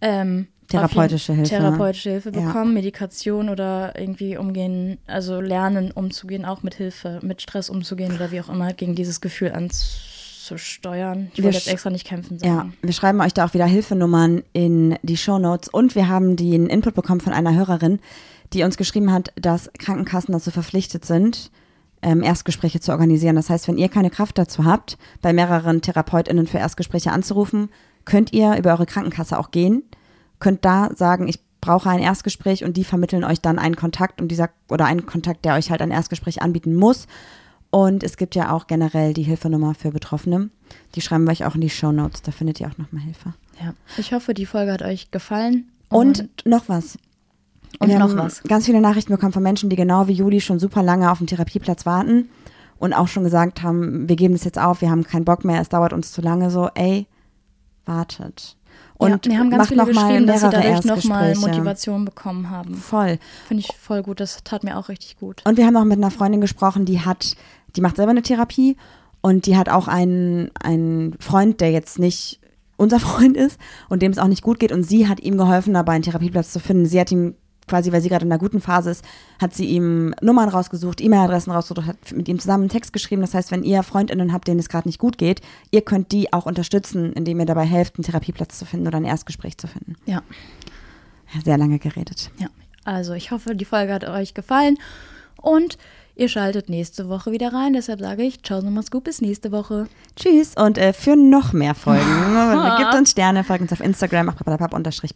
ähm, 0.00 0.48
Therapeutische 0.68 1.34
Hilfe. 1.34 1.50
Therapeutische 1.50 2.10
Hilfe 2.10 2.30
Ja. 2.30 2.40
bekommen, 2.46 2.72
Medikation 2.74 3.48
oder 3.50 3.98
irgendwie 3.98 4.36
umgehen, 4.38 4.96
also 5.06 5.40
lernen, 5.40 5.90
umzugehen, 5.92 6.44
auch 6.46 6.62
mit 6.62 6.74
Hilfe, 6.74 7.20
mit 7.22 7.42
Stress 7.42 7.68
umzugehen 7.68 8.14
oder 8.14 8.30
wie 8.32 8.40
auch 8.40 8.48
immer, 8.48 8.72
gegen 8.72 8.94
dieses 8.94 9.20
Gefühl 9.20 9.52
anzusteuern. 9.52 11.28
Ich 11.32 11.38
Wir 11.38 11.44
wollte 11.44 11.58
jetzt 11.58 11.68
extra 11.68 11.90
nicht 11.90 12.06
kämpfen 12.06 12.38
Ja, 12.42 12.56
sagen. 12.56 12.76
wir 12.82 12.92
schreiben 12.92 13.20
euch 13.20 13.34
da 13.34 13.44
auch 13.46 13.54
wieder 13.54 13.66
Hilfenummern 13.66 14.42
in 14.52 14.96
die 15.02 15.16
Shownotes 15.16 15.68
und 15.68 15.94
wir 15.94 16.08
haben 16.08 16.36
den 16.36 16.66
Input 16.66 16.94
bekommen 16.94 17.20
von 17.20 17.32
einer 17.32 17.54
Hörerin, 17.54 18.00
die 18.52 18.62
uns 18.62 18.76
geschrieben 18.76 19.12
hat, 19.12 19.32
dass 19.36 19.70
Krankenkassen 19.78 20.32
dazu 20.32 20.50
verpflichtet 20.50 21.04
sind, 21.04 21.50
ähm, 22.02 22.22
Erstgespräche 22.22 22.80
zu 22.80 22.92
organisieren. 22.92 23.36
Das 23.36 23.50
heißt, 23.50 23.68
wenn 23.68 23.78
ihr 23.78 23.88
keine 23.88 24.10
Kraft 24.10 24.38
dazu 24.38 24.64
habt, 24.64 24.96
bei 25.22 25.32
mehreren 25.32 25.82
TherapeutInnen 25.82 26.46
für 26.46 26.58
Erstgespräche 26.58 27.12
anzurufen, 27.12 27.68
könnt 28.04 28.32
ihr 28.32 28.56
über 28.56 28.72
eure 28.72 28.86
Krankenkasse 28.86 29.38
auch 29.38 29.50
gehen, 29.50 29.82
könnt 30.38 30.64
da 30.64 30.90
sagen, 30.94 31.28
ich 31.28 31.40
brauche 31.60 31.88
ein 31.88 32.00
Erstgespräch 32.00 32.64
und 32.64 32.76
die 32.76 32.84
vermitteln 32.84 33.24
euch 33.24 33.40
dann 33.40 33.58
einen 33.58 33.76
Kontakt 33.76 34.20
und 34.20 34.28
dieser 34.28 34.50
oder 34.68 34.84
einen 34.84 35.06
Kontakt, 35.06 35.44
der 35.44 35.54
euch 35.54 35.70
halt 35.70 35.80
ein 35.80 35.90
Erstgespräch 35.90 36.42
anbieten 36.42 36.74
muss. 36.74 37.06
Und 37.70 38.04
es 38.04 38.16
gibt 38.16 38.36
ja 38.36 38.52
auch 38.52 38.66
generell 38.66 39.14
die 39.14 39.22
Hilfenummer 39.22 39.74
für 39.74 39.90
Betroffene. 39.90 40.50
Die 40.94 41.00
schreiben 41.00 41.24
wir 41.24 41.32
euch 41.32 41.44
auch 41.44 41.56
in 41.56 41.60
die 41.60 41.70
Show 41.70 41.90
Notes. 41.90 42.22
Da 42.22 42.30
findet 42.30 42.60
ihr 42.60 42.68
auch 42.68 42.78
nochmal 42.78 43.02
Hilfe. 43.02 43.34
Ja. 43.60 43.74
Ich 43.96 44.12
hoffe, 44.12 44.34
die 44.34 44.46
Folge 44.46 44.72
hat 44.72 44.82
euch 44.82 45.10
gefallen. 45.10 45.70
Und, 45.88 46.28
noch 46.44 46.68
was. 46.68 46.98
und 47.78 47.88
wir 47.88 47.98
noch 47.98 48.14
was. 48.16 48.42
ganz 48.44 48.66
viele 48.66 48.80
Nachrichten 48.80 49.12
bekommen 49.12 49.32
von 49.32 49.42
Menschen, 49.42 49.70
die 49.70 49.76
genau 49.76 50.06
wie 50.06 50.12
Juli 50.12 50.40
schon 50.40 50.58
super 50.58 50.82
lange 50.82 51.10
auf 51.10 51.18
dem 51.18 51.26
Therapieplatz 51.26 51.86
warten 51.86 52.28
und 52.78 52.92
auch 52.92 53.08
schon 53.08 53.24
gesagt 53.24 53.62
haben, 53.62 54.08
wir 54.08 54.16
geben 54.16 54.34
das 54.34 54.44
jetzt 54.44 54.58
auf, 54.58 54.80
wir 54.80 54.90
haben 54.90 55.04
keinen 55.04 55.24
Bock 55.24 55.44
mehr, 55.44 55.60
es 55.60 55.68
dauert 55.68 55.92
uns 55.92 56.12
zu 56.12 56.20
lange. 56.20 56.50
So, 56.50 56.68
ey, 56.74 57.06
wartet. 57.86 58.56
Und 58.96 59.26
ja, 59.26 59.32
mir 59.32 59.38
haben 59.38 59.50
ganz 59.50 59.58
macht 59.58 59.68
viele 59.68 59.86
noch 59.86 59.92
mal 59.92 60.08
geschrieben, 60.08 60.26
dass 60.26 60.40
sie 60.40 60.50
dadurch 60.50 60.84
nochmal. 60.84 61.34
Motivation 61.34 62.04
bekommen 62.04 62.50
haben. 62.50 62.74
Voll. 62.74 63.18
Finde 63.46 63.62
ich 63.62 63.76
voll 63.76 64.02
gut. 64.02 64.20
Das 64.20 64.42
tat 64.44 64.64
mir 64.64 64.78
auch 64.78 64.88
richtig 64.88 65.18
gut. 65.18 65.42
Und 65.44 65.56
wir 65.56 65.66
haben 65.66 65.76
auch 65.76 65.84
mit 65.84 65.98
einer 65.98 66.10
Freundin 66.10 66.40
gesprochen, 66.40 66.84
die 66.84 67.00
hat, 67.00 67.36
die 67.76 67.80
macht 67.80 67.96
selber 67.96 68.10
eine 68.10 68.22
Therapie 68.22 68.76
und 69.20 69.46
die 69.46 69.56
hat 69.56 69.68
auch 69.68 69.88
einen, 69.88 70.50
einen 70.62 71.16
Freund, 71.18 71.60
der 71.60 71.72
jetzt 71.72 71.98
nicht 71.98 72.40
unser 72.76 73.00
Freund 73.00 73.36
ist 73.36 73.58
und 73.88 74.02
dem 74.02 74.12
es 74.12 74.18
auch 74.18 74.28
nicht 74.28 74.42
gut 74.42 74.58
geht 74.60 74.72
und 74.72 74.84
sie 74.84 75.08
hat 75.08 75.20
ihm 75.20 75.38
geholfen, 75.38 75.74
dabei 75.74 75.92
einen 75.92 76.04
Therapieplatz 76.04 76.52
zu 76.52 76.60
finden. 76.60 76.86
Sie 76.86 77.00
hat 77.00 77.10
ihm 77.10 77.34
quasi, 77.66 77.92
weil 77.92 78.00
sie 78.00 78.08
gerade 78.08 78.24
in 78.24 78.32
einer 78.32 78.38
guten 78.38 78.60
Phase 78.60 78.90
ist, 78.90 79.04
hat 79.40 79.54
sie 79.54 79.66
ihm 79.66 80.14
Nummern 80.20 80.48
rausgesucht, 80.48 81.00
E-Mail-Adressen 81.00 81.52
rausgesucht, 81.52 81.86
hat 81.86 82.12
mit 82.12 82.28
ihm 82.28 82.38
zusammen 82.38 82.64
einen 82.64 82.70
Text 82.70 82.92
geschrieben. 82.92 83.22
Das 83.22 83.34
heißt, 83.34 83.50
wenn 83.50 83.62
ihr 83.64 83.82
Freundinnen 83.82 84.32
habt, 84.32 84.48
denen 84.48 84.60
es 84.60 84.68
gerade 84.68 84.88
nicht 84.88 84.98
gut 84.98 85.18
geht, 85.18 85.40
ihr 85.70 85.82
könnt 85.82 86.12
die 86.12 86.32
auch 86.32 86.46
unterstützen, 86.46 87.12
indem 87.12 87.40
ihr 87.40 87.46
dabei 87.46 87.64
helft, 87.64 87.96
einen 87.96 88.04
Therapieplatz 88.04 88.58
zu 88.58 88.64
finden 88.64 88.86
oder 88.86 88.98
ein 88.98 89.04
Erstgespräch 89.04 89.58
zu 89.58 89.66
finden. 89.66 89.96
Ja. 90.06 90.22
Ja, 91.32 91.40
sehr 91.40 91.58
lange 91.58 91.78
geredet. 91.78 92.30
Ja, 92.38 92.48
also 92.84 93.14
ich 93.14 93.30
hoffe, 93.30 93.56
die 93.56 93.64
Folge 93.64 93.92
hat 93.92 94.04
euch 94.04 94.34
gefallen 94.34 94.78
und 95.40 95.78
ihr 96.16 96.28
schaltet 96.28 96.68
nächste 96.68 97.08
Woche 97.08 97.32
wieder 97.32 97.52
rein. 97.52 97.72
Deshalb 97.72 98.00
sage 98.00 98.22
ich, 98.22 98.42
ciao, 98.42 98.62
macht's 98.62 98.90
gut, 98.90 99.04
bis 99.04 99.20
nächste 99.20 99.52
Woche. 99.52 99.86
Tschüss 100.16 100.54
und 100.56 100.78
äh, 100.78 100.92
für 100.92 101.16
noch 101.16 101.52
mehr 101.52 101.74
Folgen 101.74 102.04
gebt 102.78 102.94
uns 102.94 103.10
Sterne, 103.10 103.44
folgt 103.44 103.62
uns 103.62 103.72
auf 103.72 103.80
Instagram, 103.80 104.32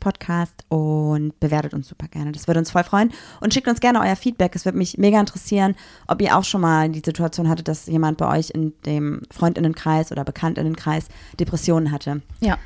podcast 0.01 0.65
und 0.69 1.39
bewertet 1.41 1.75
uns 1.75 1.89
super 1.89 2.09
gerne. 2.09 2.33
Das 2.33 2.47
würde 2.47 2.61
uns 2.61 2.71
voll 2.71 2.85
freuen 2.85 3.13
und 3.41 3.55
schickt 3.55 3.69
uns 3.69 3.81
gerne 3.81 4.01
euer 4.01 4.17
Feedback. 4.17 4.55
Es 4.57 4.65
würde 4.65 4.79
mich 4.79 4.99
mega 4.99 5.21
interessieren, 5.21 5.75
ob 6.07 6.21
ihr 6.21 6.37
auch 6.37 6.45
schon 6.45 6.61
mal 6.61 6.89
die 6.89 7.03
Situation 7.05 7.49
hattet, 7.49 7.69
dass 7.69 7.87
jemand 7.87 8.19
bei 8.19 8.39
euch 8.39 8.51
in 8.51 8.73
dem 8.87 9.23
Freundinnenkreis 9.31 10.13
oder 10.13 10.25
Bekanntinnenkreis 10.25 11.07
Depressionen 11.39 11.93
hatte. 11.93 12.23
Ja, 12.41 12.59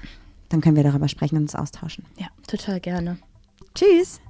Dann 0.48 0.60
können 0.60 0.76
wir 0.76 0.84
darüber 0.84 1.08
sprechen 1.08 1.36
und 1.36 1.42
uns 1.42 1.54
austauschen. 1.54 2.04
ja, 2.18 2.26
total 2.46 2.80
gerne. 2.80 3.18
Tschüss! 3.74 4.20